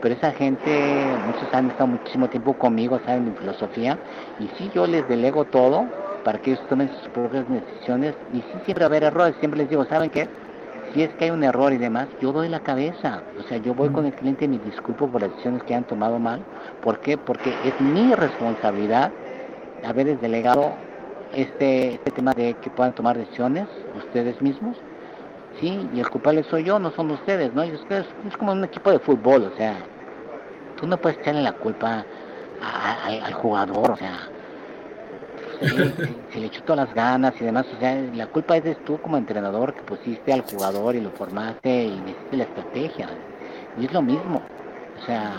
pero 0.00 0.14
esa 0.14 0.32
gente, 0.32 1.16
muchos 1.24 1.52
han 1.52 1.70
estado 1.70 1.88
muchísimo 1.88 2.28
tiempo 2.28 2.54
conmigo, 2.54 3.00
saben 3.04 3.24
mi 3.24 3.32
filosofía, 3.32 3.98
y 4.38 4.48
si 4.56 4.68
yo 4.70 4.86
les 4.86 5.06
delego 5.08 5.44
todo 5.44 5.86
para 6.24 6.38
que 6.38 6.52
ellos 6.52 6.64
tomen 6.68 6.88
sus 6.88 7.08
propias 7.08 7.44
decisiones, 7.48 8.14
y 8.32 8.40
si 8.40 8.64
siempre 8.64 8.84
va 8.84 8.84
a 8.84 8.86
haber 8.86 9.04
errores, 9.04 9.34
siempre 9.40 9.58
les 9.58 9.70
digo, 9.70 9.84
¿saben 9.86 10.10
qué? 10.10 10.28
Si 10.92 11.02
es 11.02 11.10
que 11.14 11.26
hay 11.26 11.30
un 11.30 11.44
error 11.44 11.72
y 11.72 11.78
demás, 11.78 12.08
yo 12.20 12.32
doy 12.32 12.48
la 12.48 12.60
cabeza, 12.60 13.22
o 13.38 13.42
sea, 13.48 13.58
yo 13.58 13.74
voy 13.74 13.90
con 13.90 14.06
el 14.06 14.12
cliente 14.12 14.46
y 14.46 14.48
me 14.48 14.58
disculpo 14.58 15.08
por 15.08 15.20
las 15.20 15.30
decisiones 15.30 15.62
que 15.64 15.74
han 15.74 15.84
tomado 15.84 16.18
mal, 16.18 16.42
¿por 16.82 16.98
qué? 17.00 17.18
Porque 17.18 17.58
es 17.62 17.78
mi 17.80 18.14
responsabilidad 18.14 19.12
haberles 19.84 20.20
delegado 20.20 20.72
este, 21.34 21.94
este 21.94 22.10
tema 22.10 22.32
de 22.32 22.54
que 22.54 22.70
puedan 22.70 22.94
tomar 22.94 23.18
decisiones 23.18 23.68
ustedes 23.96 24.40
mismos 24.40 24.76
sí, 25.60 25.88
y 25.94 26.00
el 26.00 26.08
culpable 26.08 26.42
soy 26.44 26.64
yo, 26.64 26.78
no 26.78 26.90
son 26.92 27.10
ustedes, 27.10 27.52
¿no? 27.54 27.64
Y 27.64 27.72
ustedes 27.72 28.06
es 28.26 28.36
como 28.36 28.52
un 28.52 28.64
equipo 28.64 28.90
de 28.90 28.98
fútbol, 28.98 29.50
o 29.52 29.56
sea, 29.56 29.76
tú 30.76 30.86
no 30.86 30.96
puedes 30.96 31.18
echarle 31.18 31.42
la 31.42 31.52
culpa 31.52 32.04
al 32.60 33.32
jugador, 33.34 33.92
o 33.92 33.96
sea, 33.96 34.18
se, 35.60 36.40
le 36.40 36.46
echó 36.46 36.62
todas 36.62 36.86
las 36.86 36.94
ganas 36.94 37.34
y 37.40 37.44
demás, 37.44 37.66
o 37.76 37.80
sea, 37.80 38.00
la 38.14 38.26
culpa 38.26 38.56
es 38.56 38.64
de 38.64 38.74
tú 38.76 38.98
como 39.00 39.16
entrenador 39.16 39.74
que 39.74 39.82
pusiste 39.82 40.32
al 40.32 40.42
jugador 40.42 40.94
y 40.94 41.00
lo 41.00 41.10
formaste 41.10 41.84
y 41.84 42.02
hiciste 42.06 42.36
la 42.36 42.44
estrategia, 42.44 43.08
y 43.78 43.84
es 43.86 43.92
lo 43.92 44.02
mismo, 44.02 44.42
o 45.00 45.06
sea, 45.06 45.32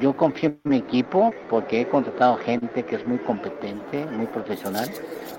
yo 0.00 0.16
confío 0.16 0.50
en 0.50 0.58
mi 0.64 0.76
equipo 0.76 1.32
porque 1.48 1.80
he 1.80 1.88
contratado 1.88 2.36
gente 2.38 2.84
que 2.84 2.96
es 2.96 3.06
muy 3.06 3.18
competente, 3.18 4.04
muy 4.06 4.26
profesional. 4.26 4.88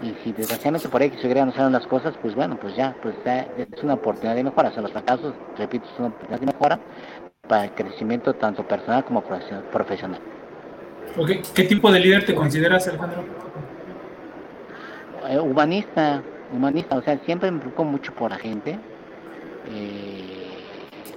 Y 0.01 0.15
si 0.23 0.31
desgraciadamente 0.33 0.89
por 0.89 1.01
ahí 1.01 1.11
que 1.11 1.17
se 1.17 1.45
no 1.45 1.51
saben 1.53 1.73
las 1.73 1.85
cosas, 1.85 2.15
pues 2.21 2.33
bueno, 2.33 2.57
pues 2.59 2.75
ya, 2.75 2.95
pues 3.01 3.15
es 3.25 3.83
una 3.83 3.93
oportunidad 3.93 4.35
de 4.35 4.43
mejora. 4.43 4.69
O 4.69 4.73
sea, 4.73 4.81
los 4.81 4.91
fracasos, 4.91 5.33
repito, 5.57 5.85
es 5.85 5.99
una 5.99 6.07
oportunidad 6.07 6.39
de 6.39 6.45
mejora 6.45 6.79
para 7.47 7.65
el 7.65 7.71
crecimiento 7.71 8.33
tanto 8.33 8.67
personal 8.67 9.03
como 9.05 9.23
profesional. 9.23 10.19
¿Qué 11.53 11.63
tipo 11.65 11.91
de 11.91 11.99
líder 11.99 12.25
te 12.25 12.33
consideras, 12.33 12.87
Alejandro? 12.87 13.23
Eh, 15.29 15.39
humanista, 15.39 16.23
humanista, 16.51 16.97
o 16.97 17.01
sea, 17.01 17.19
siempre 17.25 17.51
me 17.51 17.59
preocupo 17.59 17.83
mucho 17.83 18.13
por 18.13 18.31
la 18.31 18.37
gente. 18.37 18.79
Eh, 19.69 20.40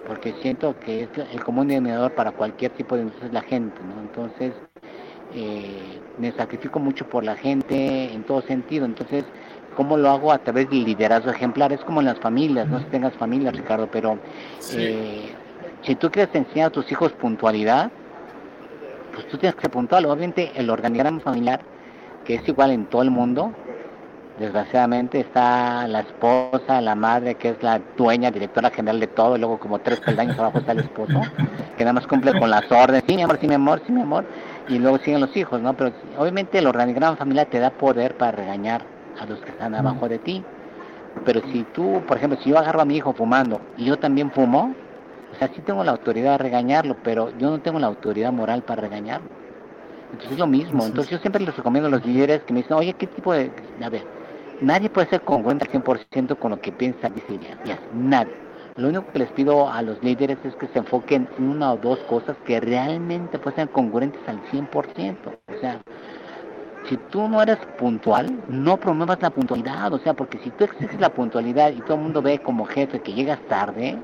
porque 0.06 0.34
siento 0.42 0.78
que 0.80 1.04
es 1.04 1.08
el 1.32 1.42
común 1.42 1.68
denominador 1.68 2.12
para 2.14 2.32
cualquier 2.32 2.72
tipo 2.72 2.94
de 2.96 3.02
industria 3.02 3.28
es 3.28 3.32
la 3.32 3.42
gente, 3.42 3.80
¿no? 3.82 4.00
Entonces, 4.00 4.52
eh, 5.34 6.00
me 6.18 6.32
sacrifico 6.32 6.78
mucho 6.78 7.08
por 7.08 7.24
la 7.24 7.36
gente 7.36 8.12
en 8.12 8.22
todo 8.24 8.42
sentido, 8.42 8.84
entonces, 8.84 9.24
¿cómo 9.76 9.96
lo 9.96 10.10
hago? 10.10 10.32
A 10.32 10.38
través 10.38 10.68
del 10.70 10.84
liderazgo 10.84 11.30
ejemplar, 11.30 11.72
es 11.72 11.80
como 11.80 12.00
en 12.00 12.06
las 12.06 12.18
familias, 12.20 12.68
no 12.68 12.78
sé 12.78 12.84
si 12.84 12.90
tengas 12.90 13.14
familia, 13.14 13.50
Ricardo, 13.50 13.88
pero 13.90 14.18
eh, 14.72 15.34
si 15.82 15.94
tú 15.96 16.10
quieres 16.10 16.34
enseñar 16.34 16.68
a 16.68 16.70
tus 16.70 16.90
hijos 16.92 17.12
puntualidad, 17.12 17.90
pues 19.14 19.26
tú 19.28 19.38
tienes 19.38 19.54
que 19.54 19.62
ser 19.62 19.70
puntual, 19.70 20.04
obviamente 20.06 20.52
el 20.54 20.70
organigrama 20.70 21.20
familiar, 21.20 21.60
que 22.24 22.36
es 22.36 22.48
igual 22.48 22.70
en 22.70 22.86
todo 22.86 23.02
el 23.02 23.10
mundo, 23.10 23.52
Desgraciadamente 24.38 25.20
está 25.20 25.86
la 25.86 26.00
esposa, 26.00 26.80
la 26.80 26.96
madre, 26.96 27.36
que 27.36 27.50
es 27.50 27.62
la 27.62 27.80
dueña, 27.96 28.32
directora 28.32 28.70
general 28.70 28.98
de 28.98 29.06
todo, 29.06 29.36
y 29.36 29.38
luego 29.38 29.58
como 29.58 29.78
tres 29.78 30.00
peldaños 30.00 30.36
abajo 30.36 30.58
está 30.58 30.72
el 30.72 30.80
esposo, 30.80 31.20
que 31.76 31.84
nada 31.84 31.92
más 31.92 32.06
cumple 32.08 32.36
con 32.36 32.50
las 32.50 32.70
órdenes, 32.70 33.04
sí 33.06 33.14
mi 33.14 33.22
amor, 33.22 33.38
sí 33.40 33.46
mi 33.46 33.54
amor, 33.54 33.80
sí 33.86 33.92
mi 33.92 34.02
amor, 34.02 34.24
y 34.68 34.78
luego 34.78 34.98
siguen 34.98 35.20
los 35.20 35.36
hijos, 35.36 35.60
¿no? 35.60 35.74
Pero 35.74 35.92
obviamente 36.18 36.58
el 36.58 36.66
organigrama 36.66 37.16
familiar 37.16 37.46
te 37.46 37.60
da 37.60 37.70
poder 37.70 38.16
para 38.16 38.32
regañar 38.32 38.82
a 39.20 39.26
los 39.26 39.38
que 39.38 39.50
están 39.50 39.74
abajo 39.74 40.08
de 40.08 40.18
ti. 40.18 40.44
Pero 41.24 41.40
si 41.52 41.62
tú, 41.72 42.02
por 42.08 42.16
ejemplo, 42.16 42.36
si 42.42 42.50
yo 42.50 42.58
agarro 42.58 42.80
a 42.80 42.84
mi 42.84 42.96
hijo 42.96 43.12
fumando 43.12 43.60
y 43.76 43.84
yo 43.84 43.96
también 43.98 44.32
fumo, 44.32 44.74
o 45.32 45.38
sea, 45.38 45.46
sí 45.48 45.60
tengo 45.60 45.84
la 45.84 45.92
autoridad 45.92 46.32
de 46.32 46.38
regañarlo, 46.38 46.96
pero 47.04 47.30
yo 47.38 47.50
no 47.50 47.60
tengo 47.60 47.78
la 47.78 47.86
autoridad 47.86 48.32
moral 48.32 48.62
para 48.62 48.82
regañarlo. 48.82 49.28
Entonces 50.10 50.32
es 50.32 50.38
lo 50.38 50.46
mismo. 50.46 50.84
Entonces 50.84 51.10
yo 51.10 51.18
siempre 51.18 51.44
les 51.44 51.56
recomiendo 51.56 51.88
a 51.88 51.90
los 51.90 52.04
líderes 52.04 52.42
que 52.42 52.52
me 52.52 52.62
dicen, 52.62 52.76
oye, 52.76 52.94
¿qué 52.94 53.06
tipo 53.06 53.32
de... 53.32 53.50
A 53.82 53.88
ver, 53.88 54.02
Nadie 54.60 54.88
puede 54.88 55.08
ser 55.08 55.22
congruente 55.22 55.64
al 55.64 55.72
100% 55.72 56.36
con 56.38 56.52
lo 56.52 56.60
que 56.60 56.72
piensa, 56.72 57.08
dice 57.08 57.38
ya, 57.64 57.78
nadie. 57.92 58.34
Lo 58.76 58.88
único 58.88 59.06
que 59.12 59.20
les 59.20 59.30
pido 59.30 59.70
a 59.70 59.82
los 59.82 60.02
líderes 60.02 60.38
es 60.44 60.54
que 60.56 60.66
se 60.68 60.78
enfoquen 60.80 61.28
en 61.38 61.48
una 61.48 61.72
o 61.72 61.76
dos 61.76 61.98
cosas 62.08 62.36
que 62.44 62.58
realmente 62.58 63.38
pueden 63.38 63.56
ser 63.56 63.68
congruentes 63.68 64.20
al 64.26 64.40
100%. 64.50 65.16
O 65.28 65.60
sea, 65.60 65.80
si 66.88 66.96
tú 67.10 67.28
no 67.28 67.40
eres 67.40 67.58
puntual, 67.78 68.36
no 68.48 68.76
promuevas 68.76 69.22
la 69.22 69.30
puntualidad. 69.30 69.92
O 69.92 69.98
sea, 70.00 70.14
porque 70.14 70.38
si 70.38 70.50
tú 70.50 70.64
exiges 70.64 71.00
la 71.00 71.10
puntualidad 71.10 71.70
y 71.70 71.80
todo 71.82 71.94
el 71.94 72.02
mundo 72.02 72.20
ve 72.20 72.40
como 72.40 72.64
jefe 72.64 73.00
que 73.00 73.12
llegas 73.12 73.38
tarde, 73.48 73.96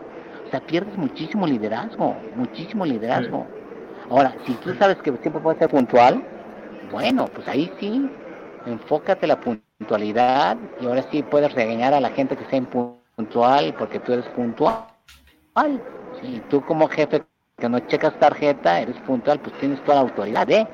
o 0.46 0.50
sea, 0.50 0.60
pierdes 0.60 0.96
muchísimo 0.96 1.46
liderazgo, 1.48 2.14
muchísimo 2.36 2.86
liderazgo. 2.86 3.46
Ahora, 4.08 4.34
si 4.46 4.54
tú 4.54 4.72
sabes 4.74 4.98
que 4.98 5.12
siempre 5.18 5.42
puedes 5.42 5.58
ser 5.58 5.68
puntual, 5.68 6.22
bueno, 6.92 7.26
pues 7.34 7.46
ahí 7.48 7.72
sí, 7.80 8.08
enfócate 8.66 9.26
la 9.26 9.40
puntualidad 9.40 10.56
y 10.80 10.86
ahora 10.86 11.04
sí 11.10 11.22
puedes 11.22 11.52
regañar 11.52 11.94
a 11.94 12.00
la 12.00 12.10
gente 12.10 12.36
que 12.36 12.44
sea 12.46 12.58
impuntual 12.58 13.74
porque 13.78 13.98
tú 14.00 14.12
eres 14.12 14.26
puntual. 14.28 14.86
Y 16.22 16.40
tú 16.50 16.64
como 16.64 16.88
jefe 16.88 17.22
que 17.58 17.68
no 17.68 17.78
checas 17.80 18.18
tarjeta, 18.18 18.80
eres 18.80 18.96
puntual, 19.06 19.38
pues 19.40 19.56
tienes 19.58 19.82
toda 19.84 19.96
la 19.96 20.00
autoridad, 20.02 20.50
¿eh? 20.50 20.66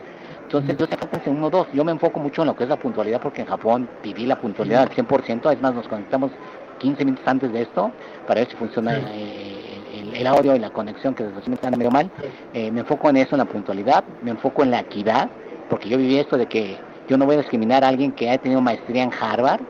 Entonces, 0.46 0.76
yo 0.78 0.86
en 1.24 1.36
uno, 1.36 1.50
dos. 1.50 1.66
Yo 1.72 1.84
me 1.84 1.90
enfoco 1.90 2.20
mucho 2.20 2.42
en 2.42 2.48
lo 2.48 2.54
que 2.54 2.62
es 2.62 2.70
la 2.70 2.76
puntualidad 2.76 3.20
porque 3.20 3.40
en 3.40 3.48
Japón 3.48 3.88
viví 4.00 4.26
la 4.26 4.40
puntualidad 4.40 4.82
al 4.82 4.90
100%. 4.90 5.52
Es 5.52 5.60
más, 5.60 5.74
nos 5.74 5.88
conectamos 5.88 6.30
15 6.78 7.04
minutos 7.04 7.26
antes 7.26 7.52
de 7.52 7.62
esto 7.62 7.90
para 8.28 8.40
ver 8.40 8.50
si 8.50 8.56
funciona 8.56 8.96
eh, 8.96 10.12
el, 10.14 10.26
audio 10.28 10.54
y 10.54 10.60
la 10.60 10.70
conexión, 10.70 11.14
que 11.14 11.24
desde 11.24 11.48
me 11.48 11.56
están 11.56 11.76
medio 11.76 11.90
mal. 11.90 12.08
Eh, 12.54 12.70
me 12.70 12.80
enfoco 12.80 13.10
en 13.10 13.16
eso, 13.16 13.34
en 13.34 13.38
la 13.38 13.44
puntualidad. 13.46 14.04
Me 14.22 14.30
enfoco 14.30 14.62
en 14.62 14.70
la 14.70 14.80
equidad, 14.80 15.28
porque 15.68 15.88
yo 15.88 15.98
viví 15.98 16.16
esto 16.16 16.36
de 16.36 16.46
que 16.46 16.78
yo 17.08 17.16
no 17.16 17.26
voy 17.26 17.36
a 17.36 17.38
discriminar 17.38 17.84
a 17.84 17.88
alguien 17.88 18.12
que 18.12 18.28
haya 18.28 18.40
tenido 18.40 18.60
maestría 18.60 19.02
en 19.02 19.12
Harvard 19.12 19.60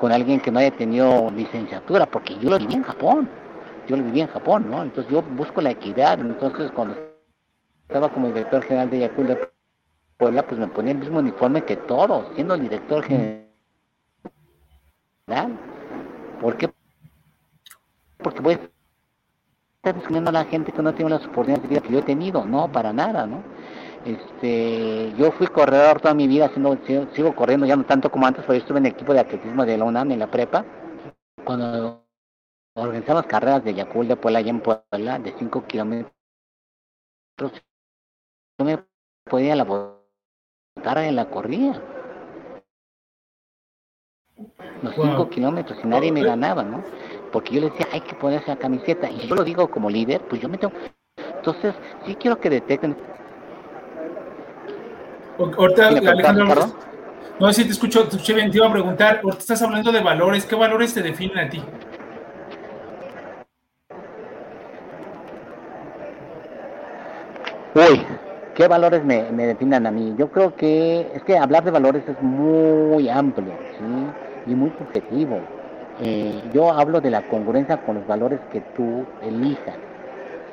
con 0.00 0.12
alguien 0.12 0.40
que 0.40 0.50
no 0.50 0.60
haya 0.60 0.70
tenido 0.70 1.30
licenciatura, 1.30 2.06
porque 2.06 2.36
yo 2.38 2.50
lo 2.50 2.58
viví 2.58 2.74
en 2.74 2.82
Japón. 2.82 3.28
Yo 3.88 3.96
lo 3.96 4.04
viví 4.04 4.20
en 4.20 4.28
Japón, 4.28 4.70
¿no? 4.70 4.82
Entonces 4.82 5.12
yo 5.12 5.22
busco 5.22 5.60
la 5.60 5.70
equidad. 5.70 6.20
Entonces 6.20 6.70
cuando 6.72 6.94
estaba 7.82 8.08
como 8.10 8.28
director 8.28 8.62
general 8.62 8.90
de 8.90 9.00
Yakult 9.00 9.28
de 9.28 9.48
Puebla, 10.18 10.46
pues 10.46 10.60
me 10.60 10.68
ponía 10.68 10.92
el 10.92 10.98
mismo 10.98 11.18
uniforme 11.18 11.64
que 11.64 11.76
todos, 11.76 12.26
siendo 12.34 12.54
el 12.54 12.62
director 12.62 13.02
general 13.02 13.48
¿Por 16.40 16.56
qué? 16.56 16.72
Porque 18.18 18.40
voy 18.40 18.54
a 18.54 18.56
estar 18.56 19.94
discriminando 19.94 20.30
a 20.30 20.32
la 20.32 20.44
gente 20.44 20.72
que 20.72 20.82
no 20.82 20.94
tiene 20.94 21.10
las 21.10 21.24
oportunidades 21.24 21.62
de 21.62 21.68
vida 21.68 21.80
que 21.80 21.92
yo 21.92 21.98
he 21.98 22.02
tenido, 22.02 22.44
no, 22.44 22.70
para 22.70 22.92
nada, 22.92 23.26
¿no? 23.26 23.42
Este, 24.04 25.12
yo 25.16 25.32
fui 25.32 25.46
corredor 25.48 26.00
toda 26.00 26.14
mi 26.14 26.28
vida, 26.28 26.46
haciendo, 26.46 26.78
sigo, 27.14 27.34
corriendo 27.34 27.66
ya 27.66 27.76
no 27.76 27.84
tanto 27.84 28.10
como 28.10 28.26
antes, 28.26 28.44
porque 28.44 28.58
yo 28.58 28.62
estuve 28.62 28.78
en 28.78 28.86
el 28.86 28.92
equipo 28.92 29.12
de 29.12 29.20
atletismo 29.20 29.64
de 29.64 29.76
la 29.76 29.84
UNAM 29.84 30.12
en 30.12 30.20
la 30.20 30.30
prepa, 30.30 30.64
cuando 31.44 32.04
organizamos 32.74 33.26
carreras 33.26 33.64
de 33.64 33.74
Yacul 33.74 34.08
de 34.08 34.16
Puebla 34.16 34.38
allá 34.38 34.50
en 34.50 34.60
Puebla, 34.60 35.18
de 35.18 35.34
5 35.38 35.66
kilómetros, 35.66 36.12
yo 38.58 38.64
me 38.64 38.84
podía 39.24 39.56
la 39.56 39.64
botar 39.64 40.98
en 40.98 41.16
la 41.16 41.28
corrida. 41.28 41.82
Los 44.82 44.94
5 44.94 45.28
kilómetros 45.28 45.78
y 45.82 45.86
nadie 45.88 46.12
me 46.12 46.22
ganaba, 46.22 46.62
¿no? 46.62 46.84
Porque 47.32 47.54
yo 47.54 47.60
le 47.60 47.70
decía, 47.70 47.88
hay 47.92 48.00
que 48.00 48.14
ponerse 48.14 48.48
la 48.48 48.56
camiseta. 48.56 49.10
Y 49.10 49.26
yo 49.26 49.34
lo 49.34 49.42
digo 49.42 49.68
como 49.70 49.90
líder, 49.90 50.20
pues 50.28 50.40
yo 50.40 50.48
me 50.48 50.56
tengo... 50.56 50.74
Entonces, 51.16 51.74
sí 52.06 52.14
quiero 52.14 52.38
que 52.38 52.48
detecten 52.48 52.96
Ahorita, 55.38 55.88
Alejandro, 55.88 56.74
no 57.38 57.52
sé 57.52 57.62
si 57.62 57.64
te 57.66 57.72
escucho, 57.72 58.02
te 58.08 58.16
escuché 58.16 58.34
bien, 58.34 58.50
te 58.50 58.56
iba 58.56 58.66
a 58.66 58.72
preguntar, 58.72 59.20
ahorita 59.22 59.38
estás 59.38 59.62
hablando 59.62 59.92
de 59.92 60.00
valores, 60.00 60.44
¿qué 60.44 60.56
valores 60.56 60.92
te 60.92 61.00
definen 61.00 61.38
a 61.38 61.48
ti? 61.48 61.62
Uy, 67.74 68.04
¿qué 68.56 68.66
valores 68.66 69.04
me, 69.04 69.30
me 69.30 69.46
definen 69.46 69.86
a 69.86 69.92
mí? 69.92 70.16
Yo 70.18 70.32
creo 70.32 70.56
que 70.56 71.06
es 71.14 71.22
que 71.22 71.38
hablar 71.38 71.62
de 71.62 71.70
valores 71.70 72.02
es 72.08 72.20
muy 72.20 73.08
amplio, 73.08 73.52
¿sí? 73.78 74.50
Y 74.50 74.54
muy 74.56 74.72
subjetivo. 74.76 75.38
Eh, 76.00 76.42
yo 76.52 76.72
hablo 76.72 77.00
de 77.00 77.10
la 77.10 77.22
congruencia 77.22 77.76
con 77.76 77.94
los 77.94 78.06
valores 78.08 78.40
que 78.50 78.60
tú 78.76 79.04
elijas. 79.22 79.76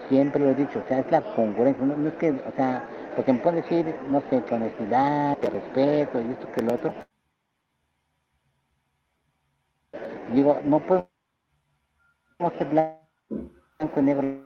Siempre 0.10 0.44
lo 0.44 0.52
he 0.52 0.56
dicho, 0.56 0.78
o 0.86 0.88
sea, 0.88 1.00
es 1.00 1.10
la 1.10 1.22
congruencia. 1.22 1.84
no 1.84 2.08
es 2.08 2.14
que, 2.16 2.30
o 2.30 2.56
sea, 2.56 2.84
porque 3.16 3.34
me 3.34 3.40
pueden 3.40 3.62
decir, 3.62 3.96
no 4.10 4.22
sé, 4.30 4.44
que 4.44 4.56
honestidad, 4.56 5.38
que 5.40 5.50
respeto 5.50 6.22
y 6.22 6.32
esto 6.32 6.52
que 6.52 6.62
lo 6.62 6.76
otro. 6.76 6.94
Digo, 10.34 10.60
no 10.66 10.80
podemos 10.80 11.08
ser 12.58 12.68
blanco 12.70 13.00
y 13.98 14.02
negro 14.02 14.46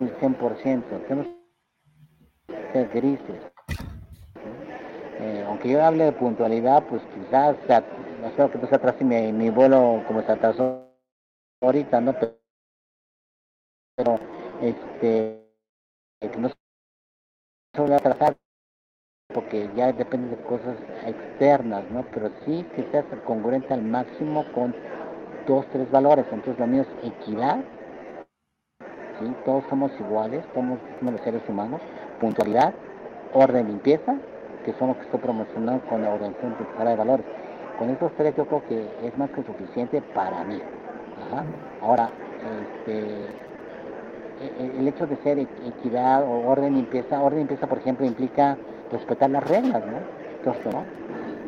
el 0.00 0.16
100%, 0.18 0.98
tenemos 1.06 1.26
que 2.46 2.72
ser 2.72 2.88
grises. 2.88 3.52
Eh, 5.20 5.44
aunque 5.46 5.68
yo 5.68 5.84
hable 5.84 6.04
de 6.04 6.12
puntualidad, 6.12 6.82
pues 6.88 7.02
quizás, 7.14 7.56
sea, 7.66 7.84
no 8.22 8.30
sé 8.30 8.50
que 8.50 8.58
tú 8.58 8.66
se 8.66 8.76
atrás 8.76 9.00
mi, 9.02 9.32
mi 9.32 9.50
vuelo 9.50 10.02
como 10.06 10.22
se 10.22 10.32
atrasó 10.32 10.86
ahorita, 11.60 12.00
¿no? 12.00 12.14
Pero, 13.96 14.18
este, 14.62 15.46
que 16.20 16.36
no 16.38 16.48
voy 17.76 17.92
a 17.92 18.34
porque 19.32 19.70
ya 19.76 19.92
depende 19.92 20.36
de 20.36 20.42
cosas 20.42 20.76
externas, 21.06 21.84
¿no? 21.90 22.04
Pero 22.12 22.30
sí 22.44 22.66
que 22.74 22.82
seas 22.90 23.04
congruente 23.24 23.72
al 23.72 23.82
máximo 23.82 24.44
con 24.52 24.74
dos, 25.46 25.64
tres 25.70 25.88
valores. 25.90 26.26
Entonces 26.32 26.58
lo 26.58 26.66
mío 26.66 26.82
es 26.82 27.12
equidad, 27.12 27.58
¿sí? 29.20 29.34
Todos 29.44 29.62
somos 29.70 29.92
iguales, 30.00 30.44
somos, 30.52 30.80
los 31.00 31.20
seres 31.20 31.42
humanos. 31.48 31.80
Puntualidad, 32.20 32.74
orden, 33.32 33.68
limpieza, 33.68 34.16
que 34.64 34.72
son 34.74 34.88
los 34.88 34.96
que 34.96 35.04
estoy 35.04 35.20
promocionando 35.20 35.86
con 35.86 36.02
la 36.02 36.12
organización 36.12 36.56
de 36.58 36.96
valores. 36.96 37.26
Con 37.78 37.88
estos 37.90 38.12
tres 38.16 38.34
yo 38.36 38.46
creo 38.46 38.66
que 38.66 39.06
es 39.06 39.16
más 39.16 39.30
que 39.30 39.44
suficiente 39.44 40.02
para 40.12 40.42
mí. 40.44 40.60
Ahora, 41.80 42.10
este, 42.84 43.49
el 44.40 44.88
hecho 44.88 45.06
de 45.06 45.16
ser 45.16 45.38
equidad 45.38 46.24
o 46.24 46.48
orden 46.48 46.74
limpieza, 46.74 47.20
orden 47.20 47.40
limpieza 47.40 47.66
por 47.66 47.78
ejemplo 47.78 48.06
implica 48.06 48.56
respetar 48.90 49.30
las 49.30 49.44
reglas, 49.48 49.82
¿no? 49.86 49.98
Entonces, 50.38 50.72
¿no? 50.72 50.84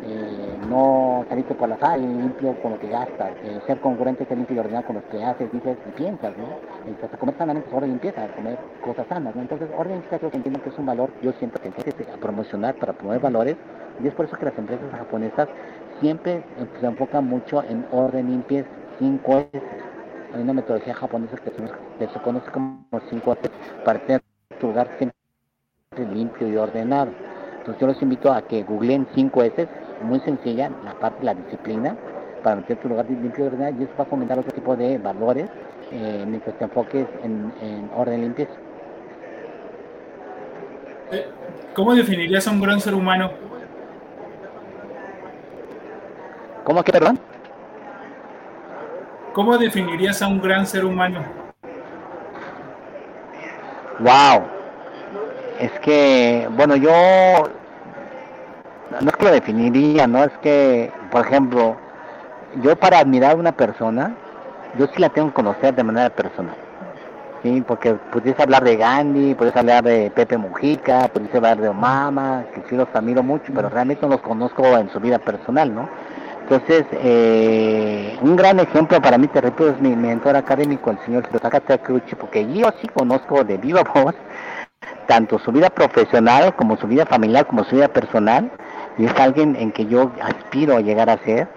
Eh, 0.05 0.59
no 0.69 1.25
salirte 1.29 1.55
por 1.55 1.69
la 1.69 1.77
calle 1.77 2.05
limpio 2.05 2.61
con 2.61 2.73
lo 2.73 2.79
que 2.81 2.89
gastas, 2.89 3.35
eh, 3.45 3.61
ser 3.69 3.79
congruente, 3.79 4.25
ser 4.25 4.37
limpio 4.37 4.57
y 4.57 4.59
ordenado 4.59 4.85
con 4.85 4.97
lo 4.97 5.09
que 5.09 5.23
haces, 5.25 5.51
dices 5.53 5.77
y 5.89 5.91
piensas, 5.93 6.37
¿no? 6.37 6.45
Entonces, 6.87 7.19
comer 7.21 7.37
sanamente 7.39 7.69
es 7.69 7.75
orden 7.75 7.91
limpieza, 7.91 8.27
comer 8.35 8.59
cosas 8.85 9.07
sanas, 9.07 9.35
¿no? 9.37 9.43
Entonces, 9.43 9.69
orden 9.79 9.95
limpieza 9.95 10.19
creo 10.19 10.31
que 10.33 10.37
entiendo 10.39 10.61
que 10.61 10.71
es 10.71 10.79
un 10.79 10.87
valor, 10.87 11.11
yo 11.23 11.33
siento 11.39 11.61
que 11.61 11.69
hay 11.69 11.75
que 11.75 11.93
promocionar 12.21 12.75
para 12.75 12.95
promover 12.95 13.21
valores, 13.21 13.57
y 14.03 14.09
es 14.09 14.15
por 14.15 14.27
eso 14.27 14.37
que 14.37 14.47
las 14.47 14.59
empresas 14.59 14.91
japonesas 14.91 15.49
siempre 16.01 16.39
eh, 16.39 16.43
se 16.81 16.87
enfocan 16.87 17.29
mucho 17.29 17.63
en 17.63 17.87
orden 17.93 18.29
limpieza, 18.29 18.69
cinco 18.99 19.39
S, 19.39 19.63
hay 20.35 20.43
una 20.43 20.53
metodología 20.53 20.95
japonesa 20.95 21.37
que 21.37 21.51
se, 22.09 22.21
conoce 22.21 22.51
como 22.51 22.87
5 23.11 23.37
para 23.85 23.99
tener 24.01 24.23
tu 24.59 24.69
lugar 24.69 24.89
siempre 24.99 25.17
limpio 26.13 26.49
y 26.49 26.57
ordenado. 26.57 27.11
Entonces 27.59 27.81
yo 27.81 27.87
los 27.87 28.03
invito 28.03 28.33
a 28.33 28.43
que 28.43 28.63
googleen 28.65 29.07
5 29.15 29.43
S, 29.43 29.69
muy 30.03 30.21
sencilla, 30.21 30.71
la 30.85 30.95
parte 30.95 31.21
de 31.21 31.25
la 31.27 31.35
disciplina, 31.35 31.97
para 32.43 32.57
meter 32.57 32.79
tu 32.79 32.89
lugar 32.89 33.07
limpio 33.09 33.45
y 33.45 33.47
ordenado, 33.49 33.77
y 33.79 33.85
eso 33.85 33.93
va 33.99 34.05
a 34.05 34.07
fomentar 34.07 34.39
otro 34.39 34.53
tipo 34.53 34.75
de 34.75 34.99
valores 34.99 35.49
eh, 35.93 36.25
mientras 36.27 36.57
te 36.59 36.65
enfoques 36.65 37.07
en, 37.23 37.91
orden 37.95 38.21
limpio. 38.23 38.49
Eh, 41.13 41.29
¿Cómo 41.75 41.95
definirías 41.95 42.49
a 42.49 42.51
un 42.51 42.61
gran 42.61 42.81
ser 42.81 42.95
humano? 42.95 43.31
¿Cómo 46.65 46.83
que, 46.83 46.93
perdón? 46.93 47.19
¿Cómo 49.33 49.57
definirías 49.57 50.21
a 50.23 50.29
un 50.29 50.41
gran 50.41 50.67
ser 50.67 50.85
humano? 50.85 51.42
Wow. 54.03 54.43
Es 55.61 55.71
que, 55.81 56.49
bueno, 56.57 56.75
yo 56.77 56.91
no 59.01 59.09
es 59.09 59.17
que 59.17 59.25
lo 59.25 59.31
definiría, 59.31 60.07
no 60.07 60.25
es 60.25 60.33
que, 60.43 60.93
por 61.11 61.25
ejemplo, 61.27 61.77
yo 62.63 62.75
para 62.77 62.99
admirar 62.99 63.33
a 63.33 63.37
una 63.37 63.53
persona, 63.53 64.15
yo 64.79 64.87
sí 64.89 65.01
la 65.01 65.09
tengo 65.09 65.29
que 65.29 65.35
conocer 65.35 65.75
de 65.75 65.85
manera 65.85 66.11
personal. 66.11 66.57
Sí, 67.43 67.63
porque 67.67 67.95
pudiese 67.95 68.43
hablar 68.43 68.65
de 68.65 68.77
Gandhi, 68.77 69.35
pudiese 69.35 69.59
hablar 69.59 69.85
de 69.85 70.11
Pepe 70.11 70.37
Mujica, 70.37 71.09
pudiese 71.09 71.37
hablar 71.37 71.61
de 71.61 71.69
Obama, 71.69 72.45
que 72.55 72.63
sí 72.69 72.77
los 72.77 72.89
admiro 72.95 73.23
mucho, 73.23 73.53
pero 73.55 73.69
realmente 73.69 74.03
no 74.03 74.13
los 74.13 74.21
conozco 74.21 74.65
en 74.79 74.91
su 74.91 75.01
vida 75.01 75.19
personal, 75.19 75.75
¿no? 75.75 75.89
Entonces, 76.53 76.85
eh, 76.93 78.15
un 78.21 78.37
gran 78.37 78.61
ejemplo 78.61 79.01
para 79.01 79.17
mí, 79.17 79.27
te 79.27 79.41
repito, 79.41 79.71
es 79.71 79.81
mi 79.81 79.97
mentor 79.97 80.37
académico, 80.37 80.91
el 80.91 80.99
señor 80.99 81.27
Hirotaka 81.31 81.61
Takeuchi, 81.61 82.15
porque 82.15 82.47
yo 82.53 82.69
sí 82.79 82.89
conozco 82.89 83.43
de 83.43 83.57
viva 83.57 83.83
voz 83.83 84.15
tanto 85.07 85.39
su 85.39 85.51
vida 85.51 85.71
profesional 85.71 86.55
como 86.55 86.77
su 86.77 86.87
vida 86.87 87.07
familiar, 87.07 87.47
como 87.47 87.65
su 87.65 87.77
vida 87.77 87.89
personal, 87.89 88.51
y 88.99 89.07
es 89.07 89.19
alguien 89.19 89.57
en 89.57 89.73
que 89.73 89.87
yo 89.87 90.13
aspiro 90.21 90.77
a 90.77 90.83
llegar 90.83 91.09
a 91.09 91.17
ser 91.25 91.49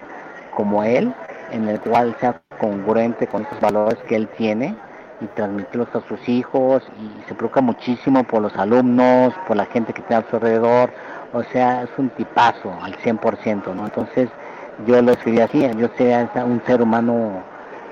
como 0.54 0.82
él, 0.82 1.12
en 1.52 1.68
el 1.68 1.78
cual 1.78 2.16
sea 2.18 2.40
congruente 2.58 3.26
con 3.26 3.42
esos 3.42 3.60
valores 3.60 3.98
que 4.08 4.16
él 4.16 4.28
tiene 4.38 4.74
y 5.20 5.26
transmitirlos 5.26 5.94
a 5.94 6.00
sus 6.08 6.26
hijos 6.26 6.82
y 6.98 7.28
se 7.28 7.34
preocupa 7.34 7.60
muchísimo 7.60 8.24
por 8.24 8.40
los 8.40 8.56
alumnos, 8.56 9.34
por 9.46 9.58
la 9.58 9.66
gente 9.66 9.92
que 9.92 10.00
tiene 10.00 10.24
a 10.24 10.30
su 10.30 10.36
alrededor, 10.36 10.90
o 11.34 11.42
sea, 11.52 11.82
es 11.82 11.90
un 11.98 12.08
tipazo 12.08 12.72
al 12.80 12.96
100%, 12.96 13.74
¿no? 13.74 13.84
Entonces, 13.84 14.30
yo 14.86 15.00
lo 15.00 15.12
escribí 15.12 15.40
así, 15.40 15.68
yo 15.78 15.88
sea 15.96 16.28
un 16.44 16.60
ser 16.66 16.82
humano 16.82 17.42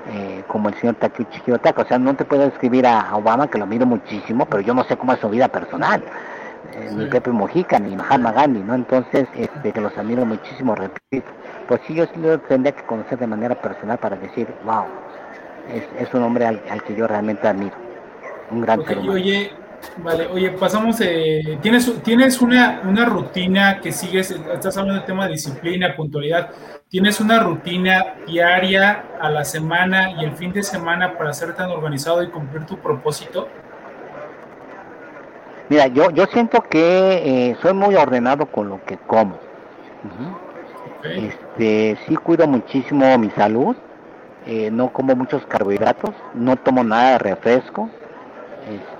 eh, 0.07 0.43
como 0.47 0.69
el 0.69 0.75
señor 0.75 0.95
Takuchi 0.95 1.39
Kiyotaka, 1.41 1.81
o 1.81 1.85
sea, 1.85 1.97
no 1.97 2.15
te 2.15 2.25
puedo 2.25 2.43
escribir 2.43 2.85
a 2.85 3.15
Obama, 3.15 3.47
que 3.47 3.57
lo 3.57 3.65
miro 3.65 3.87
muchísimo, 3.87 4.45
pero 4.45 4.61
yo 4.61 4.73
no 4.73 4.83
sé 4.83 4.95
cómo 4.97 5.13
es 5.13 5.19
su 5.19 5.29
vida 5.29 5.47
personal, 5.47 6.03
eh, 6.73 6.91
ni 6.95 7.05
Pepe 7.07 7.31
Mojica, 7.31 7.79
ni 7.79 7.95
Mahatma 7.95 8.31
Gandhi, 8.31 8.59
¿no? 8.59 8.75
Entonces, 8.75 9.27
este, 9.35 9.71
que 9.71 9.81
los 9.81 9.97
admiro 9.97 10.23
muchísimo, 10.25 10.75
repito, 10.75 11.27
pues 11.67 11.81
sí, 11.87 11.95
yo 11.95 12.05
sí 12.05 12.19
lo 12.19 12.39
tendría 12.39 12.73
que 12.73 12.83
conocer 12.83 13.17
de 13.17 13.25
manera 13.25 13.55
personal 13.55 13.97
para 13.97 14.15
decir, 14.15 14.47
wow, 14.63 14.85
es, 15.97 16.13
un 16.13 16.21
hombre 16.21 16.45
al, 16.45 16.83
que 16.83 16.95
yo 16.95 17.07
realmente 17.07 17.47
admiro, 17.47 17.75
un 18.51 18.61
gran 18.61 18.85
ser 18.85 18.99
humano. 18.99 19.13
Oye, 19.13 19.51
Vale, 19.97 20.27
oye, 20.27 20.51
pasamos, 20.51 20.99
eh, 21.01 21.57
¿tienes, 21.61 22.01
tienes 22.03 22.41
una, 22.41 22.81
una 22.83 23.05
rutina 23.05 23.79
que 23.79 23.91
sigues, 23.91 24.31
estás 24.31 24.77
hablando 24.77 24.99
del 24.99 25.05
tema 25.05 25.25
de 25.25 25.33
disciplina, 25.33 25.95
puntualidad, 25.95 26.49
¿tienes 26.89 27.19
una 27.19 27.39
rutina 27.39 28.15
diaria 28.27 29.05
a 29.19 29.29
la 29.29 29.45
semana 29.45 30.11
y 30.11 30.25
el 30.25 30.33
fin 30.33 30.51
de 30.51 30.63
semana 30.63 31.17
para 31.17 31.33
ser 31.33 31.55
tan 31.55 31.69
organizado 31.69 32.21
y 32.23 32.29
cumplir 32.29 32.65
tu 32.65 32.77
propósito? 32.77 33.47
Mira, 35.69 35.87
yo, 35.87 36.11
yo 36.11 36.25
siento 36.27 36.61
que 36.61 37.49
eh, 37.49 37.57
soy 37.61 37.73
muy 37.73 37.95
ordenado 37.95 38.45
con 38.45 38.69
lo 38.69 38.83
que 38.85 38.97
como. 38.97 39.39
Este, 41.03 41.97
sí 42.07 42.15
cuido 42.15 42.47
muchísimo 42.47 43.17
mi 43.17 43.29
salud, 43.31 43.75
eh, 44.45 44.69
no 44.71 44.91
como 44.91 45.15
muchos 45.15 45.45
carbohidratos, 45.47 46.11
no 46.33 46.55
tomo 46.55 46.83
nada 46.83 47.11
de 47.13 47.17
refresco, 47.19 47.89
este, 48.67 48.94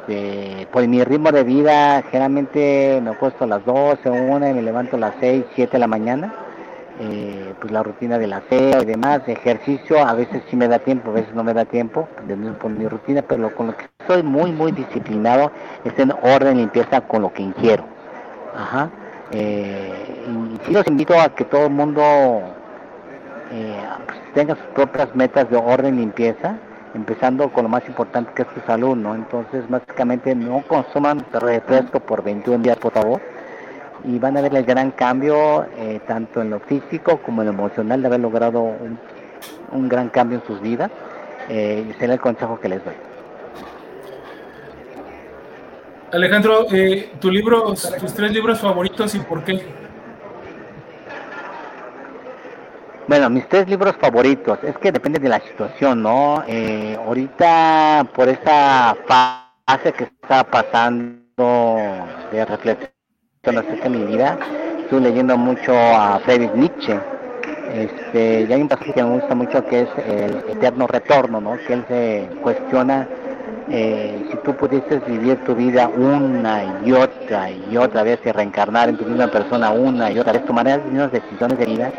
por 0.71 0.87
mi 0.87 1.03
ritmo 1.03 1.31
de 1.31 1.43
vida, 1.43 2.03
generalmente 2.03 2.99
me 3.03 3.11
acuesto 3.11 3.43
a 3.45 3.47
las 3.47 3.65
12, 3.65 4.09
1 4.09 4.49
y 4.49 4.53
me 4.53 4.61
levanto 4.61 4.97
a 4.97 4.99
las 4.99 5.13
6, 5.19 5.45
7 5.55 5.73
de 5.73 5.79
la 5.79 5.87
mañana. 5.87 6.33
eh, 6.99 7.53
pues 7.59 7.71
la 7.73 7.83
rutina 7.83 8.17
de 8.17 8.27
la 8.27 8.37
aseo 8.37 8.81
y 8.81 8.85
demás, 8.85 9.21
ejercicio, 9.27 9.99
a 9.99 10.13
veces 10.13 10.43
sí 10.49 10.55
me 10.55 10.67
da 10.67 10.79
tiempo, 10.79 11.11
a 11.11 11.13
veces 11.15 11.33
no 11.33 11.43
me 11.43 11.53
da 11.53 11.65
tiempo, 11.65 12.07
de 12.27 12.35
por 12.53 12.71
mi 12.71 12.87
rutina, 12.87 13.21
pero 13.21 13.53
con 13.53 13.67
lo 13.67 13.77
que 13.77 13.85
soy 14.07 14.23
muy, 14.23 14.51
muy 14.51 14.71
disciplinado 14.71 15.51
es 15.83 15.97
en 15.99 16.11
orden 16.11 16.57
limpieza 16.57 17.01
con 17.01 17.21
lo 17.23 17.33
que 17.33 17.43
ingiero. 17.43 17.83
Ajá. 18.55 18.89
Eh, 19.31 20.25
y 20.27 20.65
sí 20.65 20.71
los 20.71 20.87
invito 20.87 21.19
a 21.19 21.29
que 21.29 21.43
todo 21.45 21.65
el 21.65 21.71
mundo 21.71 22.01
eh, 23.51 23.83
pues, 24.05 24.19
tenga 24.33 24.55
sus 24.55 24.65
propias 24.67 25.13
metas 25.15 25.49
de 25.49 25.57
orden 25.57 25.97
limpieza, 25.97 26.55
empezando 26.95 27.51
con 27.51 27.63
lo 27.63 27.69
más 27.69 27.87
importante 27.87 28.31
que 28.33 28.41
es 28.41 28.47
su 28.53 28.61
salud, 28.61 28.95
¿no? 28.95 29.13
Entonces, 29.13 29.69
básicamente 29.69 30.33
no 30.33 30.63
consuman 30.67 31.23
refresco 31.31 31.99
por 31.99 32.23
21 32.23 32.63
días, 32.63 32.77
por 32.77 32.93
favor 32.93 33.21
y 34.07 34.19
van 34.19 34.37
a 34.37 34.41
ver 34.41 34.55
el 34.55 34.65
gran 34.65 34.91
cambio 34.91 35.65
eh, 35.77 35.99
tanto 36.07 36.41
en 36.41 36.51
lo 36.51 36.59
físico 36.59 37.17
como 37.23 37.41
en 37.41 37.47
lo 37.47 37.53
emocional 37.53 38.01
de 38.01 38.07
haber 38.07 38.19
logrado 38.19 38.61
un, 38.61 38.99
un 39.71 39.89
gran 39.89 40.09
cambio 40.09 40.39
en 40.39 40.45
sus 40.45 40.61
vidas. 40.61 40.91
Eh, 41.49 41.93
será 41.99 42.13
el 42.13 42.19
consejo 42.19 42.59
que 42.59 42.69
les 42.69 42.83
doy. 42.83 42.93
Alejandro, 46.11 46.65
eh, 46.71 47.11
tu 47.19 47.29
libro, 47.29 47.73
tus 47.73 48.13
tres 48.13 48.31
libros 48.31 48.59
favoritos 48.59 49.13
y 49.15 49.19
por 49.19 49.43
qué. 49.43 49.84
Bueno, 53.07 53.29
mis 53.29 53.47
tres 53.47 53.69
libros 53.69 53.95
favoritos, 54.01 54.57
es 54.63 54.75
que 54.79 54.91
depende 54.91 55.19
de 55.19 55.29
la 55.29 55.39
situación, 55.39 56.01
¿no? 56.01 56.43
Eh, 56.47 56.97
ahorita, 57.05 58.07
por 58.15 58.27
esa 58.27 58.97
fase 59.05 59.93
que 59.93 60.05
está 60.05 60.43
pasando 60.43 61.77
de 62.31 62.45
reflexión 62.45 62.89
acerca 63.45 63.83
de 63.83 63.89
mi 63.89 64.05
vida, 64.05 64.39
estoy 64.79 65.01
leyendo 65.01 65.37
mucho 65.37 65.71
a 65.77 66.19
Friedrich 66.25 66.55
Nietzsche. 66.55 66.99
Este, 67.75 68.47
y 68.49 68.53
hay 68.53 68.61
un 68.61 68.69
pasaje 68.69 68.93
que 68.93 69.03
me 69.03 69.19
gusta 69.19 69.35
mucho 69.35 69.63
que 69.67 69.81
es 69.81 69.89
el 70.07 70.37
eterno 70.57 70.87
retorno, 70.87 71.39
¿no? 71.39 71.57
Que 71.67 71.73
él 71.73 71.85
se 71.87 72.27
cuestiona 72.41 73.07
eh, 73.69 74.29
si 74.31 74.37
tú 74.37 74.55
pudieses 74.55 75.05
vivir 75.05 75.43
tu 75.43 75.53
vida 75.53 75.87
una 75.87 76.81
y 76.83 76.91
otra 76.91 77.51
y 77.51 77.77
otra 77.77 78.01
vez 78.01 78.19
y 78.25 78.31
reencarnar 78.31 78.89
en 78.89 78.97
tu 78.97 79.05
misma 79.05 79.27
persona 79.27 79.69
una 79.69 80.11
y 80.11 80.17
otra 80.17 80.33
vez, 80.33 80.45
tomarías 80.45 80.79
las 80.79 80.87
mismas 80.87 81.11
decisiones 81.11 81.59
de 81.59 81.65
vida, 81.65 81.91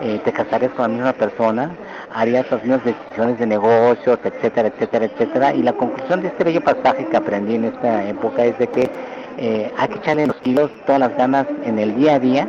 eh, 0.00 0.20
te 0.24 0.32
casarías 0.32 0.72
con 0.72 0.82
la 0.82 0.88
misma 0.88 1.12
persona, 1.12 1.70
harías 2.12 2.50
las 2.50 2.62
mismas 2.62 2.84
decisiones 2.84 3.38
de 3.38 3.46
negocios, 3.46 4.18
etcétera, 4.22 4.68
etcétera, 4.68 5.06
etcétera. 5.06 5.54
Y 5.54 5.62
la 5.62 5.72
conclusión 5.72 6.22
de 6.22 6.28
este 6.28 6.44
bello 6.44 6.60
pasaje 6.60 7.06
que 7.06 7.16
aprendí 7.16 7.56
en 7.56 7.64
esta 7.66 8.04
época 8.08 8.44
es 8.44 8.58
de 8.58 8.66
que 8.68 8.90
eh, 9.38 9.72
hay 9.76 9.88
que 9.88 9.98
echarle 9.98 10.26
los 10.26 10.36
kilos, 10.36 10.70
todas 10.86 11.00
las 11.00 11.16
ganas 11.16 11.46
en 11.64 11.78
el 11.78 11.94
día 11.96 12.14
a 12.14 12.18
día 12.18 12.48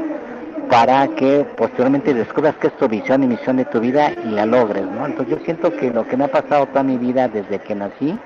para 0.69 1.07
que 1.09 1.45
posteriormente 1.57 2.13
descubras 2.13 2.55
que 2.55 2.67
es 2.67 2.77
tu 2.77 2.87
visión 2.87 3.23
y 3.23 3.27
misión 3.27 3.57
de 3.57 3.65
tu 3.65 3.79
vida 3.79 4.11
y 4.23 4.29
la 4.29 4.45
logres, 4.45 4.85
¿no? 4.85 5.05
Entonces 5.07 5.37
yo 5.37 5.43
siento 5.43 5.75
que 5.75 5.89
lo 5.89 6.07
que 6.07 6.15
me 6.15 6.25
ha 6.25 6.27
pasado 6.27 6.67
toda 6.67 6.83
mi 6.83 6.97
vida 6.97 7.27
desde 7.27 7.59
que 7.59 7.73
nací 7.73 8.17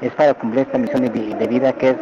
es 0.00 0.12
para 0.12 0.34
cumplir 0.34 0.66
esta 0.66 0.78
misión 0.78 1.02
de, 1.02 1.46
vida 1.46 1.72
que 1.74 1.90
es 1.90 1.96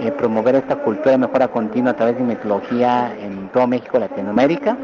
eh, 0.00 0.12
promover 0.12 0.54
esta 0.56 0.76
cultura 0.76 1.12
de 1.12 1.18
mejora 1.18 1.48
continua 1.48 1.92
a 1.92 1.96
través 1.96 2.16
de 2.16 2.24
metodología 2.24 3.14
en 3.20 3.48
todo 3.48 3.66
México, 3.66 3.98
Latinoamérica 3.98 4.76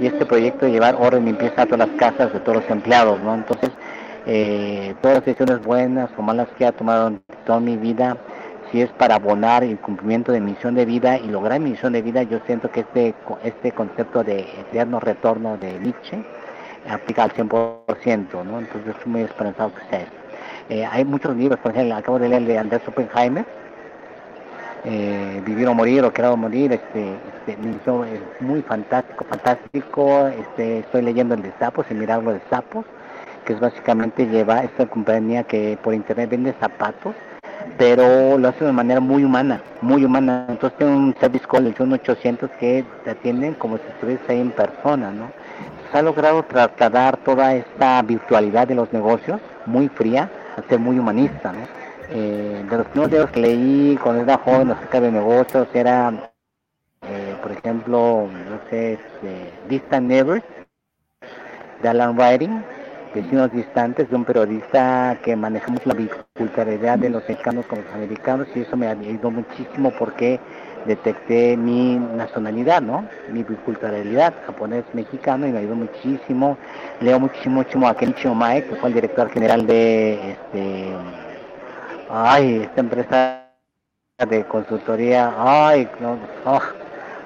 y 0.00 0.06
este 0.06 0.26
proyecto 0.26 0.66
de 0.66 0.72
llevar 0.72 0.96
orden 0.98 1.22
y 1.22 1.26
limpieza 1.26 1.62
a 1.62 1.66
todas 1.66 1.88
las 1.88 1.96
casas 1.98 2.32
de 2.32 2.40
todos 2.40 2.58
los 2.58 2.70
empleados, 2.70 3.20
¿no? 3.20 3.34
Entonces, 3.34 3.70
eh, 4.26 4.94
todas 5.00 5.18
las 5.18 5.24
decisiones 5.24 5.64
buenas 5.64 6.10
o 6.16 6.22
malas 6.22 6.48
que 6.56 6.66
ha 6.66 6.72
tomado 6.72 7.12
toda 7.44 7.60
mi 7.60 7.76
vida 7.76 8.16
si 8.74 8.82
es 8.82 8.90
para 8.90 9.16
abonar 9.16 9.62
el 9.62 9.78
cumplimiento 9.78 10.32
de 10.32 10.40
misión 10.40 10.74
de 10.74 10.84
vida 10.84 11.16
y 11.16 11.28
lograr 11.28 11.60
mi 11.60 11.70
misión 11.70 11.92
de 11.92 12.02
vida, 12.02 12.24
yo 12.24 12.40
siento 12.44 12.70
que 12.72 12.80
este, 12.80 13.14
este 13.44 13.70
concepto 13.70 14.24
de 14.24 14.40
eterno 14.40 14.98
retorno 14.98 15.56
de 15.58 15.78
Nietzsche 15.78 16.24
aplica 16.90 17.22
al 17.22 17.32
100%, 17.32 18.44
¿no? 18.44 18.58
Entonces 18.58 18.96
estoy 18.96 19.12
muy 19.12 19.20
esperanzado 19.20 19.72
que 19.74 19.96
sea. 19.96 20.06
Eh, 20.68 20.84
hay 20.84 21.04
muchos 21.04 21.36
libros, 21.36 21.60
por 21.60 21.72
ejemplo, 21.72 21.94
acabo 21.94 22.18
de 22.18 22.28
leer 22.28 22.42
el 22.42 22.48
de 22.48 22.58
Andrés 22.58 22.82
Oppenheimer, 22.88 23.44
eh, 24.84 25.42
Vivir 25.46 25.66
o 25.68 25.74
Morir 25.74 26.04
o 26.04 26.12
Crear 26.12 26.32
o 26.32 26.36
Morir, 26.36 26.72
este, 26.72 27.14
este 27.38 27.52
es 27.52 28.40
muy 28.40 28.62
fantástico, 28.62 29.24
fantástico, 29.24 30.28
este, 30.28 30.80
estoy 30.80 31.02
leyendo 31.02 31.34
el 31.34 31.42
de 31.42 31.52
Sapos, 31.58 31.86
el 31.90 31.98
milagro 31.98 32.32
de 32.32 32.40
Sapos, 32.50 32.84
que 33.44 33.54
es 33.54 33.60
básicamente 33.60 34.26
lleva 34.26 34.62
esta 34.62 34.86
compañía 34.86 35.44
que 35.44 35.78
por 35.82 35.94
internet 35.94 36.30
vende 36.30 36.54
zapatos, 36.60 37.14
pero 37.78 38.38
lo 38.38 38.48
hace 38.48 38.64
de 38.64 38.72
manera 38.72 39.00
muy 39.00 39.24
humana, 39.24 39.60
muy 39.80 40.04
humana. 40.04 40.46
Entonces 40.48 40.78
tiene 40.78 40.94
un 40.94 41.14
service 41.18 41.46
call, 41.50 41.66
el 41.66 41.74
1800, 41.78 42.50
que 42.60 42.84
te 43.04 43.10
atienden 43.10 43.54
como 43.54 43.78
si 43.78 43.84
estuviese 43.88 44.24
ahí 44.28 44.40
en 44.40 44.50
persona, 44.50 45.10
¿no? 45.10 45.30
Se 45.90 45.98
ha 45.98 46.02
logrado 46.02 46.42
trasladar 46.42 47.16
toda 47.18 47.54
esta 47.54 48.02
virtualidad 48.02 48.68
de 48.68 48.74
los 48.74 48.92
negocios, 48.92 49.40
muy 49.66 49.88
fría, 49.88 50.30
a 50.56 50.68
ser 50.68 50.78
muy 50.78 50.98
humanista, 50.98 51.52
¿no? 51.52 51.83
Eh, 52.16 52.64
de 52.70 52.76
los 52.76 52.86
primeros 52.86 53.10
libros 53.10 53.30
que 53.32 53.40
leí 53.40 53.98
cuando 54.00 54.22
era 54.22 54.38
joven 54.38 54.70
acerca 54.70 55.00
de 55.00 55.10
negocios 55.10 55.66
era, 55.74 56.30
eh, 57.02 57.36
por 57.42 57.50
ejemplo, 57.50 58.28
no 58.28 58.70
sé, 58.70 58.92
este, 58.92 59.50
Distant 59.68 60.06
Neighbors, 60.06 60.44
de 61.82 61.88
Alan 61.88 62.16
Writing, 62.16 62.62
vecinos 63.12 63.50
distantes 63.50 64.08
de 64.08 64.14
un 64.14 64.24
periodista 64.24 65.18
que 65.24 65.34
maneja 65.34 65.72
mucho 65.72 65.88
la 65.88 65.94
biculturalidad 65.94 67.00
de 67.00 67.10
los 67.10 67.28
mexicanos 67.28 67.66
con 67.66 67.82
los 67.82 67.92
americanos 67.92 68.46
y 68.54 68.60
eso 68.60 68.76
me 68.76 68.86
ayudó 68.86 69.32
muchísimo 69.32 69.92
porque 69.98 70.38
detecté 70.86 71.56
mi 71.56 71.96
nacionalidad, 71.96 72.80
¿no? 72.80 73.08
Mi 73.32 73.42
biculturalidad 73.42 74.34
japonés 74.46 74.84
mexicano 74.92 75.48
y 75.48 75.50
me 75.50 75.58
ayudó 75.58 75.74
muchísimo. 75.74 76.58
Leo 77.00 77.18
muchísimo, 77.18 77.56
muchísimo 77.56 77.88
a 77.88 77.96
Kenichi 77.96 78.28
Omae, 78.28 78.64
que 78.64 78.76
fue 78.76 78.88
el 78.90 78.94
director 78.94 79.28
general 79.30 79.66
de 79.66 80.30
este 80.30 80.92
ay, 82.10 82.62
esta 82.62 82.80
empresa 82.80 83.50
de 84.28 84.44
consultoría, 84.44 85.32
ay, 85.36 85.88
no, 86.00 86.16
oh, 86.44 86.60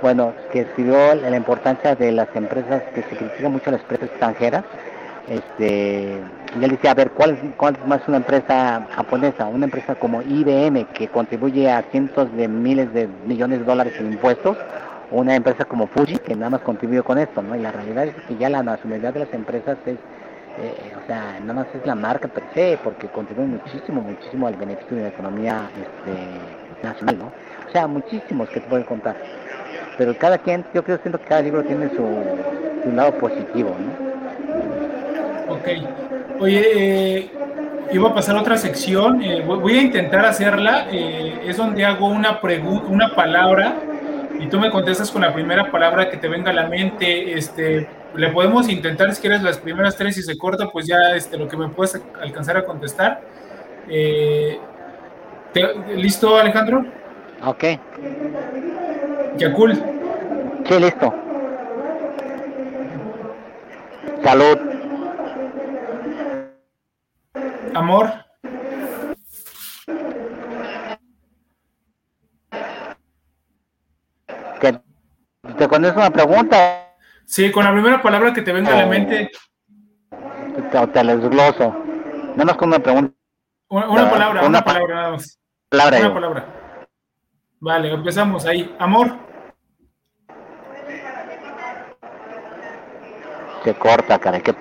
bueno, 0.00 0.32
que 0.52 0.60
escribió 0.60 1.14
la 1.14 1.36
importancia 1.36 1.94
de 1.94 2.12
las 2.12 2.28
empresas, 2.34 2.82
que 2.94 3.02
se 3.02 3.16
critica 3.16 3.48
mucho 3.48 3.70
las 3.70 3.80
empresas 3.80 4.08
extranjeras, 4.08 4.64
este, 5.28 6.20
y 6.58 6.64
él 6.64 6.70
decía, 6.70 6.92
a 6.92 6.94
ver, 6.94 7.10
¿cuál, 7.10 7.54
¿cuál 7.56 7.76
es 7.76 7.86
más 7.86 8.00
una 8.08 8.16
empresa 8.18 8.86
japonesa? 8.96 9.46
Una 9.46 9.66
empresa 9.66 9.94
como 9.94 10.22
IBM, 10.22 10.86
que 10.86 11.08
contribuye 11.08 11.70
a 11.70 11.82
cientos 11.90 12.34
de 12.34 12.48
miles 12.48 12.92
de 12.94 13.08
millones 13.26 13.58
de 13.58 13.64
dólares 13.66 13.94
en 13.98 14.12
impuestos, 14.12 14.56
una 15.10 15.34
empresa 15.34 15.64
como 15.64 15.86
Fuji, 15.86 16.18
que 16.18 16.34
nada 16.34 16.50
más 16.50 16.60
contribuye 16.62 17.02
con 17.02 17.18
esto, 17.18 17.42
¿no? 17.42 17.56
Y 17.56 17.60
la 17.60 17.72
realidad 17.72 18.06
es 18.06 18.14
que 18.26 18.36
ya 18.36 18.48
la 18.48 18.62
nacionalidad 18.62 19.12
de 19.12 19.20
las 19.20 19.34
empresas 19.34 19.76
es, 19.86 19.98
eh, 20.61 20.92
o 21.02 21.06
sea, 21.06 21.38
nada 21.40 21.54
más 21.54 21.66
es 21.74 21.86
la 21.86 21.94
marca 21.94 22.28
per 22.28 22.44
se, 22.54 22.78
porque 22.82 23.09
contribuye 23.09 23.48
muchísimo, 23.48 24.00
muchísimo 24.00 24.46
al 24.46 24.56
beneficio 24.56 24.96
de 24.96 25.02
la 25.04 25.09
economía 25.09 25.70
este, 25.76 26.86
nacional, 26.86 27.18
¿no? 27.18 27.32
O 27.68 27.70
sea, 27.70 27.86
muchísimos 27.86 28.48
que 28.50 28.61
te 28.61 28.68
pueden 28.68 28.84
contar. 28.84 29.16
Pero 29.96 30.16
cada 30.16 30.38
quien, 30.38 30.64
yo 30.74 30.82
creo, 30.82 30.98
siento 30.98 31.18
que 31.18 31.26
cada 31.26 31.42
libro 31.42 31.62
tiene 31.64 31.88
su, 31.90 32.06
su 32.84 32.92
lado 32.92 33.12
positivo, 33.18 33.74
¿no? 33.78 34.09
Ok. 35.54 35.68
Oye, 36.40 36.62
eh, 36.74 37.30
iba 37.92 38.09
a 38.09 38.14
pasar 38.14 38.36
a 38.36 38.40
otra 38.40 38.56
sección. 38.56 39.22
Eh, 39.22 39.42
voy 39.44 39.78
a 39.78 39.82
intentar 39.82 40.24
hacerla. 40.24 40.86
Eh, 40.90 41.40
es 41.46 41.56
donde 41.56 41.84
hago 41.84 42.06
una 42.06 42.40
pregunta, 42.40 42.86
una 42.88 43.14
palabra 43.14 43.74
y 44.38 44.46
tú 44.46 44.61
me 44.61 44.70
contestas 44.70 45.11
con 45.11 45.22
la 45.22 45.32
primera 45.32 45.70
palabra 45.70 46.11
que 46.11 46.16
te 46.16 46.28
venga 46.28 46.50
a 46.50 46.54
la 46.54 46.68
mente. 46.68 47.36
Este, 47.36 47.88
le 48.18 48.30
podemos 48.30 48.68
intentar 48.68 49.14
si 49.14 49.20
quieres 49.20 49.42
las 49.42 49.58
primeras 49.58 49.96
tres 49.96 50.18
y 50.18 50.22
se 50.22 50.36
corta, 50.36 50.68
pues 50.70 50.88
ya 50.88 51.14
este, 51.14 51.38
lo 51.38 51.46
que 51.46 51.56
me 51.56 51.68
puedes 51.68 52.00
alcanzar 52.20 52.56
a 52.56 52.64
contestar. 52.64 53.20
¿Listo, 55.94 56.36
Alejandro? 56.36 56.84
Ok. 57.44 57.64
Yakul. 59.36 59.74
Sí, 60.66 60.80
listo. 60.80 61.14
Salud. 64.24 64.58
Amor. 67.72 68.12
¿Te, 74.60 74.80
¿Te 75.56 75.68
conoces 75.68 75.96
una 75.96 76.10
pregunta? 76.10 76.88
Sí, 77.28 77.52
con 77.52 77.62
la 77.62 77.72
primera 77.72 78.00
palabra 78.00 78.32
que 78.32 78.40
te 78.40 78.52
venga 78.54 78.72
a 78.72 78.76
la 78.78 78.86
mente. 78.86 79.30
Te, 80.72 80.86
te 80.86 81.04
desgloso. 81.04 81.76
Nada 82.30 82.44
más 82.46 82.56
con 82.56 82.68
una 82.68 82.78
pregunta. 82.78 83.14
Una, 83.68 83.88
una 83.90 84.10
palabra, 84.10 84.40
una, 84.40 84.48
una 84.48 84.64
palabra. 84.64 85.16
Palabra 85.68 86.00
una 86.00 86.14
palabra. 86.14 86.46
Vale, 87.60 87.92
empezamos 87.92 88.46
ahí. 88.46 88.74
Amor. 88.78 89.14
Se 93.62 93.74
corta, 93.74 94.18
cara. 94.18 94.40
¿Qué? 94.40 94.54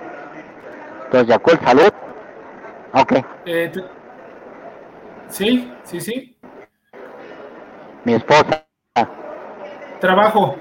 Entonces, 1.06 1.26
Yacul, 1.26 1.58
salud. 1.60 1.92
Ok. 2.92 3.12
Eh, 3.46 3.72
sí, 5.28 5.72
sí, 5.84 6.00
sí. 6.02 6.38
Mi 8.04 8.12
esposa. 8.12 8.66
Trabajo. 10.00 10.58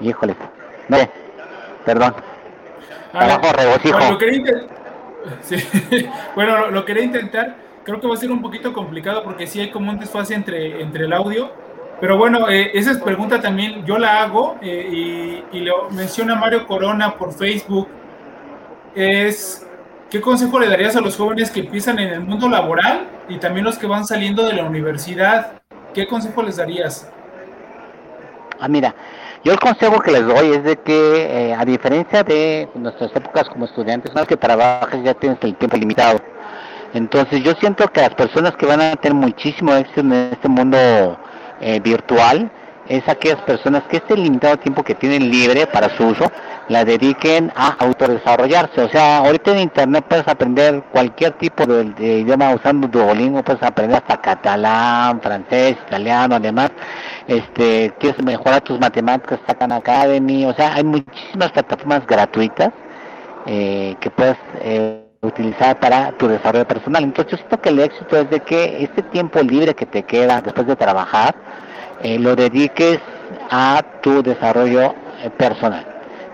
Híjole, 0.00 0.34
no 0.88 0.96
perdón. 1.84 2.14
Ah, 3.12 3.38
bueno, 3.42 4.10
lo 4.12 4.18
quería 4.18 4.44
sí. 5.42 5.56
bueno, 6.34 6.70
lo, 6.70 6.84
quería 6.84 7.04
intentar. 7.04 7.56
Creo 7.84 8.00
que 8.00 8.06
va 8.06 8.14
a 8.14 8.16
ser 8.16 8.30
un 8.30 8.42
poquito 8.42 8.72
complicado 8.72 9.22
porque 9.22 9.46
sí 9.46 9.60
hay 9.60 9.70
como 9.70 9.90
un 9.90 9.98
desfase 9.98 10.34
entre, 10.34 10.80
entre 10.80 11.04
el 11.04 11.12
audio. 11.12 11.50
Pero 12.00 12.16
bueno, 12.16 12.48
eh, 12.48 12.70
esa 12.74 13.02
pregunta 13.02 13.40
también 13.40 13.84
yo 13.84 13.98
la 13.98 14.22
hago 14.22 14.56
eh, 14.62 15.44
y, 15.52 15.58
y, 15.58 15.60
lo 15.60 15.90
menciona 15.90 16.34
Mario 16.34 16.66
Corona 16.66 17.14
por 17.16 17.34
Facebook. 17.34 17.88
Es, 18.94 19.66
¿qué 20.08 20.20
consejo 20.20 20.58
le 20.58 20.68
darías 20.68 20.96
a 20.96 21.00
los 21.00 21.16
jóvenes 21.16 21.50
que 21.50 21.60
empiezan 21.60 21.98
en 21.98 22.08
el 22.08 22.20
mundo 22.20 22.48
laboral 22.48 23.06
y 23.28 23.38
también 23.38 23.64
los 23.64 23.76
que 23.76 23.86
van 23.86 24.06
saliendo 24.06 24.46
de 24.46 24.54
la 24.54 24.64
universidad? 24.64 25.60
¿Qué 25.92 26.06
consejo 26.06 26.42
les 26.42 26.56
darías? 26.56 27.10
Ah, 28.58 28.68
mira, 28.68 28.94
yo 29.44 29.52
el 29.52 29.58
consejo 29.58 30.00
que 30.00 30.12
les 30.12 30.26
doy 30.26 30.50
es 30.50 30.64
de 30.64 30.76
que, 30.76 31.50
eh, 31.50 31.54
a 31.54 31.64
diferencia 31.64 32.22
de 32.22 32.68
nuestras 32.74 33.10
épocas 33.14 33.48
como 33.48 33.64
estudiantes, 33.64 34.12
una 34.12 34.22
vez 34.22 34.28
que 34.28 34.36
trabajas 34.36 35.02
ya 35.02 35.14
tienes 35.14 35.38
el 35.42 35.56
tiempo 35.56 35.76
limitado. 35.76 36.20
Entonces 36.92 37.42
yo 37.42 37.52
siento 37.54 37.86
que 37.88 38.00
las 38.00 38.14
personas 38.14 38.54
que 38.56 38.66
van 38.66 38.80
a 38.80 38.96
tener 38.96 39.14
muchísimo 39.14 39.72
éxito 39.74 40.00
en 40.00 40.12
este 40.12 40.48
mundo 40.48 40.76
eh, 41.60 41.80
virtual, 41.80 42.50
es 42.90 43.08
aquellas 43.08 43.40
personas 43.42 43.84
que 43.84 43.98
este 43.98 44.16
limitado 44.16 44.56
tiempo 44.56 44.82
que 44.82 44.96
tienen 44.96 45.30
libre 45.30 45.64
para 45.68 45.96
su 45.96 46.08
uso, 46.08 46.24
la 46.68 46.84
dediquen 46.84 47.52
a 47.54 47.76
autodesarrollarse. 47.78 48.80
O 48.80 48.88
sea, 48.88 49.18
ahorita 49.18 49.52
en 49.52 49.60
internet 49.60 50.04
puedes 50.08 50.26
aprender 50.26 50.82
cualquier 50.90 51.32
tipo 51.34 51.64
de, 51.66 52.18
idioma 52.18 52.52
usando 52.52 52.88
Duolingo, 52.88 53.44
puedes 53.44 53.62
aprender 53.62 53.98
hasta 53.98 54.20
catalán, 54.20 55.20
francés, 55.20 55.76
italiano, 55.86 56.34
además, 56.34 56.72
este, 57.28 57.94
quieres 58.00 58.20
mejorar 58.24 58.60
tus 58.62 58.80
matemáticas, 58.80 59.38
sacan 59.46 59.70
Academy, 59.70 60.44
o 60.46 60.54
sea, 60.54 60.74
hay 60.74 60.82
muchísimas 60.82 61.52
plataformas 61.52 62.04
gratuitas 62.08 62.70
eh, 63.46 63.94
que 64.00 64.10
puedes 64.10 64.36
eh, 64.62 65.04
utilizar 65.22 65.78
para 65.78 66.10
tu 66.18 66.26
desarrollo 66.26 66.66
personal. 66.66 67.04
Entonces 67.04 67.30
yo 67.30 67.36
siento 67.36 67.60
que 67.60 67.68
el 67.68 67.78
éxito 67.78 68.16
es 68.16 68.28
de 68.30 68.40
que 68.40 68.82
este 68.82 69.02
tiempo 69.04 69.40
libre 69.42 69.74
que 69.74 69.86
te 69.86 70.02
queda 70.02 70.40
después 70.40 70.66
de 70.66 70.74
trabajar, 70.74 71.36
eh, 72.02 72.18
lo 72.18 72.36
dediques 72.36 73.00
a 73.50 73.82
tu 74.02 74.22
desarrollo 74.22 74.94
eh, 75.22 75.30
personal. 75.30 75.86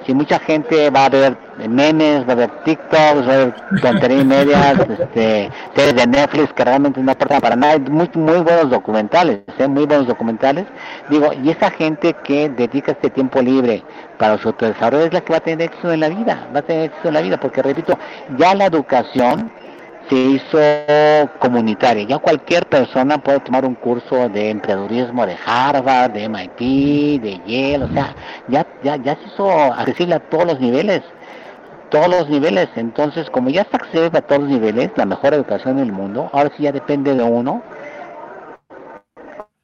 Si 0.06 0.14
mucha 0.14 0.38
gente 0.38 0.88
va 0.90 1.06
a 1.06 1.08
ver 1.08 1.36
memes, 1.68 2.28
va 2.28 2.34
a 2.34 2.36
ver 2.36 2.50
TikToks, 2.64 3.28
va 3.28 3.34
a 3.34 3.36
ver 3.38 3.54
tonterías 3.82 4.24
medias, 4.24 4.78
este, 5.00 5.50
series 5.74 5.96
de 5.96 6.06
Netflix 6.06 6.52
que 6.52 6.64
realmente 6.64 7.02
no 7.02 7.10
aportan 7.10 7.40
para 7.40 7.56
nada, 7.56 7.78
muy, 7.78 8.08
muy 8.14 8.40
buenos 8.40 8.70
documentales, 8.70 9.40
¿eh? 9.58 9.66
muy 9.66 9.84
buenos 9.84 10.06
documentales. 10.06 10.66
Digo, 11.10 11.32
y 11.42 11.50
esa 11.50 11.70
gente 11.70 12.14
que 12.22 12.48
dedica 12.50 12.92
este 12.92 13.10
tiempo 13.10 13.42
libre 13.42 13.82
para 14.16 14.38
su 14.38 14.52
desarrollo 14.52 15.06
es 15.06 15.12
la 15.12 15.22
que 15.22 15.32
va 15.32 15.38
a 15.38 15.40
tener 15.40 15.66
éxito 15.66 15.92
en 15.92 16.00
la 16.00 16.08
vida, 16.08 16.46
va 16.54 16.60
a 16.60 16.62
tener 16.62 16.84
éxito 16.84 17.08
en 17.08 17.14
la 17.14 17.22
vida, 17.22 17.40
porque 17.40 17.62
repito, 17.62 17.98
ya 18.38 18.54
la 18.54 18.66
educación 18.66 19.50
se 20.08 20.16
hizo 20.16 20.58
comunitaria. 21.38 22.04
Ya 22.04 22.18
cualquier 22.18 22.66
persona 22.66 23.18
puede 23.18 23.40
tomar 23.40 23.64
un 23.64 23.74
curso 23.74 24.28
de 24.28 24.50
emprendedurismo 24.50 25.26
de 25.26 25.36
Harvard, 25.44 26.12
de 26.12 26.28
MIT, 26.28 27.22
de 27.22 27.40
Yale, 27.46 27.84
o 27.84 27.88
sea, 27.92 28.14
ya, 28.48 28.66
ya, 28.82 28.96
ya 28.96 29.16
se 29.16 29.24
hizo 29.26 29.50
accesible 29.50 30.14
a 30.14 30.20
todos 30.20 30.46
los 30.46 30.60
niveles, 30.60 31.02
todos 31.90 32.08
los 32.08 32.28
niveles. 32.28 32.68
Entonces, 32.76 33.28
como 33.30 33.50
ya 33.50 33.62
está 33.62 33.78
accesible 33.78 34.18
a 34.18 34.22
todos 34.22 34.42
los 34.42 34.50
niveles, 34.50 34.90
la 34.96 35.06
mejor 35.06 35.34
educación 35.34 35.76
del 35.76 35.92
mundo, 35.92 36.30
ahora 36.32 36.50
sí 36.56 36.62
ya 36.64 36.72
depende 36.72 37.14
de 37.14 37.22
uno 37.22 37.62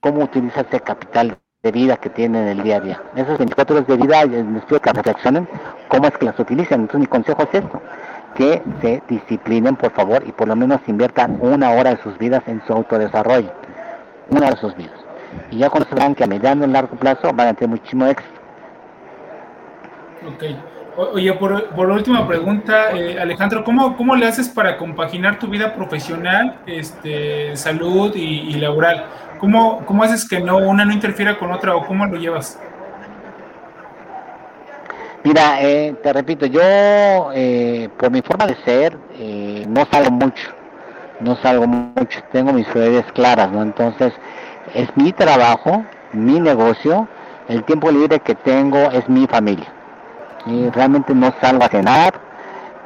cómo 0.01 0.25
utiliza 0.25 0.63
ese 0.63 0.81
capital 0.81 1.39
de 1.63 1.71
vida 1.71 1.97
que 1.97 2.11
tiene 2.11 2.43
en 2.43 2.49
el 2.49 2.63
día 2.65 2.79
a 2.79 2.81
día. 2.81 3.03
Esas 3.15 3.39
24 3.39 3.77
horas 3.77 3.87
de 3.87 3.97
vida, 3.97 4.25
les 4.25 4.65
pido 4.65 4.81
que 4.81 4.93
reflexionen 4.93 5.49
cómo 5.87 6.09
es 6.09 6.19
que 6.19 6.25
las 6.25 6.39
utilizan. 6.41 6.81
Entonces, 6.81 7.01
mi 7.01 7.07
consejo 7.07 7.43
es 7.45 7.55
esto 7.55 7.81
que 8.35 8.63
se 8.81 9.03
disciplinen, 9.09 9.77
por 9.77 9.93
favor, 9.93 10.23
y 10.27 10.33
por 10.33 10.49
lo 10.49 10.57
menos 10.57 10.81
inviertan 10.87 11.39
una 11.41 11.71
hora 11.71 11.95
de 11.95 12.03
sus 12.03 12.17
vidas 12.19 12.43
en 12.47 12.63
su 12.67 12.73
autodesarrollo. 12.73 13.53
Una 14.31 14.51
de 14.51 14.57
sus 14.57 14.75
vidas. 14.77 14.99
Y 15.51 15.59
ya 15.59 15.71
vean 15.95 16.15
que 16.15 16.25
a 16.25 16.27
mediano 16.27 16.65
y 16.65 16.69
largo 16.69 16.97
plazo 16.97 17.33
van 17.35 17.49
a 17.49 17.55
tener 17.55 17.71
muchísimo 17.71 18.07
éxito. 18.07 18.41
Ok. 20.27 20.45
Oye, 20.95 21.33
por, 21.33 21.71
por 21.71 21.89
última 21.91 22.27
pregunta, 22.29 22.93
eh, 22.93 23.19
Alejandro, 23.19 23.65
¿cómo, 23.65 23.97
¿cómo 23.97 24.15
le 24.15 24.27
haces 24.27 24.51
para 24.51 24.77
compaginar 24.77 25.39
tu 25.39 25.47
vida 25.47 25.75
profesional, 25.75 26.59
este, 26.67 27.57
salud 27.57 28.15
y, 28.15 28.53
laboral? 28.55 29.07
¿Cómo, 29.39 29.85
¿Cómo 29.87 30.03
haces 30.03 30.29
que 30.29 30.41
no 30.41 30.59
una 30.59 30.85
no 30.85 30.93
interfiera 30.93 31.39
con 31.39 31.51
otra 31.51 31.75
o 31.75 31.87
cómo 31.87 32.05
lo 32.05 32.19
llevas? 32.19 32.61
Mira, 35.25 35.63
eh, 35.63 35.95
te 36.03 36.13
repito, 36.13 36.47
yo 36.47 36.61
eh, 37.33 37.89
por 37.97 38.11
mi 38.11 38.23
forma 38.23 38.45
de 38.47 38.57
ser 38.65 38.99
eh, 39.15 39.65
no 39.69 39.87
salgo 39.89 40.11
mucho, 40.11 40.51
no 41.21 41.37
salgo 41.37 41.65
mucho, 41.69 42.19
tengo 42.33 42.53
mis 42.53 42.67
prioridades 42.67 43.13
claras, 43.13 43.53
¿no? 43.53 43.63
Entonces, 43.63 44.13
es 44.75 44.89
mi 44.97 45.13
trabajo, 45.13 45.85
mi 46.13 46.41
negocio, 46.41 47.07
el 47.49 47.63
tiempo 47.63 47.93
libre 47.93 48.19
que 48.19 48.35
tengo 48.35 48.79
es 48.91 49.09
mi 49.09 49.29
familia. 49.29 49.73
Y 50.47 50.69
realmente 50.71 51.15
no 51.15 51.33
salgo 51.41 51.63
a 51.63 51.69
cenar, 51.69 52.15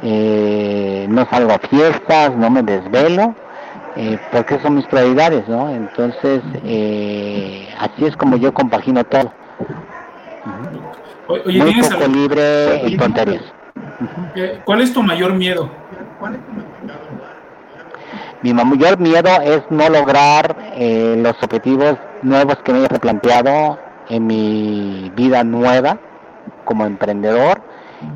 no 0.02 1.26
salgo 1.30 1.52
a 1.52 1.58
fiestas, 1.70 2.36
no 2.36 2.50
me 2.50 2.62
desvelo, 2.62 3.34
porque 4.30 4.58
son 4.60 4.74
mis 4.74 4.84
prioridades, 4.86 5.48
¿no? 5.48 5.70
Entonces, 5.70 6.42
así 7.78 8.04
es 8.04 8.14
como 8.16 8.36
yo 8.36 8.52
compagino 8.52 9.04
todo. 9.04 9.32
Oye, 11.28 11.62
Muy 11.62 11.82
poco 11.82 12.06
libre 12.06 12.82
y 12.86 12.96
tonterías. 12.96 13.42
¿Cuál 14.64 14.80
es 14.80 14.92
tu 14.92 15.02
mayor 15.02 15.34
miedo? 15.34 15.70
Mi 18.42 18.52
mayor 18.52 18.98
miedo 18.98 19.28
es 19.42 19.62
no 19.70 19.88
lograr 19.88 20.56
eh, 20.74 21.16
los 21.18 21.42
objetivos 21.42 21.96
nuevos 22.22 22.56
que 22.58 22.72
me 22.72 22.84
he 22.84 22.88
replanteado 22.88 23.78
en 24.08 24.26
mi 24.26 25.10
vida 25.16 25.42
nueva 25.42 25.98
como 26.64 26.86
emprendedor 26.86 27.60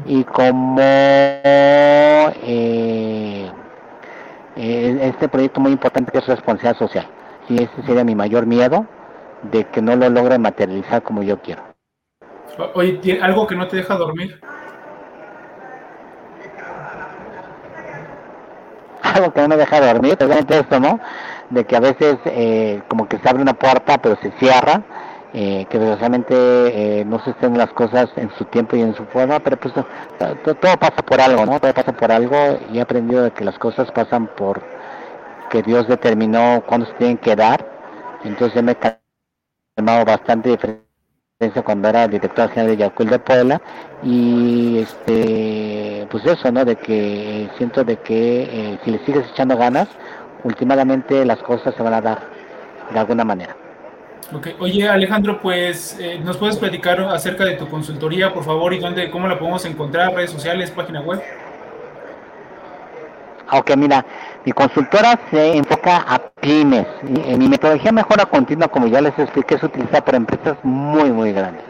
y 0.04 0.24
como 0.24 0.76
eh, 0.80 2.30
eh, 4.56 4.98
este 5.02 5.28
proyecto 5.28 5.60
muy 5.60 5.72
importante 5.72 6.12
que 6.12 6.18
es 6.18 6.26
responsabilidad 6.26 6.78
social. 6.78 7.06
Y 7.48 7.62
ese 7.62 7.82
sería 7.86 8.04
mi 8.04 8.14
mayor 8.14 8.46
miedo 8.46 8.86
de 9.50 9.64
que 9.64 9.82
no 9.82 9.96
lo 9.96 10.08
logre 10.10 10.38
materializar 10.38 11.02
como 11.02 11.22
yo 11.22 11.40
quiero. 11.40 11.69
Oye, 12.74 13.20
¿algo 13.22 13.46
que 13.46 13.54
no 13.56 13.68
te 13.68 13.76
deja 13.76 13.96
dormir? 13.96 14.40
Algo 19.02 19.32
que 19.32 19.40
no 19.40 19.48
me 19.48 19.56
deja 19.56 19.80
dormir, 19.80 20.16
precisamente 20.16 20.58
esto, 20.58 20.80
¿no? 20.80 21.00
De 21.50 21.64
que 21.64 21.76
a 21.76 21.80
veces 21.80 22.18
eh, 22.26 22.82
como 22.88 23.08
que 23.08 23.18
se 23.18 23.28
abre 23.28 23.42
una 23.42 23.54
puerta 23.54 23.98
pero 23.98 24.16
se 24.16 24.30
cierra, 24.32 24.82
eh, 25.32 25.66
que 25.70 25.78
desgraciadamente 25.78 26.34
eh, 27.00 27.04
no 27.04 27.18
se 27.24 27.30
estén 27.30 27.56
las 27.56 27.72
cosas 27.72 28.10
en 28.16 28.30
su 28.36 28.44
tiempo 28.46 28.76
y 28.76 28.82
en 28.82 28.94
su 28.94 29.04
forma, 29.06 29.40
pero 29.40 29.56
pues 29.56 29.74
todo, 29.74 30.76
pasa 30.78 31.02
por 31.02 31.20
algo, 31.20 31.46
¿no? 31.46 31.58
Todo 31.60 31.72
pasa 31.72 31.92
por 31.92 32.12
algo 32.12 32.58
y 32.72 32.78
he 32.78 32.80
aprendido 32.80 33.22
de 33.24 33.30
que 33.32 33.44
las 33.44 33.58
cosas 33.58 33.90
pasan 33.92 34.26
por 34.36 34.62
que 35.50 35.62
Dios 35.62 35.88
determinó 35.88 36.62
cuándo 36.66 36.86
se 36.86 36.92
tienen 36.94 37.18
que 37.18 37.34
dar, 37.34 37.66
entonces 38.24 38.62
me 38.62 38.72
he 38.72 38.76
calmado 38.76 40.04
bastante 40.04 40.50
diferente 40.50 40.89
cuando 41.64 41.88
era 41.88 42.06
director 42.06 42.50
general 42.50 42.76
de 42.76 42.84
Yacul 42.84 43.08
de 43.08 43.18
Puebla 43.18 43.62
y 44.02 44.76
este 44.80 46.06
pues 46.10 46.26
eso 46.26 46.52
no 46.52 46.66
de 46.66 46.76
que 46.76 47.48
siento 47.56 47.82
de 47.82 47.96
que 47.96 48.42
eh, 48.42 48.78
si 48.84 48.90
le 48.90 48.98
sigues 49.06 49.26
echando 49.32 49.56
ganas 49.56 49.88
últimamente 50.44 51.24
las 51.24 51.38
cosas 51.38 51.74
se 51.74 51.82
van 51.82 51.94
a 51.94 52.02
dar 52.02 52.18
de 52.92 52.98
alguna 52.98 53.24
manera. 53.24 53.56
Okay. 54.34 54.54
oye 54.58 54.86
Alejandro 54.86 55.40
pues 55.40 55.98
eh, 55.98 56.20
nos 56.22 56.36
puedes 56.36 56.58
platicar 56.58 57.00
acerca 57.00 57.46
de 57.46 57.54
tu 57.54 57.66
consultoría 57.68 58.34
por 58.34 58.44
favor 58.44 58.74
y 58.74 58.78
dónde 58.78 59.10
cómo 59.10 59.26
la 59.26 59.38
podemos 59.38 59.64
encontrar 59.64 60.12
redes 60.12 60.32
sociales 60.32 60.70
página 60.70 61.00
web 61.00 61.22
Ok, 63.52 63.74
mira, 63.76 64.04
mi 64.44 64.52
consultora 64.52 65.18
se 65.30 65.56
enfoca 65.56 66.04
a 66.06 66.18
pymes. 66.40 66.86
Y, 67.02 67.36
mi 67.36 67.48
metodología 67.48 67.90
mejora 67.90 68.26
continua, 68.26 68.68
como 68.68 68.86
ya 68.86 69.00
les 69.00 69.18
expliqué, 69.18 69.58
se 69.58 69.66
utiliza 69.66 70.04
para 70.04 70.18
empresas 70.18 70.56
muy, 70.62 71.10
muy 71.10 71.32
grandes. 71.32 71.64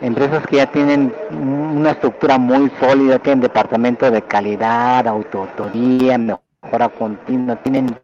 Empresas 0.00 0.46
que 0.46 0.56
ya 0.56 0.66
tienen 0.66 1.14
una 1.30 1.90
estructura 1.90 2.38
muy 2.38 2.70
sólida, 2.80 3.18
tienen 3.18 3.40
departamento 3.40 4.10
de 4.10 4.22
calidad, 4.22 5.06
autoría, 5.06 6.18
mejora 6.18 6.88
continua, 6.88 7.56
tienen 7.56 7.98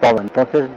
todo. 0.00 0.20
Entonces, 0.20 0.68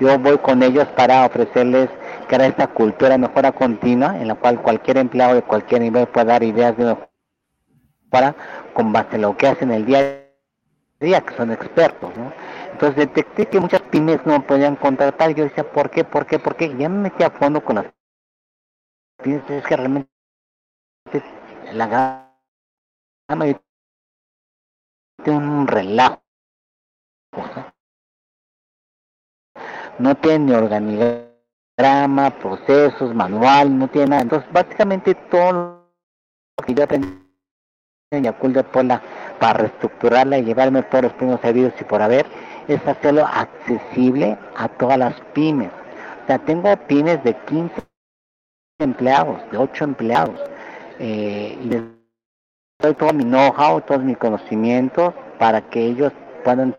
yo 0.00 0.18
voy 0.18 0.38
con 0.38 0.62
ellos 0.62 0.86
para 0.96 1.26
ofrecerles 1.26 1.88
crear 2.26 2.50
esta 2.50 2.66
cultura 2.66 3.10
de 3.10 3.18
mejora 3.18 3.52
continua, 3.52 4.18
en 4.20 4.28
la 4.28 4.34
cual 4.34 4.60
cualquier 4.60 4.98
empleado 4.98 5.34
de 5.34 5.42
cualquier 5.42 5.82
nivel 5.82 6.06
puede 6.06 6.26
dar 6.26 6.42
ideas 6.42 6.76
de 6.76 6.96
para 8.10 8.34
con 8.74 8.92
base 8.92 9.16
en 9.16 9.22
lo 9.22 9.36
que 9.36 9.48
hacen 9.48 9.70
el 9.70 9.86
día 9.86 10.21
que 11.02 11.34
son 11.36 11.50
expertos, 11.50 12.16
¿no? 12.16 12.32
Entonces 12.72 12.96
detecté 12.96 13.46
que 13.46 13.60
muchas 13.60 13.82
pymes 13.82 14.24
no 14.24 14.46
podían 14.46 14.76
contratar, 14.76 15.34
yo 15.34 15.44
decía, 15.44 15.64
¿por 15.64 15.90
qué? 15.90 16.04
¿Por 16.04 16.26
qué? 16.26 16.38
¿Por 16.38 16.54
qué? 16.56 16.68
ya 16.76 16.88
me 16.88 17.10
metí 17.10 17.24
a 17.24 17.30
fondo 17.30 17.64
con 17.64 17.76
las 17.76 17.86
pymes, 19.22 19.42
es 19.50 19.66
que 19.66 19.76
realmente 19.76 20.08
la 21.72 21.86
gran 21.86 22.28
mayoría 23.36 23.60
tiene 25.24 25.38
un 25.38 25.66
relajo. 25.66 26.22
No 29.98 30.14
tiene 30.16 30.46
ni 30.46 30.52
organigrama, 30.52 32.30
procesos, 32.40 33.14
manual, 33.14 33.76
no 33.78 33.88
tiene 33.88 34.08
nada. 34.08 34.22
Entonces, 34.22 34.52
básicamente 34.52 35.14
todo 35.14 35.52
lo 35.52 36.66
que 36.66 36.74
yo 36.74 36.84
aprendí 36.84 37.22
en 38.12 38.24
Yakul 38.24 38.52
de 38.52 38.64
Pola 38.64 39.02
para 39.42 39.54
reestructurarla 39.54 40.38
y 40.38 40.44
llevarme 40.44 40.84
todos 40.84 41.02
los 41.02 41.12
primeros 41.14 41.40
servicios 41.40 41.74
y 41.80 41.82
por 41.82 42.00
haber, 42.00 42.26
es 42.68 42.86
hacerlo 42.86 43.26
accesible 43.26 44.38
a 44.56 44.68
todas 44.68 44.96
las 44.96 45.20
pymes. 45.32 45.72
O 46.22 46.26
sea, 46.28 46.38
tengo 46.38 46.76
pymes 46.86 47.24
de 47.24 47.34
15 47.34 47.74
empleados, 48.78 49.42
de 49.50 49.58
8 49.58 49.82
empleados. 49.82 50.40
Eh, 51.00 51.58
y 51.60 51.66
les 51.66 51.82
doy 52.80 52.94
todo 52.94 53.12
mi 53.12 53.24
know-how, 53.24 53.80
todos 53.80 54.04
mis 54.04 54.16
conocimientos 54.16 55.12
para 55.40 55.60
que 55.60 55.86
ellos 55.86 56.12
puedan 56.44 56.76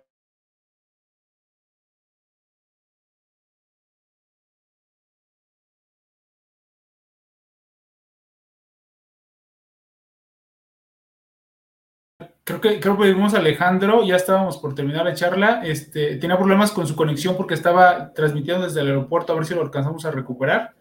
Creo 12.45 12.59
que 12.59 12.79
creo 12.81 12.97
que 12.97 13.37
Alejandro, 13.37 14.03
ya 14.03 14.17
estábamos 14.17 14.57
por 14.57 14.75
terminar 14.75 15.05
la 15.05 15.13
charla. 15.13 15.61
Este, 15.63 16.17
tenía 16.17 16.37
problemas 16.37 16.71
con 16.71 16.85
su 16.85 16.95
conexión 16.95 17.37
porque 17.37 17.53
estaba 17.53 18.13
transmitiendo 18.13 18.65
desde 18.65 18.81
el 18.81 18.87
aeropuerto, 18.87 19.31
a 19.31 19.35
ver 19.37 19.45
si 19.45 19.55
lo 19.55 19.61
alcanzamos 19.61 20.03
a 20.05 20.11
recuperar. 20.11 20.73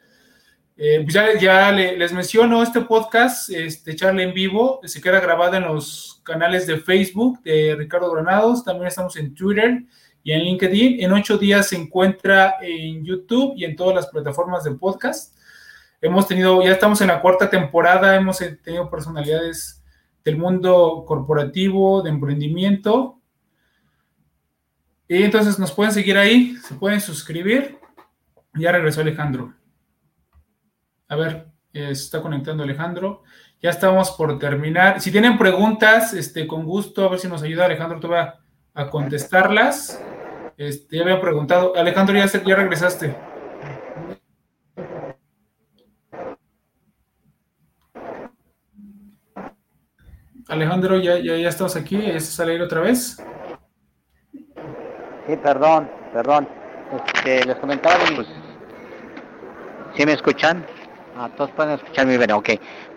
Eh, 0.77 1.05
pues 1.05 1.41
ya, 1.41 1.71
les 1.71 2.13
menciono 2.13 2.63
este 2.63 2.81
podcast, 2.81 3.51
este 3.51 3.95
charla 3.95 4.23
en 4.25 4.35
vivo, 4.35 4.81
se 4.83 5.01
queda 5.01 5.21
grabado 5.21 5.55
en 5.55 5.63
los 5.63 6.21
canales 6.25 6.67
de 6.67 6.79
Facebook 6.79 7.41
de 7.45 7.77
Ricardo 7.77 8.11
Granados, 8.11 8.65
también 8.65 8.89
estamos 8.89 9.15
en 9.17 9.33
Twitter 9.33 9.85
y 10.25 10.33
en 10.33 10.41
LinkedIn. 10.41 11.01
En 11.01 11.13
ocho 11.13 11.39
días 11.39 11.69
se 11.69 11.77
encuentra 11.77 12.57
en 12.61 13.05
YouTube 13.05 13.55
y 13.57 13.65
en 13.65 13.77
todas 13.77 13.95
las 13.95 14.09
plataformas 14.09 14.65
de 14.65 14.73
podcast. 14.73 15.37
Hemos 16.01 16.27
tenido, 16.27 16.61
ya 16.65 16.73
estamos 16.73 17.01
en 17.03 17.09
la 17.09 17.21
cuarta 17.21 17.49
temporada, 17.49 18.17
hemos 18.17 18.39
tenido 18.65 18.91
personalidades 18.91 19.82
del 20.25 20.37
mundo 20.37 21.05
corporativo, 21.07 22.03
de 22.03 22.11
emprendimiento. 22.11 23.21
Y 25.09 25.23
entonces 25.23 25.59
nos 25.59 25.73
pueden 25.73 25.93
seguir 25.93 26.17
ahí, 26.17 26.57
se 26.57 26.75
pueden 26.75 27.01
suscribir. 27.01 27.79
Ya 28.55 28.73
regresó 28.73 29.01
Alejandro. 29.01 29.55
A 31.09 31.17
ver, 31.17 31.49
se 31.73 31.91
está 31.91 32.23
conectando 32.23 32.63
Alejandro. 32.63 33.23
Ya 33.61 33.71
estamos 33.71 34.11
por 34.13 34.39
terminar. 34.39 35.01
Si 35.01 35.11
tienen 35.11 35.39
preguntas, 35.39 36.15
este, 36.15 36.47
con 36.47 36.65
gusto, 36.65 37.05
a 37.05 37.11
ver 37.11 37.19
si 37.19 37.29
nos 37.29 37.43
ayuda 37.43 37.67
Alejandro 37.67 38.01
te 38.01 38.09
va 38.09 38.41
a 38.75 38.91
contestarlas. 38.91 40.03
Este, 40.57 40.97
ya 40.97 41.03
había 41.03 41.21
preguntado. 41.21 41.75
Alejandro, 41.77 42.17
ya, 42.17 42.27
ya 42.27 42.57
regresaste. 42.57 43.32
Alejandro, 50.53 50.99
ya, 50.99 51.19
ya, 51.19 51.35
ya 51.35 51.49
estamos 51.49 51.75
aquí, 51.77 51.97
ya 51.97 52.13
estás 52.13 52.39
al 52.41 52.51
aire 52.51 52.65
otra 52.65 52.83
vez. 52.83 53.17
Sí, 55.27 55.37
perdón, 55.43 55.91
perdón. 56.13 56.47
Este, 56.95 57.47
les 57.47 57.57
comentaba, 57.57 57.97
pues, 58.15 58.29
¿sí 59.97 60.05
me 60.05 60.13
escuchan? 60.13 60.67
Ah, 61.17 61.31
todos 61.35 61.51
pueden 61.53 61.73
escucharme 61.73 62.19
bien, 62.19 62.33
ok. 62.33 62.51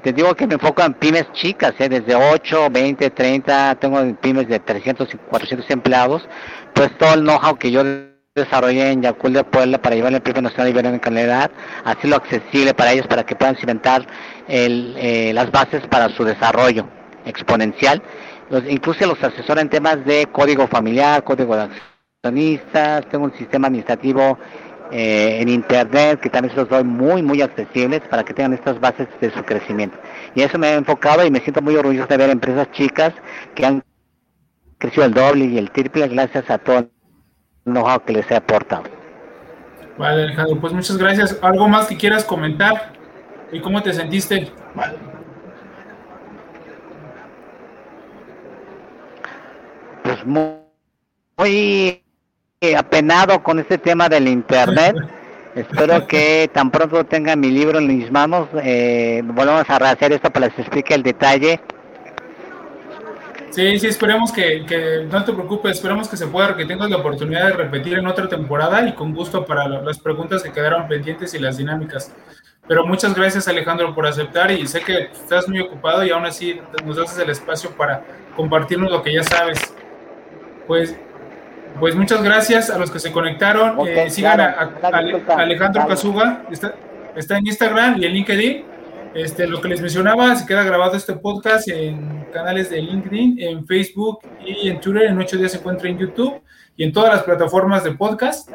Te 0.03 0.11
digo 0.11 0.35
que 0.35 0.47
me 0.47 0.55
enfoco 0.55 0.81
en 0.83 0.95
pymes 0.95 1.31
chicas, 1.31 1.73
¿eh? 1.79 1.87
desde 1.87 2.13
8, 2.13 2.69
20, 2.69 3.09
30, 3.11 3.75
tengo 3.75 4.01
pymes 4.15 4.49
de 4.49 4.59
300 4.59 5.13
y 5.13 5.17
400 5.17 5.69
empleados. 5.69 6.27
Pues 6.73 6.97
todo 6.97 7.13
el 7.13 7.21
know-how 7.21 7.55
que 7.55 7.71
yo 7.71 7.83
desarrollé 8.35 8.91
en 8.91 9.01
Yacul 9.01 9.31
de 9.31 9.45
Puebla 9.45 9.81
para 9.81 9.95
llevar 9.95 10.13
el 10.13 10.21
Premio 10.21 10.41
Nacional 10.41 10.73
de 10.73 10.79
en 10.89 10.99
Calidad, 10.99 11.49
hacerlo 11.85 12.17
accesible 12.17 12.73
para 12.73 12.91
ellos 12.91 13.07
para 13.07 13.25
que 13.25 13.33
puedan 13.33 13.55
cimentar 13.55 14.05
el, 14.49 14.93
eh, 14.97 15.31
las 15.33 15.49
bases 15.51 15.87
para 15.87 16.09
su 16.09 16.25
desarrollo 16.25 16.85
exponencial. 17.26 18.01
Los, 18.49 18.63
incluso 18.69 19.05
los 19.05 19.23
asesora 19.23 19.61
en 19.61 19.69
temas 19.69 20.05
de 20.05 20.28
código 20.32 20.67
familiar, 20.67 21.23
código 21.23 21.55
de 21.55 21.69
accionistas, 22.23 23.05
tengo 23.09 23.26
un 23.26 23.34
sistema 23.34 23.67
administrativo 23.67 24.38
eh, 24.91 25.39
en 25.41 25.49
internet 25.49 26.19
que 26.19 26.30
también 26.30 26.53
se 26.53 26.61
los 26.61 26.69
doy 26.69 26.84
muy 26.84 27.23
muy 27.23 27.41
accesibles 27.41 28.01
para 28.01 28.23
que 28.23 28.34
tengan 28.36 28.53
estas 28.53 28.80
bases 28.80 29.07
de 29.19 29.32
su 29.32 29.43
crecimiento. 29.43 29.97
Y 30.36 30.41
eso 30.41 30.59
me 30.59 30.69
he 30.69 30.73
enfocado 30.76 31.26
y 31.26 31.32
me 31.32 31.39
siento 31.39 31.61
muy 31.61 31.76
orgulloso 31.76 32.07
de 32.07 32.17
ver 32.17 32.30
empresas 32.30 32.71
chicas 32.71 33.13
que 33.55 33.65
han 33.65 33.84
crecido 34.78 35.05
el 35.05 35.13
doble 35.13 35.45
y 35.45 35.57
el 35.57 35.71
triple 35.71 36.07
gracias 36.07 36.49
a 36.49 36.59
todo 36.59 36.80
el 36.80 36.91
know-how 37.65 38.03
que 38.05 38.13
les 38.13 38.30
he 38.30 38.36
aportado. 38.36 38.84
Vale, 39.97 40.23
Alejandro, 40.23 40.59
pues 40.59 40.73
muchas 40.73 40.97
gracias. 40.97 41.39
¿Algo 41.41 41.67
más 41.67 41.88
que 41.88 41.97
quieras 41.97 42.23
comentar? 42.23 42.93
¿Y 43.51 43.61
cómo 43.61 43.82
te 43.82 43.93
sentiste? 43.93 44.51
Pues 50.05 50.23
muy, 50.25 52.01
apenado 52.77 53.41
con 53.41 53.59
este 53.59 53.77
tema 53.77 54.07
del 54.07 54.27
internet. 54.27 54.95
Espero 55.55 56.05
que 56.05 56.49
tan 56.53 56.69
pronto 56.69 57.05
tenga 57.05 57.35
mi 57.35 57.49
libro 57.49 57.79
en 57.79 57.87
mis 57.87 58.11
manos, 58.11 58.49
eh, 58.61 59.21
volvamos 59.23 59.69
a 59.69 59.79
rehacer 59.79 60.11
esto 60.11 60.29
para 60.29 60.47
que 60.47 60.57
les 60.57 60.59
explique 60.59 60.93
el 60.93 61.01
detalle. 61.01 61.61
Sí, 63.51 63.79
sí, 63.79 63.87
esperemos 63.87 64.33
que, 64.33 64.65
que, 64.65 65.07
no 65.09 65.23
te 65.23 65.31
preocupes, 65.31 65.77
esperemos 65.77 66.09
que 66.09 66.17
se 66.17 66.27
pueda, 66.27 66.57
que 66.57 66.65
tengas 66.65 66.89
la 66.89 66.97
oportunidad 66.97 67.47
de 67.47 67.53
repetir 67.53 67.93
en 67.93 68.05
otra 68.05 68.27
temporada 68.27 68.85
y 68.85 68.93
con 68.95 69.13
gusto 69.13 69.45
para 69.45 69.69
las 69.69 69.97
preguntas 69.97 70.43
que 70.43 70.51
quedaron 70.51 70.89
pendientes 70.89 71.33
y 71.33 71.39
las 71.39 71.55
dinámicas. 71.55 72.13
Pero 72.67 72.85
muchas 72.85 73.15
gracias 73.15 73.47
Alejandro 73.47 73.95
por 73.95 74.05
aceptar 74.05 74.51
y 74.51 74.67
sé 74.67 74.81
que 74.81 75.09
estás 75.13 75.47
muy 75.47 75.61
ocupado 75.61 76.03
y 76.03 76.09
aún 76.09 76.25
así 76.25 76.59
nos 76.83 76.97
haces 76.97 77.17
el 77.19 77.29
espacio 77.29 77.69
para 77.71 78.03
compartirnos 78.35 78.91
lo 78.91 79.01
que 79.01 79.13
ya 79.13 79.23
sabes. 79.23 79.73
Pues, 80.68 80.95
pues 81.80 81.95
muchas 81.95 82.24
gracias 82.24 82.70
a 82.70 82.78
los 82.78 82.91
que 82.91 82.99
se 82.99 83.11
conectaron. 83.11 83.88
Eh, 83.88 84.09
sigan 84.09 84.39
a, 84.39 84.72
Alejandro 85.38 85.88
Casuga, 85.88 86.45
está, 86.51 86.76
está, 87.16 87.38
en 87.38 87.47
Instagram 87.47 88.01
y 88.01 88.05
en 88.05 88.13
LinkedIn. 88.13 88.66
Este, 89.13 89.47
lo 89.47 89.61
que 89.61 89.70
les 89.70 89.80
mencionaba, 89.80 90.36
se 90.36 90.45
queda 90.45 90.63
grabado 90.63 90.97
este 90.97 91.13
podcast 91.13 91.70
en 91.70 92.26
canales 92.34 92.70
de 92.70 92.82
LinkedIn, 92.82 93.39
en 93.39 93.66
Facebook 93.66 94.20
y 94.45 94.70
en 94.70 94.82
Twitter. 94.82 95.03
En 95.03 95.18
ocho 95.18 95.38
días 95.38 95.53
se 95.53 95.59
encuentra 95.59 95.89
en 95.89 95.97
YouTube 95.97 96.41
y 96.76 96.84
en 96.84 96.91
todas 96.91 97.13
las 97.13 97.24
plataformas 97.24 97.84
de 97.84 97.91
podcast. 97.91 98.49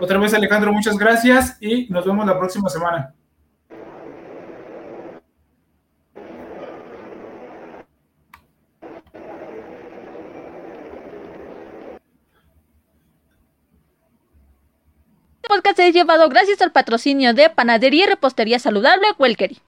Otra 0.00 0.18
vez, 0.18 0.32
Alejandro, 0.32 0.72
muchas 0.72 0.96
gracias 0.96 1.58
y 1.60 1.86
nos 1.90 2.06
vemos 2.06 2.26
la 2.26 2.38
próxima 2.38 2.70
semana. 2.70 3.14
Podcast 15.50 15.80
es 15.80 15.92
llevado 15.92 16.28
gracias 16.28 16.62
al 16.62 16.70
patrocinio 16.70 17.34
de 17.34 17.50
Panadería 17.50 18.04
y 18.04 18.06
Repostería 18.06 18.60
Saludable 18.60 19.08
Welkery. 19.18 19.60